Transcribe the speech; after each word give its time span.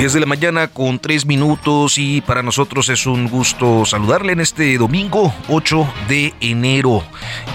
10 0.00 0.14
de 0.14 0.20
la 0.20 0.24
mañana 0.24 0.68
con 0.68 0.98
3 0.98 1.26
minutos 1.26 1.98
y 1.98 2.22
para 2.22 2.42
nosotros 2.42 2.88
es 2.88 3.04
un 3.04 3.28
gusto 3.28 3.84
saludarle 3.84 4.32
en 4.32 4.40
este 4.40 4.78
domingo 4.78 5.30
8 5.50 5.86
de 6.08 6.32
enero 6.40 7.02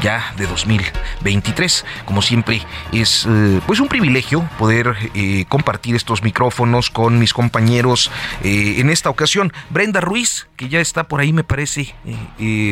ya 0.04 0.32
de 0.38 0.46
2023. 0.46 1.84
Como 2.06 2.22
siempre 2.22 2.62
es 2.94 3.26
eh, 3.28 3.62
pues 3.66 3.80
un 3.80 3.88
privilegio 3.88 4.48
poder 4.60 4.96
eh, 5.16 5.46
compartir 5.50 5.96
estos 5.96 6.22
micrófonos 6.22 6.92
con 6.92 7.18
mis 7.18 7.34
compañeros 7.34 8.12
eh, 8.44 8.76
en 8.78 8.92
esta 8.92 9.10
ocasión. 9.10 9.52
Brenda 9.72 10.00
Ruiz, 10.00 10.48
que 10.56 10.70
ya 10.70 10.80
está 10.80 11.06
por 11.06 11.22
ahí 11.22 11.34
me 11.34 11.44
parece. 11.44 11.96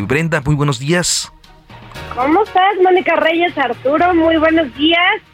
Brenda, 0.05 0.39
muy 0.41 0.53
buenos 0.53 0.77
días. 0.77 1.33
¿Cómo 2.15 2.43
estás, 2.43 2.75
Mónica 2.83 3.15
Reyes, 3.15 3.57
Arturo? 3.57 4.13
Muy 4.13 4.37
buenos 4.37 4.71
días. 4.75 5.32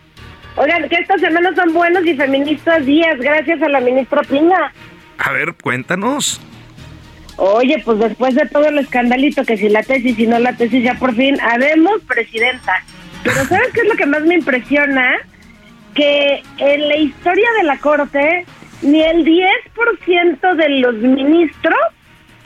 Oigan, 0.60 0.90
que 0.90 0.96
estas 0.98 1.22
semanas 1.22 1.56
son 1.56 1.74
buenos 1.74 2.06
y 2.06 2.16
feministas 2.16 2.86
días, 2.86 3.18
gracias 3.18 3.62
a 3.62 3.70
la 3.70 3.80
ministra 3.80 4.22
Piña. 4.24 4.74
A 5.18 5.32
ver, 5.32 5.54
cuéntanos. 5.54 6.42
Oye, 7.38 7.82
pues 7.86 7.98
después 8.00 8.36
de 8.36 8.46
todo 8.48 8.68
el 8.68 8.78
escandalito, 8.78 9.46
que 9.46 9.56
si 9.56 9.70
la 9.70 9.84
tesis, 9.84 10.18
si 10.18 10.28
no 10.28 10.38
la 10.38 10.52
tesis, 10.58 10.84
ya 10.84 10.96
por 10.96 11.16
fin, 11.16 11.40
habemos 11.40 12.02
presidenta. 12.02 12.84
Pero 13.24 13.46
¿sabes 13.46 13.70
qué 13.74 13.80
es 13.80 13.88
lo 13.88 13.96
que 13.96 14.06
más 14.06 14.22
me 14.24 14.36
impresiona? 14.36 15.16
Que 15.94 16.44
en 16.58 16.88
la 16.90 16.98
historia 16.98 17.48
de 17.60 17.64
la 17.64 17.78
Corte, 17.78 18.46
ni 18.82 19.02
el 19.02 19.24
10% 19.24 20.56
de 20.56 20.70
los 20.82 20.96
ministros 20.96 21.80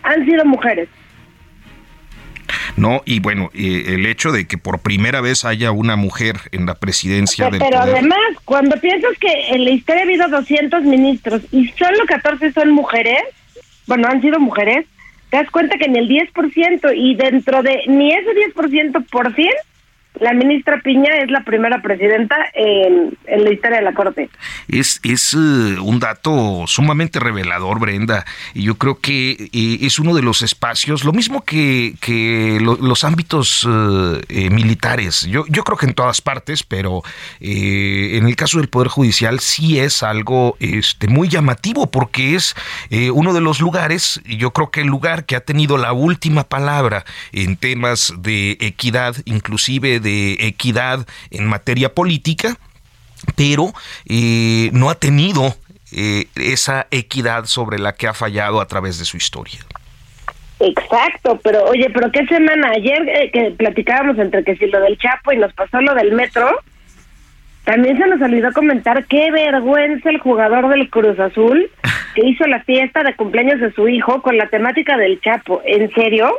han 0.04 0.24
sido 0.24 0.46
mujeres. 0.46 0.88
¿No? 2.78 3.02
Y 3.06 3.20
bueno, 3.20 3.50
el 3.54 4.06
hecho 4.06 4.32
de 4.32 4.48
que 4.48 4.58
por 4.58 4.80
primera 4.80 5.22
vez 5.22 5.46
haya 5.46 5.72
una 5.72 5.96
mujer 5.96 6.38
en 6.52 6.66
la 6.66 6.76
presidencia 6.76 7.50
del 7.50 7.60
Pero 7.60 7.80
además, 7.80 8.20
cuando 8.46 8.76
piensas 8.78 9.18
que 9.20 9.50
en 9.50 9.64
la 9.66 9.72
historia 9.72 10.02
ha 10.02 10.06
habido 10.06 10.28
200 10.28 10.84
ministros 10.84 11.42
y 11.52 11.68
solo 11.70 12.06
14 12.08 12.52
son 12.52 12.72
mujeres, 12.72 13.22
bueno, 13.88 14.08
han 14.08 14.22
sido 14.22 14.40
mujeres, 14.40 14.86
te 15.30 15.38
das 15.38 15.50
cuenta 15.52 15.78
que 15.78 15.86
en 15.86 15.96
el 15.96 16.08
10% 16.08 16.94
y 16.96 17.16
dentro 17.16 17.64
de 17.64 17.82
ni 17.88 18.14
ese 18.14 18.30
10% 18.56 19.06
por 19.10 19.34
fin 19.34 19.52
la 20.20 20.34
ministra 20.34 20.80
Piña 20.84 21.10
es 21.24 21.32
la 21.32 21.44
primera 21.44 21.82
presidenta 21.82 22.36
en, 22.54 23.18
la 23.28 23.52
historia 23.52 23.78
de 23.80 23.84
la 23.84 23.94
Corte. 23.94 24.30
Es, 24.68 25.00
es 25.04 25.34
eh, 25.34 25.38
un 25.80 26.00
dato 26.00 26.66
sumamente 26.68 27.20
revelador, 27.20 27.80
Brenda, 27.80 28.26
y 28.54 28.64
yo 28.64 28.76
creo 28.76 29.00
que 29.00 29.50
eh, 29.52 29.78
es 29.82 30.00
uno 30.00 30.14
de 30.14 30.22
los 30.22 30.42
espacios, 30.42 31.04
lo 31.04 31.14
mismo 31.14 31.44
que, 31.44 31.96
que 32.00 32.60
los 32.62 33.04
ámbitos 33.04 33.68
eh, 34.30 34.50
militares, 34.50 35.26
yo, 35.30 35.46
yo 35.50 35.64
creo 35.64 35.78
que 35.78 35.88
en 35.88 35.94
todas 35.94 36.22
partes, 36.22 36.64
pero 36.64 37.02
en 37.40 38.28
el 38.28 38.36
caso 38.36 38.60
del 38.60 38.70
Poder 38.70 38.90
Judicial 38.90 39.40
sí 39.40 39.80
es 39.80 40.04
algo 40.04 40.56
este, 40.60 41.08
muy 41.08 41.28
llamativo, 41.28 41.90
porque 41.90 42.36
es 42.36 42.56
uno 43.14 43.34
de 43.34 43.42
los 43.42 43.60
lugares, 43.60 44.22
yo 44.26 44.52
creo 44.52 44.70
que 44.70 44.82
el 44.82 44.88
lugar 44.88 45.26
que 45.26 45.36
ha 45.36 45.42
tenido 45.42 45.78
la 45.78 45.94
última 45.94 46.44
palabra 46.44 47.06
en 47.32 47.58
temas 47.58 48.14
de 48.20 48.58
equidad, 48.60 49.16
inclusive 49.26 50.00
de 50.04 50.34
equidad 50.40 51.08
en 51.32 51.48
materia 51.48 51.94
política, 51.94 52.56
pero 53.36 53.74
eh, 54.06 54.70
no 54.74 54.90
ha 54.90 54.96
tenido 54.96 55.56
eh, 55.92 56.26
esa 56.36 56.88
equidad 56.92 57.46
sobre 57.46 57.80
la 57.80 57.94
que 57.94 58.08
ha 58.08 58.14
fallado 58.14 58.62
a 58.62 58.68
través 58.68 59.00
de 59.00 59.06
su 59.06 59.18
historia. 59.18 59.60
Exacto, 60.60 61.40
pero 61.44 61.66
oye, 61.66 61.90
pero 61.94 62.12
qué 62.12 62.26
semana 62.26 62.70
ayer 62.76 63.08
eh, 63.10 63.32
que 63.32 63.52
platicábamos 63.52 64.18
entre 64.18 64.44
que 64.44 64.56
si 64.56 64.68
lo 64.68 64.80
del 64.80 64.98
Chapo 64.98 65.32
y 65.32 65.38
nos 65.38 65.54
pasó 65.54 65.82
lo 65.82 65.94
del 65.94 66.14
metro, 66.14 66.60
también 67.66 67.98
se 67.98 68.08
nos 68.08 68.22
olvidó 68.22 68.52
comentar 68.54 69.06
qué 69.06 69.32
vergüenza 69.32 70.10
el 70.10 70.20
jugador 70.20 70.70
del 70.70 70.90
Cruz 70.90 71.20
Azul 71.20 71.70
que 72.16 72.26
hizo 72.26 72.46
la 72.48 72.64
fiesta 72.64 73.04
de 73.04 73.16
cumpleaños 73.16 73.60
de 73.60 73.74
su 73.74 73.88
hijo 73.88 74.22
con 74.22 74.38
la 74.38 74.48
temática 74.48 74.98
del 74.98 75.20
Chapo. 75.22 75.62
¿En 75.66 75.92
serio? 75.94 76.38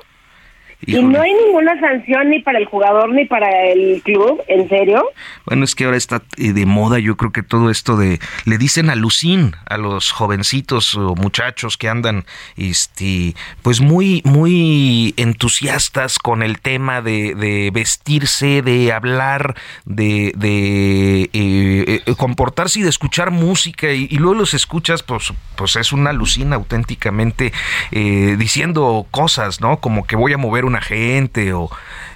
Y 0.87 1.03
no 1.03 1.21
hay 1.21 1.33
ninguna 1.33 1.79
sanción 1.81 2.31
ni 2.31 2.41
para 2.41 2.59
el 2.59 2.67
jugador 2.67 3.13
ni 3.13 3.25
para 3.25 3.67
el 3.67 4.03
club, 4.03 4.43
¿en 4.49 4.69
serio? 4.69 5.05
Bueno, 5.47 5.65
es 5.65 5.75
que 5.75 5.85
ahora 5.85 5.97
está 5.97 6.23
eh, 6.37 6.53
de 6.53 6.67
moda, 6.67 6.99
yo 6.99 7.17
creo 7.17 7.33
que 7.33 7.43
todo 7.43 7.71
esto 7.71 7.97
de 7.97 8.19
le 8.45 8.59
dicen 8.59 8.91
a 8.91 8.95
Lucín 8.95 9.57
a 9.67 9.77
los 9.77 10.11
jovencitos 10.11 10.95
o 10.95 11.15
muchachos 11.15 11.77
que 11.77 11.89
andan 11.89 12.25
este 12.57 13.35
pues 13.63 13.81
muy 13.81 14.23
muy 14.25 15.15
entusiastas 15.17 16.19
con 16.19 16.43
el 16.43 16.61
tema 16.61 17.03
de, 17.03 17.71
vestirse, 17.73 18.63
de 18.63 18.93
hablar, 18.93 19.55
de, 19.85 20.33
de 20.37 21.31
eh, 21.33 22.03
eh, 22.07 22.15
comportarse 22.17 22.81
y 22.81 22.83
de 22.83 22.91
escuchar 22.91 23.31
música 23.31 23.93
y, 23.93 24.09
luego 24.09 24.35
los 24.35 24.55
escuchas 24.55 25.03
pues 25.03 25.33
pues 25.57 25.77
es 25.77 25.93
una 25.93 26.13
Lucina 26.13 26.57
auténticamente 26.57 27.53
diciendo 27.91 29.07
cosas, 29.11 29.61
¿no? 29.61 29.79
Como 29.79 30.07
que 30.07 30.17
voy 30.17 30.33
a 30.33 30.39
mover 30.39 30.65
una 30.65 30.74
gente 30.81 31.53
o 31.53 31.71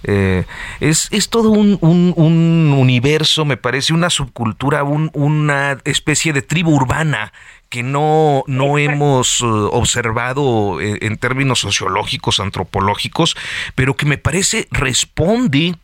eh, 0.05 0.45
es, 0.81 1.09
es, 1.11 1.29
todo 1.29 1.51
un, 1.51 1.79
un, 1.81 2.75
universo, 2.77 3.45
me 3.45 3.57
parece, 3.57 3.93
una 3.93 4.11
subcultura, 4.11 4.85
una 4.85 5.79
especie 5.85 6.33
de 6.33 6.43
tribu 6.43 6.75
urbana 6.75 7.33
que 7.69 7.83
no, 7.83 8.45
no 8.47 8.79
hemos 8.79 9.41
eh, 9.41 9.45
observado 9.45 10.81
en, 10.81 10.99
en 11.03 11.17
términos 11.17 11.59
sociológicos, 11.59 12.41
antropológicos, 12.41 13.37
pero 13.75 13.95
que 13.95 14.07
me 14.07 14.19
parece 14.19 14.69
responde 14.71 15.75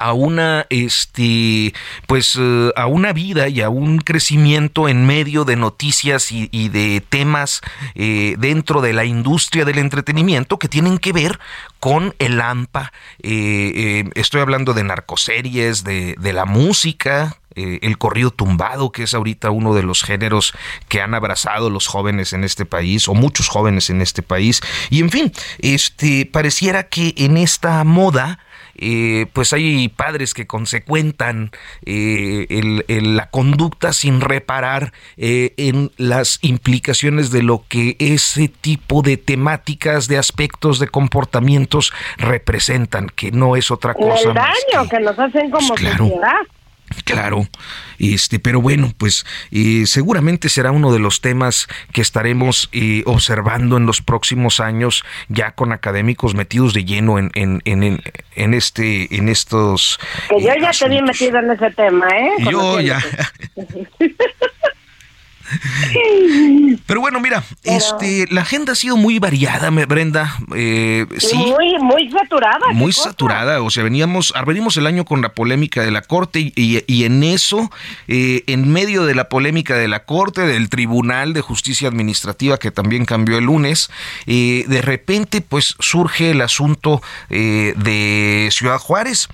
a 0.00 0.14
una 0.14 0.66
este 0.70 1.74
pues 2.06 2.36
eh, 2.40 2.72
a 2.74 2.86
una 2.86 3.12
vida 3.12 3.48
y 3.48 3.60
a 3.60 3.68
un 3.68 3.98
crecimiento 3.98 4.88
en 4.88 5.06
medio 5.06 5.44
de 5.44 5.56
noticias 5.56 6.32
y, 6.32 6.48
de 6.70 7.02
temas 7.06 7.60
eh, 7.94 8.34
dentro 8.38 8.80
de 8.80 8.92
la 8.92 9.04
industria 9.04 9.64
del 9.64 9.78
entretenimiento 9.78 10.58
que 10.58 10.68
tienen 10.68 10.98
que 10.98 11.12
ver 11.12 11.38
con 11.78 12.14
el 12.18 12.40
AMPA 12.40 12.92
eh, 13.22 14.04
estoy 14.14 14.40
hablando 14.40 14.72
de 14.72 14.84
narcoseries 14.84 15.84
de, 15.84 16.16
de 16.18 16.32
la 16.32 16.46
música 16.46 17.36
el 17.56 17.98
corrido 17.98 18.30
tumbado, 18.30 18.90
que 18.90 19.02
es 19.02 19.12
ahorita 19.12 19.50
uno 19.50 19.74
de 19.74 19.82
los 19.82 20.02
géneros 20.02 20.54
que 20.88 21.02
han 21.02 21.12
abrazado 21.12 21.68
los 21.68 21.88
jóvenes 21.88 22.32
en 22.32 22.42
este 22.42 22.64
país, 22.64 23.06
o 23.06 23.12
muchos 23.12 23.48
jóvenes 23.48 23.90
en 23.90 24.00
este 24.00 24.22
país. 24.22 24.62
Y 24.88 25.00
en 25.00 25.10
fin, 25.10 25.32
este 25.58 26.24
pareciera 26.24 26.84
que 26.84 27.12
en 27.18 27.36
esta 27.36 27.84
moda 27.84 28.38
eh, 28.80 29.26
pues 29.32 29.52
hay 29.52 29.88
padres 29.88 30.32
que 30.32 30.46
consecuentan 30.46 31.50
eh, 31.84 32.46
la 32.88 33.30
conducta 33.30 33.92
sin 33.92 34.20
reparar 34.20 34.92
eh, 35.16 35.52
en 35.58 35.92
las 35.98 36.38
implicaciones 36.42 37.30
de 37.30 37.42
lo 37.42 37.64
que 37.68 37.96
ese 37.98 38.48
tipo 38.48 39.02
de 39.02 39.18
temáticas, 39.18 40.08
de 40.08 40.16
aspectos, 40.16 40.78
de 40.78 40.88
comportamientos 40.88 41.92
representan, 42.16 43.08
que 43.08 43.30
no 43.30 43.54
es 43.54 43.70
otra 43.70 43.94
cosa. 43.94 44.28
El 44.28 44.34
daño 44.34 44.88
que, 44.88 45.00
nos 45.00 45.18
hacen 45.18 45.50
como 45.50 45.68
pues 45.68 45.80
sociedad. 45.80 46.36
Claro, 47.04 47.46
este, 47.98 48.38
pero 48.38 48.60
bueno, 48.60 48.92
pues 48.96 49.24
eh, 49.52 49.84
seguramente 49.86 50.48
será 50.48 50.72
uno 50.72 50.92
de 50.92 50.98
los 50.98 51.20
temas 51.20 51.68
que 51.92 52.00
estaremos 52.00 52.68
eh, 52.72 53.02
observando 53.06 53.76
en 53.76 53.86
los 53.86 54.02
próximos 54.02 54.58
años, 54.60 55.04
ya 55.28 55.52
con 55.52 55.72
académicos 55.72 56.34
metidos 56.34 56.74
de 56.74 56.84
lleno 56.84 57.18
en, 57.18 57.30
en, 57.34 57.62
en, 57.64 58.02
en 58.34 58.54
este, 58.54 59.14
en 59.14 59.28
estos. 59.28 60.00
Que 60.28 60.42
yo 60.42 60.52
ya 60.60 60.70
te 60.72 60.88
vi 60.88 61.00
metido 61.02 61.38
en 61.38 61.50
ese 61.52 61.70
tema, 61.70 62.08
¿eh? 62.08 62.30
Yo 62.50 62.80
ya. 62.80 63.00
Pero 66.86 67.00
bueno, 67.00 67.20
mira, 67.20 67.42
este, 67.64 68.26
la 68.30 68.42
agenda 68.42 68.72
ha 68.72 68.76
sido 68.76 68.96
muy 68.96 69.18
variada, 69.18 69.70
Brenda. 69.70 70.36
Eh, 70.54 71.06
sí, 71.18 71.36
muy, 71.36 71.78
muy 71.78 72.10
saturada. 72.10 72.72
Muy 72.72 72.92
saturada. 72.92 73.62
O 73.62 73.70
sea, 73.70 73.82
veníamos, 73.82 74.32
venimos 74.46 74.76
el 74.76 74.86
año 74.86 75.04
con 75.04 75.22
la 75.22 75.30
polémica 75.30 75.82
de 75.82 75.90
la 75.90 76.02
Corte 76.02 76.52
y, 76.54 77.04
en 77.04 77.22
eso, 77.22 77.70
eh, 78.08 78.44
en 78.46 78.72
medio 78.72 79.04
de 79.04 79.14
la 79.14 79.28
polémica 79.28 79.76
de 79.76 79.88
la 79.88 80.04
Corte, 80.04 80.42
del 80.42 80.68
Tribunal 80.68 81.32
de 81.32 81.40
Justicia 81.40 81.88
Administrativa 81.88 82.58
que 82.58 82.70
también 82.70 83.04
cambió 83.04 83.38
el 83.38 83.44
lunes, 83.44 83.90
eh, 84.26 84.64
de 84.68 84.82
repente 84.82 85.40
pues 85.40 85.76
surge 85.78 86.30
el 86.30 86.40
asunto 86.40 87.02
de 87.28 88.48
Ciudad 88.50 88.78
Juárez. 88.78 89.28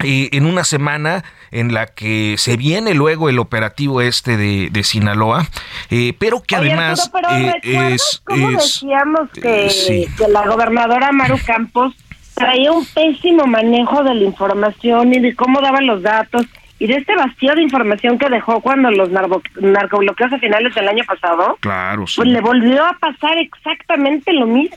En 0.00 0.46
una 0.46 0.64
semana 0.64 1.24
en 1.50 1.72
la 1.72 1.86
que 1.86 2.36
se 2.38 2.56
viene 2.56 2.94
luego 2.94 3.28
el 3.28 3.38
operativo 3.38 4.00
este 4.00 4.36
de, 4.36 4.68
de 4.70 4.84
Sinaloa, 4.84 5.46
eh, 5.90 6.14
pero 6.18 6.42
que 6.42 6.56
además 6.56 7.10
eh, 7.30 7.52
es, 7.62 8.20
cómo 8.24 8.50
decíamos 8.50 9.30
que, 9.30 9.66
eh, 9.66 10.08
que 10.16 10.28
la 10.28 10.46
gobernadora 10.46 11.10
Maru 11.12 11.38
Campos 11.44 11.94
traía 12.34 12.72
un 12.72 12.86
pésimo 12.86 13.46
manejo 13.46 14.02
de 14.04 14.14
la 14.14 14.24
información 14.24 15.14
y 15.14 15.20
de 15.20 15.34
cómo 15.34 15.60
daban 15.60 15.86
los 15.86 16.02
datos 16.02 16.46
y 16.78 16.86
de 16.86 16.94
este 16.94 17.14
vacío 17.16 17.54
de 17.54 17.62
información 17.62 18.18
que 18.18 18.28
dejó 18.28 18.60
cuando 18.60 18.90
los 18.90 19.10
narco 19.10 19.42
narcobloqueos 19.60 20.32
a 20.32 20.38
finales 20.38 20.74
del 20.74 20.88
año 20.88 21.04
pasado, 21.04 21.56
claro, 21.60 22.04
pues 22.14 22.28
le 22.28 22.40
volvió 22.40 22.84
a 22.84 22.96
pasar 22.98 23.36
exactamente 23.38 24.32
lo 24.32 24.46
mismo. 24.46 24.76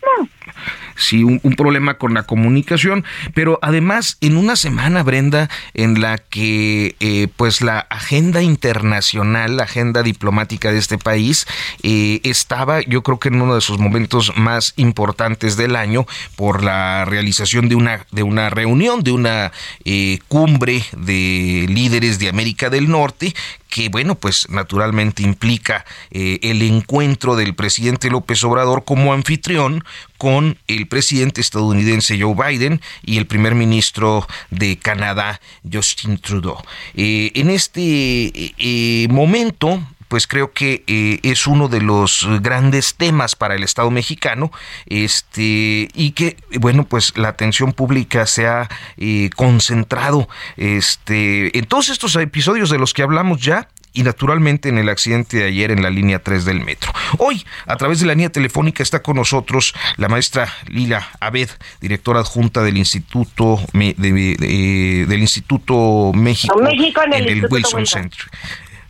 Sí, 0.96 1.24
un, 1.24 1.40
problema 1.56 1.96
con 1.96 2.14
la 2.14 2.24
comunicación, 2.24 3.04
pero 3.34 3.60
además 3.62 4.18
en 4.22 4.38
una 4.38 4.56
semana, 4.56 5.04
Brenda, 5.04 5.50
en 5.74 6.02
la 6.02 6.18
que 6.18 6.96
eh, 7.00 7.28
pues 7.36 7.62
la 7.62 7.80
agenda 7.80 8.42
internacional, 8.42 9.58
la 9.58 9.64
agenda 9.64 10.04
diplomática 10.04 10.72
de 10.72 10.80
este 10.80 10.98
país 10.98 11.48
eh, 11.84 12.20
estaba, 12.24 12.82
yo 12.82 13.04
creo 13.04 13.20
que 13.20 13.30
en 13.30 13.42
uno 13.42 13.56
de 13.56 13.62
sus 13.62 13.80
momentos 13.80 14.34
más 14.38 14.74
importantes 14.78 15.58
del 15.58 15.76
año 15.76 16.06
por 16.36 16.64
la 16.64 17.06
realización 17.06 17.70
de 17.70 17.76
una 17.76 18.06
de 18.12 18.24
una 18.24 18.50
reunión, 18.50 19.04
de 19.04 19.12
una 19.12 19.52
eh, 19.86 20.20
cumbre 20.28 20.84
de 20.98 21.66
líderes 21.68 21.91
de 22.00 22.30
América 22.30 22.70
del 22.70 22.90
Norte 22.90 23.34
que 23.70 23.90
bueno, 23.90 24.16
pues 24.16 24.50
naturalmente 24.50 25.24
implica 25.24 25.86
eh, 26.12 26.40
el 26.44 26.62
encuentro 26.62 27.36
del 27.36 27.56
presidente 27.56 28.10
López 28.10 28.44
Obrador 28.44 28.84
como 28.84 29.14
anfitrión 29.14 29.84
con 30.18 30.58
el 30.68 30.88
presidente 30.88 31.42
estadounidense 31.42 32.20
Joe 32.22 32.36
Biden 32.36 32.82
y 33.02 33.18
el 33.18 33.28
primer 33.28 33.56
ministro 33.56 34.28
de 34.52 34.78
Canadá, 34.78 35.40
Justin 35.72 36.18
Trudeau. 36.18 36.58
Eh, 36.96 37.32
en 37.36 37.50
este 37.50 38.32
eh, 38.58 39.08
momento, 39.10 39.82
pues 40.12 40.28
creo 40.28 40.52
que 40.52 40.84
eh, 40.88 41.20
es 41.24 41.48
uno 41.48 41.70
de 41.70 41.80
los 41.80 42.28
grandes 42.42 42.96
temas 42.96 43.34
para 43.38 43.56
el 43.56 43.64
Estado 43.64 43.90
mexicano, 43.92 44.52
este, 44.88 45.88
y 45.94 46.12
que, 46.12 46.36
bueno, 46.60 46.84
pues 46.84 47.18
la 47.18 47.30
atención 47.30 47.72
pública 47.72 48.26
se 48.26 48.46
ha 48.46 48.68
eh, 48.98 49.30
concentrado 49.38 50.28
este, 50.58 51.58
en 51.58 51.64
todos 51.64 51.88
estos 51.88 52.14
episodios 52.18 52.70
de 52.70 52.78
los 52.78 52.94
que 52.94 53.04
hablamos 53.04 53.42
ya, 53.42 53.70
y 53.94 54.04
naturalmente 54.04 54.68
en 54.68 54.80
el 54.80 54.90
accidente 54.90 55.38
de 55.38 55.46
ayer 55.46 55.72
en 55.72 55.82
la 55.82 55.90
línea 55.90 56.20
3 56.20 56.44
del 56.44 56.60
metro. 56.60 56.92
Hoy, 57.18 57.46
a 57.66 57.78
través 57.78 58.02
de 58.02 58.06
la 58.06 58.14
línea 58.14 58.30
telefónica, 58.30 58.84
está 58.84 59.02
con 59.02 59.16
nosotros 59.16 59.74
la 59.96 60.10
maestra 60.10 60.54
Lila 60.68 61.08
Abed, 61.22 61.52
directora 61.80 62.20
adjunta 62.20 62.64
del 62.64 62.78
Instituto 62.78 63.62
del 63.72 65.22
Instituto 65.22 66.12
México, 66.14 66.62
en 67.06 67.14
el, 67.14 67.48
Wilson 67.50 67.86
Center. 67.86 68.20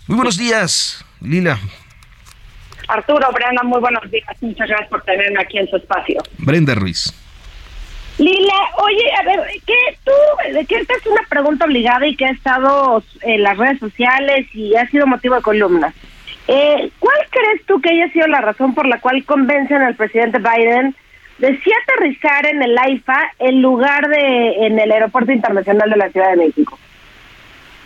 Muy 0.08 0.16
buenos 0.16 0.38
días. 0.38 1.06
Lila. 1.22 1.58
Arturo, 2.88 3.28
Brenda, 3.32 3.64
muy 3.64 3.80
buenos 3.80 4.10
días. 4.12 4.26
Muchas 4.42 4.68
gracias 4.68 4.90
por 4.90 5.02
tenerme 5.04 5.42
aquí 5.42 5.58
en 5.58 5.68
su 5.70 5.78
espacio. 5.78 6.22
Brenda 6.40 6.76
Ruiz. 6.76 7.14
Lila, 8.18 8.54
oye, 8.78 9.12
a 9.20 9.24
ver, 9.24 9.40
¿qué 9.66 9.98
tú, 10.04 10.66
que 10.68 10.76
esta 10.76 10.94
es 10.94 11.06
una 11.08 11.22
pregunta 11.30 11.66
obligada 11.66 12.06
y 12.06 12.16
que 12.16 12.26
ha 12.26 12.32
estado 12.32 13.04
en 13.22 13.42
las 13.42 13.58
redes 13.58 13.80
sociales 13.80 14.48
y 14.54 14.76
ha 14.76 14.88
sido 14.88 15.08
motivo 15.08 15.36
de 15.36 15.42
columnas. 15.42 15.96
Eh, 16.48 16.92
¿Cuál 17.00 17.18
crees 17.30 17.66
tú 17.66 17.80
que 17.80 17.90
haya 17.90 18.12
sido 18.12 18.28
la 18.28 18.42
razón 18.42 18.74
por 18.76 18.86
la 18.88 19.00
cual 19.00 19.24
convencen 19.26 19.82
al 19.82 19.96
presidente 19.96 20.40
Biden 20.40 20.96
de 21.38 21.58
sí 21.62 21.72
aterrizar 21.84 22.46
en 22.46 22.62
el 22.62 22.78
AIFA 22.78 23.32
en 23.40 23.62
lugar 23.62 24.08
de 24.10 24.68
en 24.68 24.78
el 24.78 24.92
Aeropuerto 24.92 25.32
Internacional 25.32 25.90
de 25.90 25.98
la 25.98 26.10
Ciudad 26.10 26.32
de 26.32 26.46
México? 26.48 26.78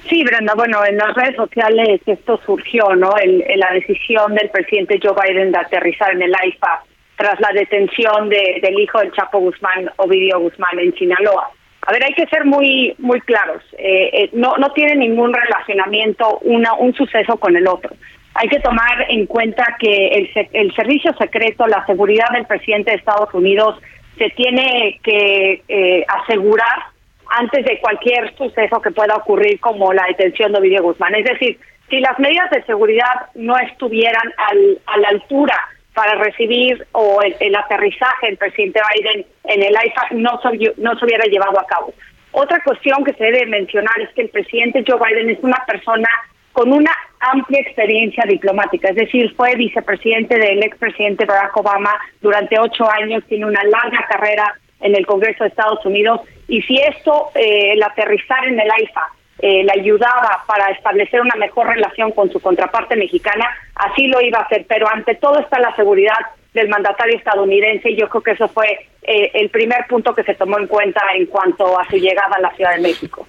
Sí, 0.08 0.24
Brenda, 0.24 0.54
bueno, 0.56 0.86
en 0.86 0.98
las 0.98 1.16
redes 1.16 1.36
sociales 1.36 2.00
esto 2.06 2.40
surgió, 2.46 2.96
¿no? 2.96 3.16
El, 3.18 3.44
la 3.56 3.72
decisión 3.74 4.36
del 4.36 4.50
presidente 4.50 5.00
Joe 5.02 5.16
Biden 5.20 5.52
de 5.52 5.58
aterrizar 5.58 6.12
en 6.14 6.22
el 6.22 6.34
AIFA 6.36 6.84
tras 7.16 7.40
la 7.40 7.50
detención 7.54 8.30
de, 8.30 8.60
del 8.62 8.80
hijo 8.80 9.00
del 9.00 9.12
Chapo 9.14 9.40
Guzmán, 9.40 9.90
Ovidio 9.98 10.40
Guzmán, 10.40 10.78
en 10.78 10.94
Sinaloa. 10.96 11.50
A 11.88 11.92
ver, 11.92 12.04
hay 12.04 12.14
que 12.14 12.28
ser 12.28 12.46
muy 12.46 12.96
muy 13.00 13.20
claros. 13.22 13.64
Eh, 13.78 14.10
eh, 14.14 14.30
no 14.34 14.58
no 14.58 14.72
tiene 14.74 14.96
ningún 14.96 15.34
relacionamiento 15.34 16.40
una 16.40 16.74
un 16.74 16.94
suceso 16.94 17.38
con 17.38 17.56
el 17.56 17.68
otro. 17.68 17.96
Hay 18.36 18.50
que 18.50 18.60
tomar 18.60 19.06
en 19.10 19.26
cuenta 19.28 19.78
que 19.80 20.08
el, 20.08 20.50
el 20.54 20.76
servicio 20.76 21.14
secreto, 21.14 21.66
la 21.68 21.86
seguridad 21.86 22.30
del 22.34 22.46
presidente 22.46 22.92
de 22.92 22.98
Estados 22.98 23.34
Unidos 23.34 23.80
se 24.18 24.30
tiene 24.32 25.00
que 25.04 25.64
eh, 25.68 26.06
asegurar 26.08 26.95
antes 27.30 27.66
de 27.66 27.80
cualquier 27.80 28.36
suceso 28.38 28.82
que 28.82 28.92
pueda 28.92 29.16
ocurrir 29.16 29.60
como 29.60 29.94
la 29.94 30.06
detención 30.08 30.52
de 30.52 30.60
Ovidio 30.60 30.84
Guzmán. 30.84 31.16
Es 31.16 31.26
decir, 31.26 31.60
si 31.90 32.00
las 32.00 32.18
medidas 32.20 32.50
de 32.52 32.64
seguridad 32.64 33.28
no 33.36 33.58
estuvieran 33.58 34.34
al, 34.38 34.80
a 34.86 34.98
la 34.98 35.10
altura 35.10 35.56
para 35.94 36.16
recibir 36.16 36.86
o 36.92 37.22
el, 37.22 37.56
aterrizaje 37.56 38.28
del 38.28 38.38
presidente 38.38 38.82
Biden 38.94 39.26
en 39.46 39.64
el 39.64 39.76
AIFA 39.76 40.08
no 40.12 40.40
no 40.78 41.00
se 41.00 41.06
hubiera 41.06 41.26
llevado 41.26 41.60
a 41.60 41.66
cabo. 41.66 41.94
Otra 42.32 42.60
cuestión 42.64 43.04
que 43.06 43.14
se 43.14 43.24
debe 43.24 43.46
mencionar 43.46 43.98
es 44.02 44.10
que 44.14 44.24
el 44.24 44.30
presidente 44.30 44.84
Joe 44.86 45.00
Biden 45.00 45.30
es 45.30 45.40
una 45.42 45.64
persona 45.66 46.10
con 46.52 46.72
una 46.72 46.92
amplia 47.20 47.62
experiencia 47.62 48.24
diplomática, 48.28 48.90
es 48.90 48.96
decir, 48.96 49.34
fue 49.36 49.56
vicepresidente 49.56 50.38
del 50.38 50.64
expresidente 50.64 51.26
Barack 51.26 51.56
Obama 51.58 51.92
durante 52.22 52.60
ocho 52.60 52.90
años, 52.90 53.24
tiene 53.28 53.46
una 53.46 53.64
larga 53.64 54.06
carrera 54.10 54.54
en 54.82 54.96
el 54.96 55.06
Congreso 55.06 55.44
de 55.44 55.50
Estados 55.50 55.86
Unidos 55.86 56.22
y 56.48 56.62
si 56.64 56.78
esto, 56.78 57.32
eh, 57.36 57.74
el 57.74 57.84
aterrizar 57.84 58.46
en 58.46 58.60
el 58.60 58.70
AIFA, 58.70 59.08
eh, 59.40 59.64
le 59.64 59.82
ayudaba 59.82 60.44
para 60.48 60.72
establecer 60.72 61.20
una 61.22 61.36
mejor 61.36 61.68
relación 61.68 62.12
con 62.12 62.32
su 62.32 62.40
contraparte 62.40 62.96
mexicana, 62.96 63.46
así 63.76 64.08
lo 64.08 64.22
iba 64.22 64.40
a 64.40 64.44
hacer. 64.44 64.66
Pero 64.68 64.88
ante 64.88 65.16
todo 65.16 65.40
está 65.40 65.60
la 65.60 65.76
seguridad 65.76 66.18
del 66.54 66.70
mandatario 66.70 67.18
estadounidense 67.18 67.92
y 67.92 67.98
yo 67.98 68.08
creo 68.08 68.24
que 68.24 68.32
eso 68.32 68.48
fue 68.48 68.88
eh, 69.04 69.32
el 69.34 69.50
primer 69.50 69.86
punto 69.88 70.16
que 70.16 70.24
se 70.24 70.36
tomó 70.36 70.58
en 70.58 70.68
cuenta 70.68 71.02
en 71.16 71.26
cuanto 71.26 71.78
a 71.78 71.86
su 71.90 71.98
llegada 71.98 72.36
a 72.38 72.40
la 72.42 72.52
Ciudad 72.56 72.76
de 72.76 72.82
México. 72.82 73.28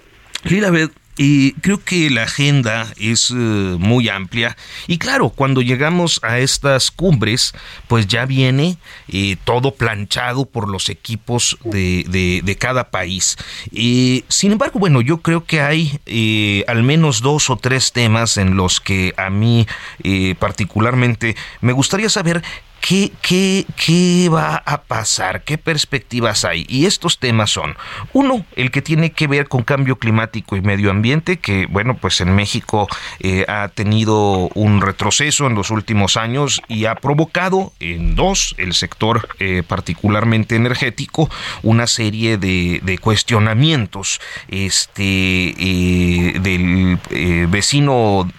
Y 1.17 1.53
creo 1.53 1.83
que 1.83 2.11
la 2.11 2.23
agenda 2.23 2.87
es 2.97 3.31
eh, 3.31 3.33
muy 3.33 4.07
amplia. 4.07 4.55
Y 4.85 4.99
claro, 4.99 5.29
cuando 5.29 5.61
llegamos 5.61 6.19
a 6.21 6.37
estas 6.37 6.91
cumbres, 6.91 7.53
pues 7.87 8.05
ya 8.05 8.25
viene 8.25 8.77
eh, 9.07 9.35
todo 9.43 9.73
planchado 9.73 10.45
por 10.45 10.69
los 10.69 10.89
equipos 10.89 11.57
de, 11.63 12.03
de, 12.43 12.57
cada 12.57 12.91
país. 12.91 13.37
sin 13.71 14.51
embargo, 14.51 14.79
bueno, 14.79 15.01
yo 15.01 15.21
creo 15.21 15.45
que 15.45 15.61
hay 15.61 15.99
eh, 16.05 16.63
al 16.67 16.83
menos 16.83 17.21
dos 17.21 17.49
o 17.49 17.55
tres 17.57 17.91
temas 17.91 18.37
en 18.37 18.55
los 18.55 18.79
que 18.79 19.13
a 19.17 19.29
mí 19.29 19.67
particularmente 20.39 21.35
me 21.61 21.73
gustaría 21.73 22.09
saber 22.09 22.43
¿Qué, 22.81 23.11
qué, 23.21 23.65
¿Qué 23.75 24.29
va 24.31 24.63
a 24.65 24.81
pasar? 24.83 25.43
¿Qué 25.43 25.57
perspectivas 25.57 26.45
hay? 26.45 26.65
Y 26.69 26.85
estos 26.85 27.19
temas 27.19 27.49
son, 27.49 27.75
uno, 28.13 28.45
el 28.55 28.71
que 28.71 28.81
tiene 28.81 29.11
que 29.11 29.27
ver 29.27 29.47
con 29.47 29.63
cambio 29.63 29.97
climático 29.97 30.55
y 30.55 30.61
medio 30.61 30.91
ambiente, 30.91 31.37
que 31.37 31.65
bueno, 31.65 31.97
pues 31.97 32.21
en 32.21 32.33
México 32.35 32.87
eh, 33.19 33.45
ha 33.47 33.67
tenido 33.69 34.49
un 34.53 34.81
retroceso 34.81 35.47
en 35.47 35.55
los 35.55 35.69
últimos 35.69 36.17
años 36.17 36.61
y 36.67 36.85
ha 36.85 36.95
provocado 36.95 37.73
en 37.79 38.15
dos, 38.15 38.55
el 38.57 38.73
sector 38.73 39.27
eh, 39.39 39.63
particularmente 39.67 40.55
energético, 40.55 41.29
una 41.63 41.87
serie 41.87 42.37
de, 42.37 42.99
cuestionamientos 43.01 44.19
este, 44.47 45.53
eh, 45.57 46.39
del 46.39 46.97
vecino 47.49 48.29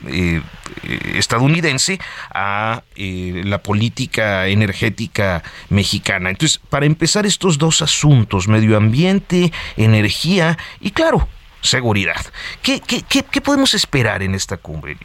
estadounidense 1.14 1.98
a 2.32 2.82
la 2.96 3.58
política 3.58 4.27
energética 4.46 5.42
mexicana. 5.68 6.30
Entonces, 6.30 6.58
para 6.70 6.86
empezar 6.86 7.26
estos 7.26 7.58
dos 7.58 7.82
asuntos, 7.82 8.48
medio 8.48 8.76
ambiente, 8.76 9.52
energía 9.76 10.56
y 10.80 10.90
claro, 10.90 11.28
seguridad. 11.60 12.20
¿Qué, 12.62 12.80
qué, 12.80 13.02
qué, 13.30 13.40
podemos 13.40 13.74
esperar 13.74 14.22
en 14.22 14.34
esta 14.34 14.56
cumbre, 14.56 14.96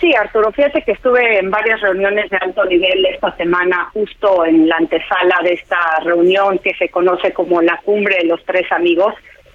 Sí, 0.00 0.12
Arturo, 0.16 0.50
fíjate 0.50 0.82
que 0.82 0.92
estuve 0.92 1.38
en 1.38 1.48
varias 1.48 1.80
reuniones 1.80 2.28
de 2.28 2.36
alto 2.36 2.64
nivel 2.64 3.06
esta 3.06 3.36
semana, 3.36 3.88
justo 3.92 4.44
en 4.44 4.68
la 4.68 4.76
antesala 4.76 5.38
de 5.44 5.52
esta 5.52 5.78
reunión 6.02 6.58
que 6.58 6.74
se 6.74 6.88
conoce 6.88 7.32
como 7.32 7.62
la 7.62 7.76
cumbre 7.84 8.16
de 8.16 8.24
los 8.24 8.44
tres 8.44 8.66
amigos, 8.72 9.14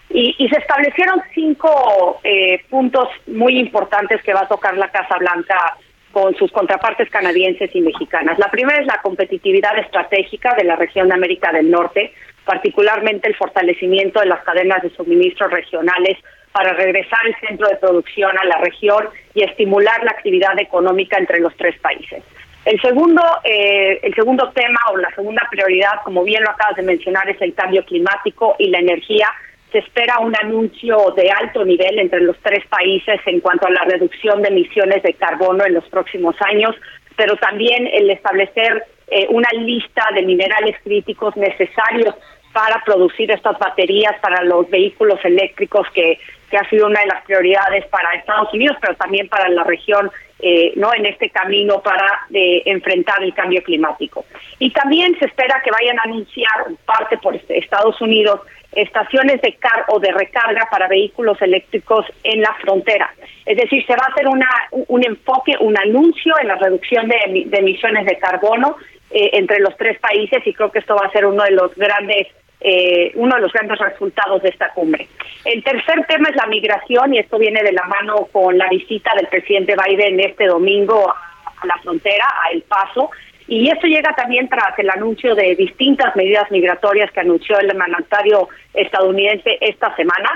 y, 0.09 0.33
se 0.47 0.57
establecieron 0.57 1.21
cinco 1.33 2.21
eh, 2.23 2.63
puntos 2.69 3.09
muy 3.27 3.59
importantes 3.59 4.21
que 4.23 4.33
va 4.33 4.43
a 4.43 4.47
tocar 4.47 4.77
la 4.77 4.89
Casa 4.89 5.17
Blanca 5.17 5.75
con 6.11 6.35
sus 6.35 6.51
contrapartes 6.51 7.09
canadienses 7.09 7.69
y 7.75 7.81
mexicanas. 7.81 8.39
La 8.39 8.49
primera 8.49 8.79
es 8.79 8.87
la 8.87 9.01
competitividad 9.01 9.77
estratégica 9.77 10.55
de 10.55 10.63
la 10.63 10.75
región 10.75 11.09
de 11.09 11.15
América 11.15 11.51
del 11.51 11.69
Norte, 11.69 12.13
particularmente 12.45 13.27
el 13.27 13.35
fortalecimiento 13.35 14.19
de 14.19 14.27
las 14.27 14.43
cadenas 14.43 14.81
de 14.81 14.89
suministro 14.91 15.47
regionales 15.47 16.17
para 16.51 16.73
regresar 16.73 17.19
el 17.27 17.35
centro 17.47 17.67
de 17.67 17.75
producción 17.75 18.35
a 18.37 18.45
la 18.45 18.57
región 18.57 19.09
y 19.33 19.43
estimular 19.43 20.03
la 20.03 20.11
actividad 20.11 20.59
económica 20.59 21.17
entre 21.17 21.39
los 21.39 21.55
tres 21.55 21.77
países. 21.79 22.23
El 22.65 22.81
segundo, 22.81 23.21
eh, 23.43 23.99
el 24.03 24.13
segundo 24.13 24.51
tema 24.51 24.79
o 24.91 24.97
la 24.97 25.09
segunda 25.11 25.41
prioridad, 25.49 26.01
como 26.03 26.23
bien 26.23 26.43
lo 26.43 26.49
acabas 26.49 26.75
de 26.75 26.83
mencionar, 26.83 27.29
es 27.29 27.41
el 27.41 27.53
cambio 27.53 27.85
climático 27.85 28.55
y 28.59 28.69
la 28.69 28.79
energía. 28.79 29.27
Se 29.71 29.79
espera 29.79 30.19
un 30.19 30.33
anuncio 30.41 31.13
de 31.15 31.29
alto 31.29 31.65
nivel 31.65 31.99
entre 31.99 32.21
los 32.21 32.37
tres 32.39 32.65
países 32.67 33.19
en 33.25 33.41
cuanto 33.41 33.67
a 33.67 33.71
la 33.71 33.83
reducción 33.83 34.41
de 34.41 34.49
emisiones 34.49 35.03
de 35.03 35.13
carbono 35.13 35.65
en 35.65 35.73
los 35.73 35.83
próximos 35.89 36.35
años, 36.41 36.73
pero 37.17 37.35
también 37.35 37.87
el 37.91 38.09
establecer 38.09 38.83
eh, 39.09 39.27
una 39.29 39.49
lista 39.53 40.03
de 40.13 40.21
minerales 40.21 40.75
críticos 40.83 41.35
necesarios 41.35 42.15
para 42.53 42.81
producir 42.85 43.29
estas 43.31 43.57
baterías 43.59 44.19
para 44.19 44.43
los 44.43 44.69
vehículos 44.69 45.19
eléctricos 45.23 45.87
que, 45.93 46.19
ha 46.57 46.69
sido 46.69 46.87
una 46.87 47.01
de 47.01 47.07
las 47.07 47.25
prioridades 47.25 47.85
para 47.87 48.13
Estados 48.13 48.53
Unidos, 48.53 48.77
pero 48.79 48.95
también 48.95 49.27
para 49.27 49.49
la 49.49 49.65
región, 49.65 50.09
eh, 50.39 50.71
no 50.77 50.93
en 50.93 51.05
este 51.05 51.29
camino 51.29 51.81
para 51.81 52.25
enfrentar 52.29 53.21
el 53.21 53.33
cambio 53.33 53.61
climático. 53.63 54.23
Y 54.57 54.71
también 54.71 55.17
se 55.19 55.25
espera 55.25 55.61
que 55.63 55.71
vayan 55.71 55.99
a 55.99 56.03
anunciar 56.03 56.67
parte 56.85 57.17
por 57.17 57.35
Estados 57.35 57.99
Unidos 57.99 58.39
estaciones 58.77 59.41
de 59.41 59.53
car 59.55 59.85
o 59.89 59.99
de 59.99 60.11
recarga 60.11 60.67
para 60.69 60.87
vehículos 60.87 61.41
eléctricos 61.41 62.05
en 62.23 62.41
la 62.41 62.53
frontera. 62.61 63.13
Es 63.45 63.57
decir, 63.57 63.85
se 63.85 63.93
va 63.93 64.03
a 64.07 64.11
hacer 64.11 64.27
una, 64.27 64.49
un 64.71 65.03
enfoque, 65.03 65.55
un 65.59 65.77
anuncio 65.77 66.35
en 66.39 66.47
la 66.47 66.55
reducción 66.55 67.07
de, 67.07 67.45
de 67.47 67.57
emisiones 67.57 68.05
de 68.05 68.17
carbono 68.17 68.77
eh, 69.09 69.31
entre 69.33 69.59
los 69.59 69.75
tres 69.77 69.97
países 69.99 70.45
y 70.45 70.53
creo 70.53 70.71
que 70.71 70.79
esto 70.79 70.95
va 70.95 71.07
a 71.07 71.11
ser 71.11 71.25
uno 71.25 71.43
de 71.43 71.51
los 71.51 71.73
grandes 71.75 72.27
eh, 72.59 73.11
uno 73.15 73.35
de 73.35 73.41
los 73.41 73.53
grandes 73.53 73.77
resultados 73.77 74.41
de 74.41 74.49
esta 74.49 74.69
cumbre. 74.73 75.07
El 75.45 75.63
tercer 75.63 76.05
tema 76.07 76.29
es 76.29 76.35
la 76.35 76.47
migración 76.47 77.13
y 77.13 77.19
esto 77.19 77.37
viene 77.37 77.61
de 77.61 77.71
la 77.71 77.83
mano 77.83 78.27
con 78.31 78.57
la 78.57 78.67
visita 78.67 79.11
del 79.15 79.27
presidente 79.27 79.75
Biden 79.75 80.19
este 80.19 80.47
domingo 80.47 81.07
a 81.09 81.65
la 81.65 81.77
frontera, 81.77 82.25
a 82.43 82.51
El 82.51 82.63
Paso. 82.63 83.11
Y 83.47 83.69
esto 83.69 83.87
llega 83.87 84.13
también 84.15 84.49
tras 84.49 84.77
el 84.77 84.89
anuncio 84.89 85.33
de 85.33 85.55
distintas 85.55 86.15
medidas 86.15 86.49
migratorias 86.51 87.11
que 87.11 87.21
anunció 87.21 87.57
el 87.59 87.73
mandatario 87.75 88.49
estadounidense 88.73 89.57
esta 89.61 89.95
semana. 89.95 90.29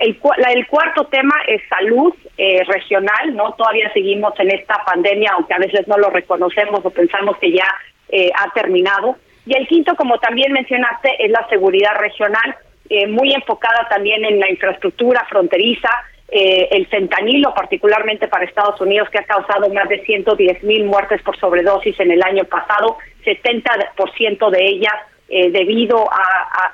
El, 0.00 0.18
el 0.54 0.66
cuarto 0.66 1.06
tema 1.06 1.34
es 1.46 1.62
salud 1.68 2.14
eh, 2.38 2.62
regional, 2.64 3.34
¿no? 3.34 3.52
Todavía 3.52 3.90
seguimos 3.92 4.32
en 4.38 4.50
esta 4.50 4.82
pandemia, 4.84 5.32
aunque 5.34 5.54
a 5.54 5.58
veces 5.58 5.86
no 5.86 5.96
lo 5.98 6.10
reconocemos 6.10 6.80
o 6.84 6.90
pensamos 6.90 7.36
que 7.38 7.52
ya 7.52 7.66
eh, 8.08 8.30
ha 8.34 8.50
terminado. 8.52 9.16
Y 9.46 9.56
el 9.56 9.66
quinto, 9.68 9.94
como 9.94 10.18
también 10.18 10.52
mencionaste, 10.52 11.10
es 11.18 11.30
la 11.30 11.46
seguridad 11.48 11.94
regional, 11.98 12.56
eh, 12.88 13.06
muy 13.06 13.32
enfocada 13.32 13.86
también 13.88 14.24
en 14.24 14.40
la 14.40 14.50
infraestructura 14.50 15.24
fronteriza, 15.28 15.90
eh, 16.28 16.68
el 16.72 16.86
fentanilo, 16.88 17.54
particularmente 17.54 18.28
para 18.28 18.44
Estados 18.44 18.80
Unidos, 18.80 19.08
que 19.10 19.18
ha 19.18 19.24
causado 19.24 19.68
más 19.72 19.88
de 19.88 20.04
110 20.04 20.62
mil 20.64 20.84
muertes 20.84 21.22
por 21.22 21.38
sobredosis 21.38 21.98
en 22.00 22.10
el 22.10 22.22
año 22.22 22.44
pasado, 22.44 22.98
70% 23.24 24.50
de 24.50 24.64
ellas 24.64 24.94
eh, 25.28 25.50
debido 25.50 26.08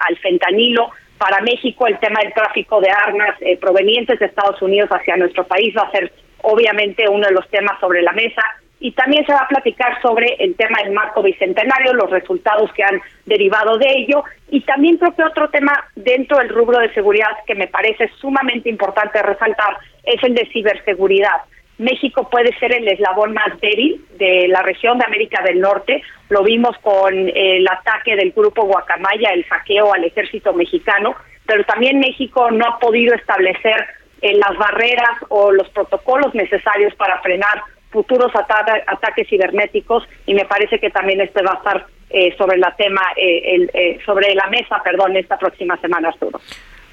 al 0.09 0.17
fentanilo. 0.19 0.91
Para 1.19 1.41
México, 1.41 1.87
el 1.87 1.99
tema 1.99 2.21
del 2.21 2.33
tráfico 2.33 2.81
de 2.81 2.91
armas 2.91 3.37
provenientes 3.61 4.19
de 4.19 4.27
Estados 4.27 4.61
Unidos 4.61 4.91
hacia 4.91 5.17
nuestro 5.17 5.45
país 5.47 5.73
va 5.77 5.83
a 5.83 5.91
ser 5.93 6.13
obviamente 6.43 7.09
uno 7.09 7.27
de 7.29 7.33
los 7.33 7.49
temas 7.49 7.79
sobre 7.79 8.03
la 8.03 8.13
mesa 8.13 8.43
y 8.83 8.91
también 8.91 9.25
se 9.25 9.33
va 9.33 9.43
a 9.43 9.49
platicar 9.49 10.03
sobre 10.03 10.35
el 10.41 10.57
tema 10.57 10.83
del 10.83 10.93
marco 10.93 11.23
bicentenario, 11.23 11.95
los 11.95 12.11
resultados 12.11 12.73
que 12.73 12.83
han 12.83 13.01
derivado 13.27 13.79
de 13.79 13.87
ello 13.89 14.25
y 14.51 14.61
también 14.63 14.97
creo 14.97 15.15
que 15.15 15.23
otro 15.23 15.49
tema 15.51 15.73
dentro 15.95 16.39
del 16.39 16.49
rubro 16.49 16.81
de 16.81 16.93
seguridad 16.93 17.31
que 17.47 17.55
me 17.55 17.69
parece 17.69 18.11
sumamente 18.21 18.69
importante 18.69 19.23
resaltar 19.23 19.77
es 20.03 20.21
el 20.25 20.35
de 20.35 20.47
ciberseguridad. 20.53 21.43
México 21.79 22.29
puede 22.29 22.59
ser 22.59 22.75
el 22.75 22.89
eslabón 22.89 23.35
más 23.35 23.59
débil 23.61 24.05
de 24.19 24.49
la 24.49 24.63
región 24.63 24.99
de 24.99 25.05
América 25.07 25.45
del 25.45 25.61
Norte. 25.61 26.03
Lo 26.29 26.43
vimos 26.43 26.77
con 26.79 27.15
el 27.15 27.67
ataque 27.69 28.17
del 28.17 28.33
grupo 28.33 28.65
Guacamaya, 28.65 29.31
el 29.31 29.47
saqueo 29.49 29.95
al 29.95 30.03
ejército 30.03 30.53
mexicano, 30.55 31.15
pero 31.47 31.63
también 31.65 32.01
México 32.01 32.51
no 32.51 32.67
ha 32.67 32.79
podido 32.81 33.15
establecer 33.15 33.87
eh, 34.23 34.35
las 34.35 34.59
barreras 34.59 35.19
o 35.29 35.53
los 35.53 35.69
protocolos 35.71 36.35
necesarios 36.35 36.93
para 36.97 37.21
frenar 37.21 37.63
futuros 37.93 38.33
ataques 38.35 39.29
cibernéticos 39.29 40.09
y 40.27 40.35
me 40.35 40.45
parece 40.47 40.79
que 40.79 40.91
también 40.91 41.21
este 41.21 41.43
va 41.43 41.53
a 41.53 41.57
estar 41.57 41.87
eh, 42.11 42.35
sobre 42.37 42.59
la 42.59 42.75
tema 42.77 43.03
eh, 43.17 43.69
eh, 43.73 43.99
sobre 44.05 44.35
la 44.35 44.47
mesa, 44.49 44.83
perdón, 44.83 45.17
esta 45.17 45.39
próxima 45.39 45.77
semana, 45.79 46.09
Arturo. 46.09 46.41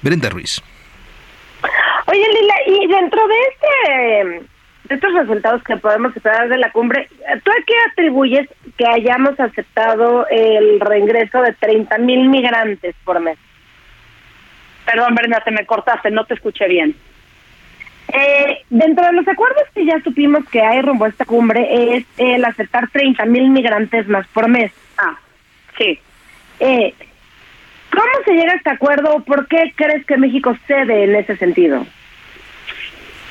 Brenda 0.02 0.28
Ruiz. 0.30 0.62
Oye, 2.06 2.26
Lila, 2.32 2.54
y 2.66 2.86
dentro 2.86 3.20
de 3.26 3.34
este 3.50 4.50
de 4.84 4.94
estos 4.94 5.12
resultados 5.12 5.62
que 5.62 5.76
podemos 5.76 6.16
esperar 6.16 6.48
de 6.48 6.58
la 6.58 6.72
cumbre, 6.72 7.08
¿tú 7.44 7.50
a 7.50 7.64
qué 7.66 7.74
atribuyes 7.92 8.48
que 8.76 8.86
hayamos 8.86 9.38
aceptado 9.38 10.26
el 10.28 10.80
reingreso 10.80 11.42
de 11.42 11.52
30 11.52 11.98
mil 11.98 12.28
migrantes 12.28 12.96
por 13.04 13.20
mes? 13.20 13.38
Perdón, 14.86 15.14
Brenda, 15.14 15.40
te 15.44 15.50
me 15.50 15.66
cortaste, 15.66 16.10
no 16.10 16.24
te 16.24 16.34
escuché 16.34 16.66
bien. 16.66 16.96
Eh, 18.12 18.58
dentro 18.70 19.06
de 19.06 19.12
los 19.12 19.28
acuerdos 19.28 19.64
que 19.74 19.84
ya 19.84 20.00
supimos 20.02 20.44
que 20.50 20.60
hay 20.60 20.82
rumbo 20.82 21.04
a 21.04 21.08
esta 21.08 21.24
cumbre 21.24 21.96
es 21.96 22.04
el 22.18 22.44
aceptar 22.44 22.88
30 22.90 23.24
mil 23.26 23.50
migrantes 23.50 24.08
más 24.08 24.26
por 24.28 24.48
mes. 24.48 24.72
Ah, 24.98 25.18
sí. 25.78 25.98
Eh, 26.58 26.94
¿Cómo 27.90 28.24
se 28.24 28.32
llega 28.32 28.52
a 28.52 28.56
este 28.56 28.70
acuerdo? 28.70 29.20
¿Por 29.24 29.46
qué 29.48 29.72
crees 29.74 30.04
que 30.06 30.16
México 30.16 30.56
cede 30.66 31.04
en 31.04 31.16
ese 31.16 31.36
sentido? 31.36 31.86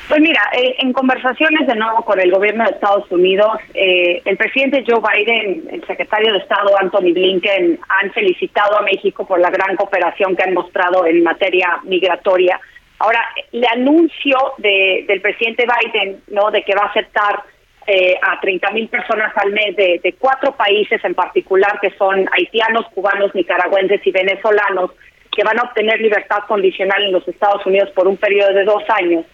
Pues 0.09 0.21
mira, 0.21 0.41
eh, 0.57 0.75
en 0.79 0.91
conversaciones 0.91 1.67
de 1.67 1.75
nuevo 1.75 2.03
con 2.03 2.19
el 2.19 2.31
gobierno 2.31 2.63
de 2.63 2.71
Estados 2.71 3.09
Unidos, 3.12 3.59
eh, 3.75 4.24
el 4.25 4.38
presidente 4.38 4.83
Joe 4.88 5.00
Biden, 5.00 5.67
el 5.71 5.86
secretario 5.86 6.33
de 6.33 6.39
Estado 6.39 6.71
Anthony 6.79 7.13
Blinken 7.13 7.79
han 7.88 8.12
felicitado 8.12 8.79
a 8.79 8.81
México 8.81 9.27
por 9.27 9.39
la 9.39 9.51
gran 9.51 9.75
cooperación 9.75 10.36
que 10.36 10.43
han 10.43 10.55
mostrado 10.55 11.05
en 11.05 11.21
materia 11.21 11.77
migratoria 11.83 12.59
Ahora, 13.00 13.25
el 13.51 13.65
anuncio 13.65 14.38
de, 14.58 15.06
del 15.08 15.22
presidente 15.22 15.65
Biden, 15.65 16.22
¿no? 16.27 16.51
De 16.51 16.63
que 16.63 16.75
va 16.75 16.84
a 16.84 16.89
aceptar 16.89 17.44
eh, 17.88 18.20
a 18.22 18.39
30 18.39 18.70
mil 18.72 18.88
personas 18.88 19.36
al 19.36 19.51
mes 19.51 19.75
de, 19.75 20.15
cuatro 20.20 20.51
países 20.56 21.03
en 21.03 21.15
particular, 21.15 21.79
que 21.82 21.89
son 21.98 22.29
haitianos, 22.34 22.86
cubanos, 22.94 23.34
nicaragüenses 23.34 24.06
y 24.06 24.12
venezolanos, 24.12 24.91
que 25.32 25.44
van 25.44 25.58
a 25.58 25.63
obtener 25.63 26.00
libertad 26.00 26.44
condicional 26.48 27.01
en 27.03 27.13
los 27.13 27.27
Estados 27.27 27.65
Unidos 27.65 27.89
por 27.96 28.08
un 28.08 28.18
periodo 28.18 28.53
de 28.53 28.63
dos 28.63 28.84
años. 28.89 29.25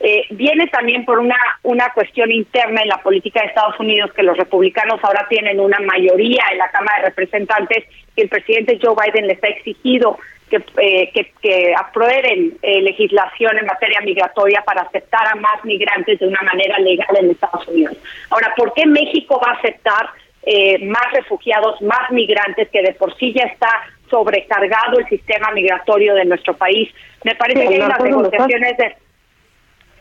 Eh, 0.00 0.26
viene 0.30 0.66
también 0.66 1.04
por 1.04 1.20
una, 1.20 1.38
una 1.62 1.90
cuestión 1.94 2.30
interna 2.32 2.82
en 2.82 2.88
la 2.88 2.98
política 2.98 3.40
de 3.40 3.46
Estados 3.46 3.78
Unidos, 3.78 4.12
que 4.12 4.24
los 4.24 4.36
republicanos 4.36 4.98
ahora 5.02 5.26
tienen 5.30 5.60
una 5.60 5.78
mayoría 5.78 6.42
en 6.50 6.58
la 6.58 6.70
Cámara 6.70 6.98
de 6.98 7.08
Representantes, 7.10 7.84
que 8.14 8.22
el 8.22 8.28
presidente 8.28 8.78
Joe 8.82 8.94
Biden 8.94 9.28
les 9.28 9.42
ha 9.42 9.46
exigido 9.46 10.18
eh, 10.56 11.10
que, 11.12 11.32
que, 11.40 11.74
aprueben 11.74 12.58
eh, 12.62 12.82
legislación 12.82 13.58
en 13.58 13.66
materia 13.66 14.00
migratoria 14.00 14.62
para 14.64 14.82
aceptar 14.82 15.26
a 15.26 15.34
más 15.36 15.64
migrantes 15.64 16.18
de 16.18 16.26
una 16.26 16.42
manera 16.42 16.78
legal 16.78 17.16
en 17.18 17.30
Estados 17.30 17.66
Unidos. 17.68 17.96
Ahora, 18.30 18.52
¿por 18.56 18.72
qué 18.74 18.86
México 18.86 19.40
va 19.44 19.52
a 19.52 19.54
aceptar 19.56 20.10
eh, 20.44 20.84
más 20.84 21.12
refugiados, 21.12 21.80
más 21.82 22.10
migrantes 22.10 22.68
que 22.70 22.82
de 22.82 22.92
por 22.94 23.16
sí 23.16 23.32
ya 23.32 23.44
está 23.44 23.68
sobrecargado 24.10 24.98
el 24.98 25.06
sistema 25.06 25.50
migratorio 25.52 26.14
de 26.14 26.24
nuestro 26.24 26.54
país? 26.54 26.92
Me 27.24 27.34
parece 27.34 27.66
que 27.66 27.74
hay 27.74 27.80
unas 27.80 28.02
negociaciones 28.02 28.76
de... 28.76 28.96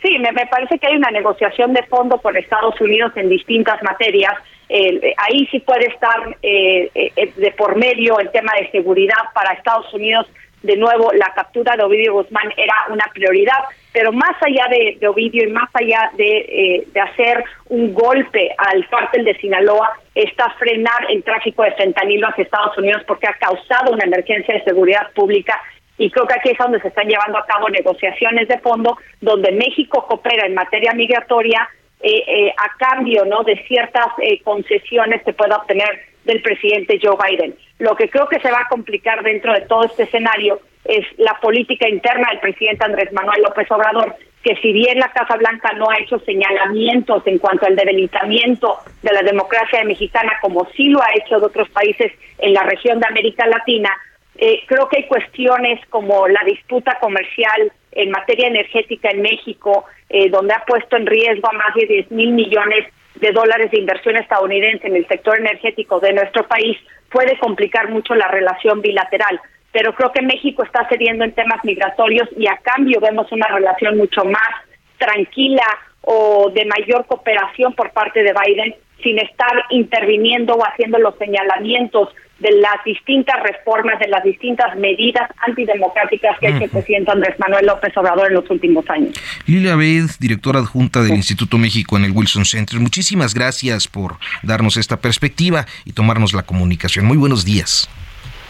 Sí, 0.01 0.17
me, 0.17 0.31
me 0.31 0.47
parece 0.47 0.79
que 0.79 0.87
hay 0.87 0.95
una 0.95 1.11
negociación 1.11 1.73
de 1.73 1.83
fondo 1.83 2.17
con 2.19 2.35
Estados 2.35 2.79
Unidos 2.81 3.11
en 3.15 3.29
distintas 3.29 3.81
materias 3.83 4.33
eh, 4.73 5.13
ahí 5.17 5.45
sí 5.51 5.59
puede 5.59 5.87
estar 5.87 6.37
eh, 6.41 6.89
eh, 6.95 7.33
de 7.35 7.51
por 7.51 7.75
medio 7.75 8.19
el 8.19 8.31
tema 8.31 8.53
de 8.57 8.71
seguridad 8.71 9.17
para 9.33 9.51
Estados 9.51 9.93
Unidos. 9.93 10.25
De 10.63 10.77
nuevo, 10.77 11.11
la 11.13 11.33
captura 11.33 11.75
de 11.75 11.83
Ovidio 11.83 12.13
Guzmán 12.13 12.53
era 12.55 12.73
una 12.89 13.05
prioridad, 13.13 13.57
pero 13.91 14.11
más 14.11 14.35
allá 14.41 14.67
de, 14.69 15.07
Ovidio 15.07 15.43
y 15.43 15.51
más 15.51 15.69
allá 15.73 16.11
de, 16.15 16.85
de, 16.93 17.01
hacer 17.01 17.43
un 17.69 17.93
golpe 17.93 18.51
al 18.57 18.87
cártel 18.89 19.25
de 19.25 19.35
Sinaloa, 19.37 19.91
está 20.13 20.49
frenar 20.59 21.09
el 21.09 21.23
tráfico 21.23 21.63
de 21.63 21.71
fentanilo 21.71 22.27
hacia 22.27 22.43
Estados 22.43 22.77
Unidos 22.77 23.01
porque 23.07 23.27
ha 23.27 23.33
causado 23.33 23.91
una 23.91 24.03
emergencia 24.03 24.53
de 24.53 24.63
seguridad 24.63 25.11
pública. 25.15 25.59
Y 25.97 26.09
creo 26.09 26.25
que 26.25 26.35
aquí 26.35 26.49
es 26.49 26.57
donde 26.57 26.81
se 26.81 26.87
están 26.87 27.07
llevando 27.07 27.37
a 27.37 27.45
cabo 27.45 27.69
negociaciones 27.69 28.47
de 28.47 28.59
fondo 28.59 28.97
donde 29.19 29.51
México 29.51 30.05
coopera 30.07 30.45
en 30.45 30.53
materia 30.53 30.93
migratoria 30.93 31.67
eh, 32.03 32.23
eh, 32.27 32.53
a 32.57 32.75
cambio 32.77 33.25
no 33.25 33.43
de 33.43 33.55
ciertas 33.67 34.07
eh, 34.23 34.41
concesiones 34.41 35.21
que 35.23 35.33
pueda 35.33 35.57
obtener 35.57 35.87
del 36.25 36.41
presidente 36.41 36.99
Joe 37.01 37.17
Biden. 37.17 37.55
Lo 37.79 37.95
que 37.95 38.09
creo 38.09 38.27
que 38.27 38.39
se 38.39 38.51
va 38.51 38.61
a 38.61 38.67
complicar 38.67 39.23
dentro 39.23 39.53
de 39.53 39.61
todo 39.61 39.83
este 39.85 40.03
escenario 40.03 40.59
es 40.85 41.05
la 41.17 41.39
política 41.41 41.87
interna 41.87 42.29
del 42.29 42.39
presidente 42.39 42.85
Andrés 42.85 43.11
Manuel 43.13 43.41
López 43.43 43.69
Obrador, 43.71 44.15
que 44.43 44.55
si 44.57 44.73
bien 44.73 44.99
la 44.99 45.11
Casa 45.11 45.35
Blanca 45.37 45.71
no 45.73 45.89
ha 45.89 45.99
hecho 45.99 46.19
señalamientos 46.19 47.25
en 47.27 47.37
cuanto 47.37 47.67
al 47.67 47.75
debilitamiento 47.75 48.77
de 49.03 49.13
la 49.13 49.21
democracia 49.21 49.83
mexicana, 49.83 50.33
como 50.41 50.67
sí 50.75 50.89
lo 50.89 51.01
ha 51.01 51.13
hecho 51.15 51.39
de 51.39 51.45
otros 51.45 51.69
países 51.69 52.11
en 52.39 52.53
la 52.53 52.63
región 52.63 52.99
de 52.99 53.07
América 53.07 53.45
Latina, 53.45 53.95
eh, 54.35 54.63
creo 54.65 54.87
que 54.89 54.97
hay 54.97 55.07
cuestiones 55.07 55.79
como 55.89 56.27
la 56.27 56.43
disputa 56.43 56.97
comercial 56.99 57.71
en 57.91 58.09
materia 58.09 58.47
energética 58.47 59.09
en 59.11 59.21
México, 59.21 59.85
eh, 60.09 60.29
donde 60.29 60.53
ha 60.53 60.65
puesto 60.65 60.95
en 60.97 61.05
riesgo 61.05 61.47
a 61.49 61.53
más 61.53 61.75
de 61.75 61.85
10 61.85 62.11
mil 62.11 62.31
millones 62.31 62.87
de 63.21 63.31
dólares 63.31 63.71
de 63.71 63.79
inversión 63.79 64.17
estadounidense 64.17 64.87
en 64.87 64.95
el 64.95 65.07
sector 65.07 65.39
energético 65.39 65.99
de 65.99 66.11
nuestro 66.13 66.47
país, 66.47 66.77
puede 67.09 67.37
complicar 67.37 67.89
mucho 67.89 68.15
la 68.15 68.27
relación 68.27 68.81
bilateral. 68.81 69.39
Pero 69.71 69.93
creo 69.93 70.11
que 70.11 70.21
México 70.21 70.63
está 70.63 70.87
cediendo 70.89 71.23
en 71.23 71.31
temas 71.31 71.63
migratorios 71.63 72.27
y 72.35 72.47
a 72.47 72.57
cambio 72.57 72.99
vemos 72.99 73.31
una 73.31 73.47
relación 73.47 73.97
mucho 73.97 74.25
más 74.25 74.51
tranquila 74.97 75.63
o 76.01 76.49
de 76.49 76.65
mayor 76.65 77.05
cooperación 77.05 77.73
por 77.73 77.91
parte 77.91 78.23
de 78.23 78.33
Biden 78.33 78.75
sin 79.01 79.19
estar 79.19 79.53
interviniendo 79.69 80.53
o 80.53 80.63
haciendo 80.65 80.99
los 80.99 81.17
señalamientos 81.17 82.09
de 82.41 82.51
las 82.53 82.83
distintas 82.83 83.35
reformas, 83.43 83.99
de 83.99 84.07
las 84.07 84.23
distintas 84.23 84.75
medidas 84.75 85.29
antidemocráticas 85.47 86.39
que 86.39 86.47
ha 86.47 86.49
hecho 86.49 86.63
el 86.63 86.69
presidente 86.71 87.11
Andrés 87.11 87.35
Manuel 87.39 87.67
López 87.67 87.95
Obrador 87.95 88.27
en 88.27 88.33
los 88.33 88.49
últimos 88.49 88.89
años. 88.89 89.13
Lilia 89.45 89.73
Abed, 89.73 90.09
directora 90.19 90.59
adjunta 90.59 91.03
del 91.03 91.13
Instituto 91.13 91.57
México 91.57 91.97
en 91.97 92.05
el 92.05 92.11
Wilson 92.11 92.45
Center, 92.45 92.79
muchísimas 92.79 93.35
gracias 93.35 93.87
por 93.87 94.15
darnos 94.41 94.77
esta 94.77 94.97
perspectiva 94.97 95.65
y 95.85 95.93
tomarnos 95.93 96.33
la 96.33 96.43
comunicación. 96.43 97.05
Muy 97.05 97.17
buenos 97.17 97.45
días. 97.45 97.89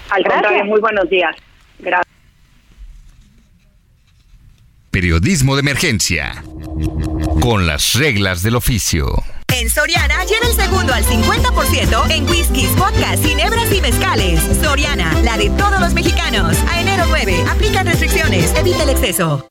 Al 0.09 0.23
contrario, 0.23 0.65
muy 0.65 0.79
buenos 0.79 1.09
días. 1.09 1.35
Gracias. 1.79 2.07
Periodismo 4.89 5.55
de 5.55 5.61
emergencia. 5.61 6.43
Con 7.41 7.65
las 7.65 7.93
reglas 7.95 8.43
del 8.43 8.55
oficio. 8.55 9.07
En 9.51 9.69
Soriana 9.69 10.23
lleva 10.25 10.47
el 10.47 10.55
segundo 10.55 10.93
al 10.93 11.03
50% 11.05 12.11
en 12.11 12.29
whiskies, 12.29 12.75
vodkas, 12.77 13.19
ginebras 13.21 13.71
y 13.71 13.81
mezcales. 13.81 14.39
Soriana, 14.61 15.13
la 15.23 15.37
de 15.37 15.49
todos 15.51 15.79
los 15.79 15.93
mexicanos. 15.93 16.57
A 16.69 16.81
enero 16.81 17.05
9, 17.07 17.45
aplican 17.49 17.85
restricciones, 17.85 18.53
evita 18.55 18.83
el 18.83 18.89
exceso. 18.89 19.47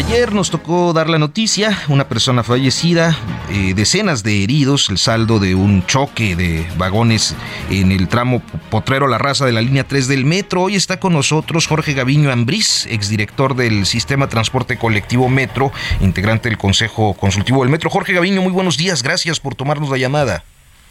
Ayer 0.00 0.32
nos 0.32 0.50
tocó 0.50 0.94
dar 0.94 1.10
la 1.10 1.18
noticia, 1.18 1.78
una 1.88 2.08
persona 2.08 2.42
fallecida, 2.42 3.14
eh, 3.50 3.74
decenas 3.74 4.22
de 4.22 4.42
heridos, 4.42 4.88
el 4.88 4.96
saldo 4.96 5.38
de 5.38 5.54
un 5.54 5.84
choque 5.84 6.36
de 6.36 6.66
vagones 6.78 7.36
en 7.68 7.92
el 7.92 8.08
tramo 8.08 8.40
Potrero 8.70 9.08
La 9.08 9.18
Raza 9.18 9.44
de 9.44 9.52
la 9.52 9.60
línea 9.60 9.86
3 9.86 10.08
del 10.08 10.24
metro. 10.24 10.62
Hoy 10.62 10.74
está 10.74 10.98
con 11.00 11.12
nosotros 11.12 11.66
Jorge 11.66 11.92
Gaviño 11.92 12.32
Ambriz, 12.32 12.86
exdirector 12.86 13.54
del 13.54 13.84
Sistema 13.84 14.26
Transporte 14.26 14.78
Colectivo 14.78 15.28
Metro, 15.28 15.70
integrante 16.00 16.48
del 16.48 16.56
Consejo 16.56 17.12
Consultivo 17.12 17.60
del 17.62 17.70
Metro. 17.70 17.90
Jorge 17.90 18.14
Gaviño, 18.14 18.40
muy 18.40 18.52
buenos 18.52 18.78
días, 18.78 19.02
gracias 19.02 19.38
por 19.38 19.54
tomarnos 19.54 19.90
la 19.90 19.98
llamada. 19.98 20.44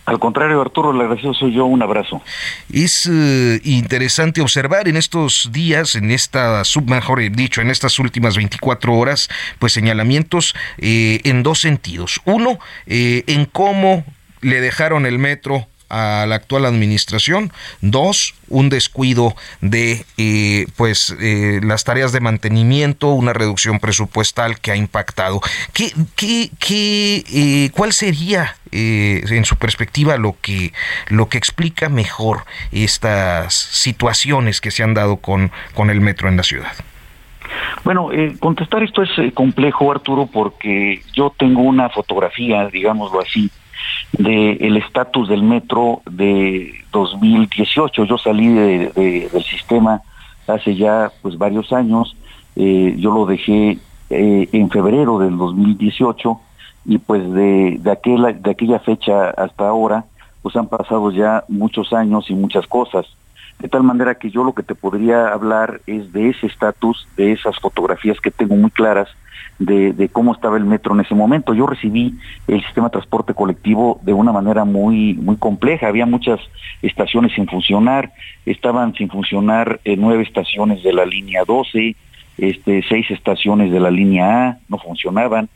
Al 0.10 0.18
contrario, 0.18 0.60
Arturo, 0.60 0.92
le 0.92 1.04
agradecido 1.04 1.36
soy 1.36 1.54
yo. 1.54 1.66
Un 1.66 1.84
abrazo. 1.84 2.20
Es 2.74 3.06
eh, 3.06 3.62
interesante 3.64 4.42
observar 4.42 4.88
en 4.88 4.98
estos 4.98 5.52
días, 5.52 5.94
en 5.94 6.10
esta, 6.10 6.64
mejor 6.88 7.20
dicho, 7.30 7.62
en 7.62 7.70
estas 7.70 8.00
últimas 8.00 8.36
24 8.36 8.92
horas, 8.92 9.30
pues 9.60 9.72
señalamientos 9.72 10.56
eh, 10.80 11.22
en 11.26 11.44
dos 11.44 11.60
sentidos. 11.60 12.22
Uno, 12.26 12.58
eh, 12.88 13.24
en 13.28 13.46
cómo 13.46 14.04
le 14.42 14.62
dejaron 14.62 15.06
el 15.06 15.20
metro 15.20 15.68
a 15.90 16.26
la 16.28 16.36
actual 16.36 16.66
administración. 16.66 17.52
Dos, 17.82 18.36
un 18.48 18.70
descuido 18.70 19.36
de 19.62 20.06
eh, 20.18 20.68
pues 20.78 21.16
eh, 21.20 21.60
las 21.64 21.84
tareas 21.84 22.12
de 22.12 22.20
mantenimiento, 22.20 23.10
una 23.10 23.34
reducción 23.34 23.80
presupuestal 23.80 24.60
que 24.60 24.72
ha 24.72 24.76
impactado. 24.76 25.42
¿Qué, 25.74 25.92
qué, 26.16 26.50
qué 26.60 27.24
eh, 27.34 27.72
¿Cuál 27.72 27.94
sería 27.94 28.56
en 28.72 29.46
su 29.46 29.56
perspectiva 29.56 30.16
lo 30.18 30.36
que 30.40 30.74
lo 31.08 31.28
que 31.28 31.40
explica 31.40 31.90
mejor 31.90 32.46
estas 32.72 33.56
situaciones 33.56 34.62
que 34.62 34.70
se 34.70 34.84
han 34.84 34.94
dado 34.94 35.18
con, 35.18 35.52
con 35.74 35.90
el 35.90 36.02
metro 36.02 36.30
en 36.30 36.38
la 36.38 36.44
ciudad? 36.44 36.72
Bueno, 37.84 38.12
contestar 38.40 38.84
esto 38.84 39.02
es 39.02 39.10
complejo, 39.34 39.92
Arturo, 39.92 40.28
porque 40.32 41.02
yo 41.14 41.34
tengo 41.36 41.64
una 41.64 41.90
fotografía, 41.90 42.68
digámoslo 42.68 43.22
así, 43.22 43.50
del 44.14 44.78
estatus 44.78 45.30
del 45.30 45.44
metro 45.44 46.02
de 46.10 46.74
2018. 46.92 48.06
Yo 48.06 48.18
salí 48.18 48.48
de, 48.48 49.30
del 49.32 49.44
sistema 49.44 50.02
hace 50.48 50.76
ya 50.76 51.12
pues 51.22 51.38
varios 51.38 51.72
años, 51.72 52.16
eh, 52.56 52.96
yo 52.98 53.14
lo 53.14 53.26
dejé 53.26 53.78
eh, 54.10 54.50
en 54.52 54.70
febrero 54.70 55.20
del 55.20 55.38
2018 55.38 56.40
y 56.86 56.98
pues 56.98 57.32
de, 57.34 57.78
de, 57.80 57.92
aquella, 57.92 58.34
de 58.34 58.52
aquella 58.52 58.80
fecha 58.80 59.30
hasta 59.30 59.68
ahora 59.68 60.06
pues 60.42 60.56
han 60.56 60.68
pasado 60.68 61.12
ya 61.12 61.44
muchos 61.48 61.94
años 61.94 62.30
y 62.30 62.34
muchas 62.34 62.66
cosas. 62.68 63.06
De 63.60 63.68
tal 63.68 63.84
manera 63.84 64.16
que 64.16 64.32
yo 64.32 64.44
lo 64.44 64.54
que 64.54 64.64
te 64.64 64.74
podría 64.74 65.34
hablar 65.34 65.82
es 65.86 66.14
de 66.14 66.30
ese 66.30 66.48
estatus, 66.48 67.08
de 67.18 67.34
esas 67.34 67.60
fotografías 67.60 68.20
que 68.22 68.32
tengo 68.32 68.56
muy 68.56 68.72
claras 68.72 69.10
de, 69.60 70.10
cómo 70.12 70.34
estaba 70.34 70.58
el 70.58 70.66
metro 70.66 70.94
en 70.94 71.02
ese 71.02 71.14
momento. 71.14 71.54
Yo 71.54 71.68
recibí 71.68 72.16
el 72.48 72.64
sistema 72.64 72.88
de 72.88 72.94
transporte 72.94 73.34
colectivo 73.34 74.00
de 74.04 74.14
una 74.14 74.32
manera 74.32 74.64
muy, 74.66 75.14
muy 75.16 75.36
compleja. 75.36 75.88
Había 75.88 76.06
muchas 76.06 76.40
estaciones 76.82 77.34
sin 77.34 77.48
funcionar, 77.48 78.12
estaban 78.46 78.94
sin 78.94 79.10
funcionar 79.10 79.82
eh, 79.84 79.96
nueve 79.98 80.24
estaciones 80.24 80.82
de 80.84 80.94
la 80.94 81.06
línea 81.06 81.44
12, 81.46 81.96
este, 82.38 82.84
seis 82.88 83.12
estaciones 83.12 83.72
de 83.72 83.80
la 83.80 83.92
línea 83.92 84.48
A 84.48 84.58
no 84.70 84.78
funcionaban. 84.78 85.50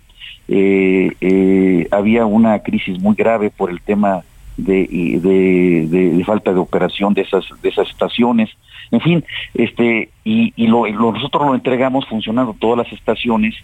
Eh, 0.50 1.12
eh, 1.22 1.88
había 1.92 2.26
una 2.26 2.60
crisis 2.60 3.00
muy 3.00 3.16
grave 3.16 3.50
por 3.50 3.70
el 3.70 3.80
tema 3.80 4.24
de, 4.58 5.20
de, 5.22 6.24
falta 6.26 6.54
de 6.54 6.60
operación 6.60 7.14
de 7.14 7.22
esas, 7.22 7.46
de 7.62 7.70
esas 7.70 7.90
estaciones. 7.90 8.50
En 8.92 9.00
fin, 9.00 9.24
este, 9.54 10.10
y, 10.24 10.54
nosotros 10.58 11.48
lo 11.48 11.56
entregamos 11.56 12.06
funcionando 12.06 12.56
todas 12.60 12.86
las 12.86 12.94
estaciones 12.94 13.56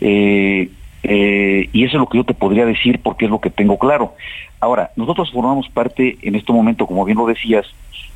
eh, 0.00 0.70
eh, 1.02 1.68
y 1.72 1.84
eso 1.84 1.96
es 1.96 2.00
lo 2.00 2.08
que 2.08 2.18
yo 2.18 2.24
te 2.24 2.34
podría 2.34 2.66
decir 2.66 3.00
porque 3.02 3.26
es 3.26 3.30
lo 3.30 3.40
que 3.40 3.50
tengo 3.50 3.78
claro. 3.78 4.14
Ahora, 4.60 4.90
nosotros 4.96 5.30
formamos 5.30 5.68
parte 5.68 6.18
en 6.22 6.34
este 6.34 6.52
momento, 6.52 6.86
como 6.86 7.04
bien 7.04 7.18
lo 7.18 7.26
decías, 7.26 7.66